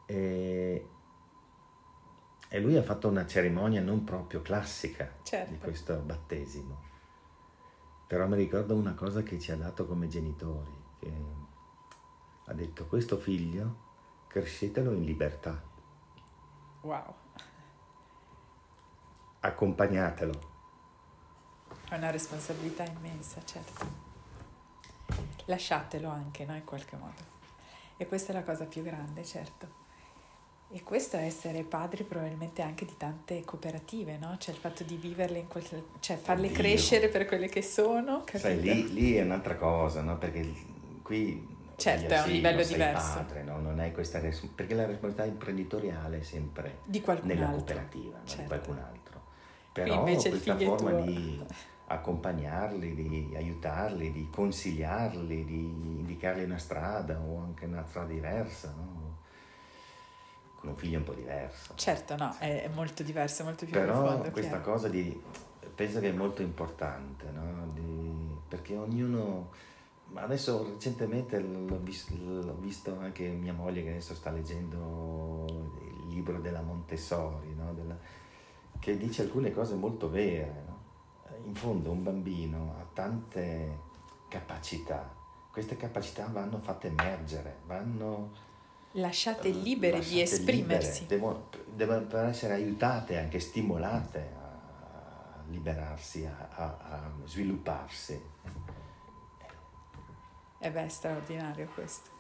E, 0.06 0.88
e 2.54 2.60
lui 2.60 2.78
ha 2.78 2.84
fatto 2.84 3.08
una 3.08 3.26
cerimonia 3.26 3.82
non 3.82 4.04
proprio 4.04 4.43
classica 4.43 5.12
certo. 5.24 5.51
di 5.54 5.58
questo 5.58 5.95
battesimo. 5.95 6.84
Però 8.06 8.28
mi 8.28 8.36
ricordo 8.36 8.76
una 8.76 8.93
cosa 8.93 9.24
che 9.24 9.39
ci 9.39 9.51
ha 9.51 9.56
dato 9.56 9.88
come 9.88 10.08
genitori, 10.08 10.72
che 10.99 11.12
ha 12.45 12.54
detto 12.54 12.86
questo 12.86 13.18
figlio 13.18 14.26
crescetelo 14.28 14.91
in 14.91 15.04
libertà. 15.04 15.60
Wow. 16.82 17.16
Accompagnatelo. 19.39 20.51
È 21.89 21.95
una 21.95 22.12
responsabilità 22.12 22.84
immensa, 22.84 23.43
certo. 23.43 23.86
Lasciatelo 25.45 26.08
anche, 26.08 26.45
no, 26.45 26.56
in 26.56 26.66
qualche 26.66 26.97
modo. 26.97 27.32
E 27.97 28.06
questa 28.06 28.32
è 28.32 28.36
la 28.36 28.43
cosa 28.43 28.66
più 28.66 28.84
grande, 28.84 29.26
certo. 29.26 29.82
E 30.76 30.82
questo 30.82 31.18
è 31.18 31.22
essere 31.22 31.62
padri 31.62 32.04
probabilmente 32.04 32.64
anche 32.64 32.84
di 32.86 32.96
tante 32.98 33.44
cooperative, 33.46 34.18
no? 34.18 34.38
Cioè 34.40 34.56
il 34.56 34.60
fatto 34.60 34.84
di 34.84 34.96
viverle 34.96 35.38
in 35.38 35.48
quel... 35.48 35.64
cioè 36.00 36.18
farle 36.18 36.48
Oddio. 36.48 36.58
crescere 36.58 37.10
per 37.10 37.28
quelle 37.28 37.48
che 37.48 37.62
sono, 37.62 38.24
capito? 38.26 38.40
Sai, 38.40 38.60
lì, 38.60 38.92
lì 38.92 39.14
è 39.14 39.22
un'altra 39.22 39.56
cosa, 39.56 40.02
no? 40.02 40.18
Perché 40.18 40.52
qui... 41.04 41.48
Certo, 41.76 42.12
è 42.12 42.18
un 42.18 42.26
sì, 42.26 42.32
livello 42.32 42.64
diverso. 42.64 43.14
Padre, 43.18 43.44
no? 43.44 43.60
Non 43.60 43.78
hai 43.78 43.92
questa 43.92 44.20
res- 44.20 44.50
perché 44.56 44.74
la 44.74 44.88
responsabilità 44.88 45.26
imprenditoriale 45.26 46.22
è 46.22 46.24
sempre 46.24 46.80
di 46.86 47.04
nella 47.22 47.50
altro. 47.50 47.58
cooperativa, 47.58 48.18
certo. 48.24 48.42
di 48.42 48.48
qualcun 48.48 48.78
altro. 48.80 49.22
Però 49.74 50.00
invece 50.00 50.30
questa 50.30 50.58
forma 50.58 50.92
di 51.02 51.40
accompagnarli, 51.86 52.96
di 52.96 53.36
aiutarli, 53.36 54.12
di 54.12 54.28
consigliarli, 54.32 55.46
di 55.46 55.62
indicargli 56.00 56.44
una 56.44 56.58
strada 56.58 57.20
o 57.20 57.40
anche 57.44 57.66
una 57.66 57.86
strada 57.86 58.12
diversa, 58.12 58.74
no? 58.76 59.03
Con 60.64 60.70
un 60.72 60.78
figlio 60.78 60.99
un 60.99 61.03
po' 61.03 61.14
diverso. 61.14 61.74
Certo, 61.76 62.16
no, 62.16 62.34
è, 62.38 62.70
molto 62.74 63.03
diverso, 63.03 63.41
è 63.41 63.45
molto 63.45 63.66
più 63.66 63.74
Però 63.74 64.01
profondo. 64.01 64.32
questa 64.32 64.61
chiaro. 64.61 64.72
cosa 64.72 64.88
di, 64.88 65.22
penso 65.76 65.99
che 65.99 66.07
è 66.07 66.14
molto 66.14 66.41
importante, 66.41 67.30
no? 67.32 67.70
di, 67.74 68.34
perché 68.47 68.78
ognuno, 68.78 69.49
adesso 70.14 70.64
recentemente 70.64 71.38
l'ho 71.39 71.80
visto, 71.82 72.14
l'ho 72.16 72.55
visto, 72.59 72.97
anche 72.97 73.28
mia 73.28 73.51
moglie 73.51 73.84
che 73.84 73.89
adesso 73.89 74.16
sta 74.16 74.32
leggendo 74.32 75.45
il 76.05 76.07
libro 76.07 76.39
della 76.39 76.61
Montessori, 76.61 77.53
no? 77.53 77.74
della, 77.74 77.97
che 78.80 78.95
dice 78.95 79.24
alcune 79.24 79.51
cose 79.51 79.76
molto 79.76 80.09
vere. 80.09 80.64
No? 80.66 80.82
In 81.45 81.55
fondo 81.55 81.91
un 81.91 82.03
bambino 82.03 82.76
ha 82.80 82.86
tante 82.93 83.80
capacità, 84.30 85.14
queste 85.51 85.76
capacità 85.76 86.26
vanno 86.32 86.59
fatte 86.59 86.88
emergere, 86.88 87.57
vanno 87.66 88.51
lasciate 88.94 89.50
libere 89.50 89.98
lasciate 89.98 90.16
di 90.16 90.22
esprimersi. 90.22 91.02
Libere. 91.02 91.20
Devono, 91.20 91.50
devono, 91.74 92.28
essere 92.28 92.54
aiutate, 92.54 93.18
anche 93.18 93.39
stimolate 93.39 94.32
a 94.36 95.44
liberarsi, 95.50 96.26
a, 96.26 96.50
a, 96.50 96.64
a 96.66 97.12
svilupparsi. 97.26 98.22
E 100.60 100.72
beh, 100.72 100.86
è 100.86 100.89
straordinario 100.89 101.70
questo. 101.74 102.12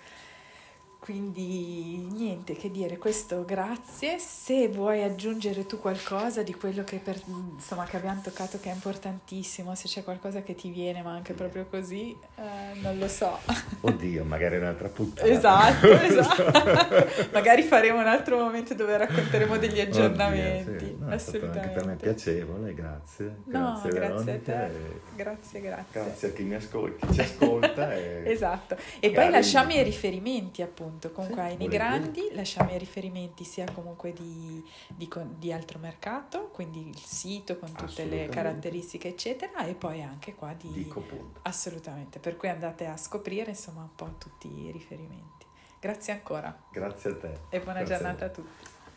Quindi 1.03 2.07
niente 2.13 2.53
che 2.53 2.71
dire, 2.71 2.97
questo 2.97 3.43
grazie. 3.43 4.19
Se 4.19 4.69
vuoi 4.69 5.03
aggiungere 5.03 5.65
tu 5.65 5.77
qualcosa 5.77 6.43
di 6.43 6.53
quello 6.53 6.85
che, 6.85 6.95
per, 7.03 7.21
insomma, 7.27 7.83
che 7.83 7.97
abbiamo 7.97 8.21
toccato 8.21 8.57
che 8.61 8.69
è 8.69 8.73
importantissimo, 8.73 9.75
se 9.75 9.89
c'è 9.89 10.01
qualcosa 10.01 10.43
che 10.43 10.55
ti 10.55 10.69
viene, 10.69 11.01
ma 11.01 11.11
anche 11.11 11.33
proprio 11.33 11.65
così, 11.65 12.15
eh, 12.37 12.79
non 12.79 12.97
lo 12.97 13.09
so. 13.09 13.37
Oddio, 13.81 14.23
magari 14.23 14.55
un'altra 14.55 14.87
puntata. 14.87 15.27
Esatto, 15.27 15.91
esatto. 15.91 17.07
magari 17.33 17.63
faremo 17.63 17.99
un 17.99 18.07
altro 18.07 18.37
momento 18.37 18.73
dove 18.73 18.95
racconteremo 18.95 19.57
degli 19.57 19.81
aggiornamenti. 19.81 20.69
Oddio, 20.69 20.87
sì. 20.87 20.95
no, 20.99 21.13
Assolutamente. 21.13 21.59
anche 21.59 21.73
per 21.73 21.85
me 21.85 21.95
piacevole, 21.97 22.73
grazie. 22.73 23.35
No, 23.43 23.81
grazie, 23.83 23.89
grazie 23.89 24.31
a 24.31 24.39
te. 24.39 24.65
E... 24.67 25.01
Grazie, 25.17 25.59
grazie. 25.59 26.01
Grazie 26.01 26.27
a 26.29 26.31
chi 26.31 26.43
mi 26.43 26.55
ascolta, 26.55 27.07
chi 27.07 27.13
ci 27.13 27.19
ascolta. 27.19 27.93
E... 27.93 28.23
esatto. 28.31 28.77
E 29.01 29.11
poi 29.11 29.29
lasciamo 29.29 29.73
i 29.73 29.83
riferimenti 29.83 30.61
appunto 30.61 30.91
appunto 30.93 31.11
comunque 31.11 31.41
sì, 31.41 31.47
ai 31.49 31.57
nei 31.57 31.67
grandi 31.67 32.29
lasciamo 32.33 32.71
i 32.71 32.77
riferimenti 32.77 33.43
sia 33.43 33.65
comunque 33.71 34.13
di, 34.13 34.63
di, 34.87 35.09
di, 35.37 35.51
altro 35.51 35.79
mercato 35.79 36.49
quindi 36.49 36.87
il 36.87 36.97
sito 36.97 37.57
con 37.57 37.71
tutte 37.73 38.05
le 38.05 38.29
caratteristiche 38.29 39.09
eccetera 39.09 39.65
e 39.65 39.73
poi 39.73 40.01
anche 40.03 40.35
qua 40.35 40.53
di 40.53 40.71
Dico 40.71 41.01
punto. 41.01 41.39
assolutamente. 41.43 42.19
Per 42.19 42.37
cui 42.37 42.49
andate 42.49 42.85
a 42.85 42.97
scoprire 42.97 43.51
insomma 43.51 43.81
un 43.81 43.95
po' 43.95 44.15
tutti 44.17 44.47
i 44.47 44.71
riferimenti. 44.71 45.45
Grazie 45.79 46.13
ancora. 46.13 46.57
Grazie 46.71 47.11
a 47.11 47.17
te. 47.17 47.39
E 47.49 47.59
buona 47.59 47.79
grazie 47.79 47.95
giornata 47.95 48.25
a, 48.25 48.27
a 48.27 48.31
tutti 48.31 48.72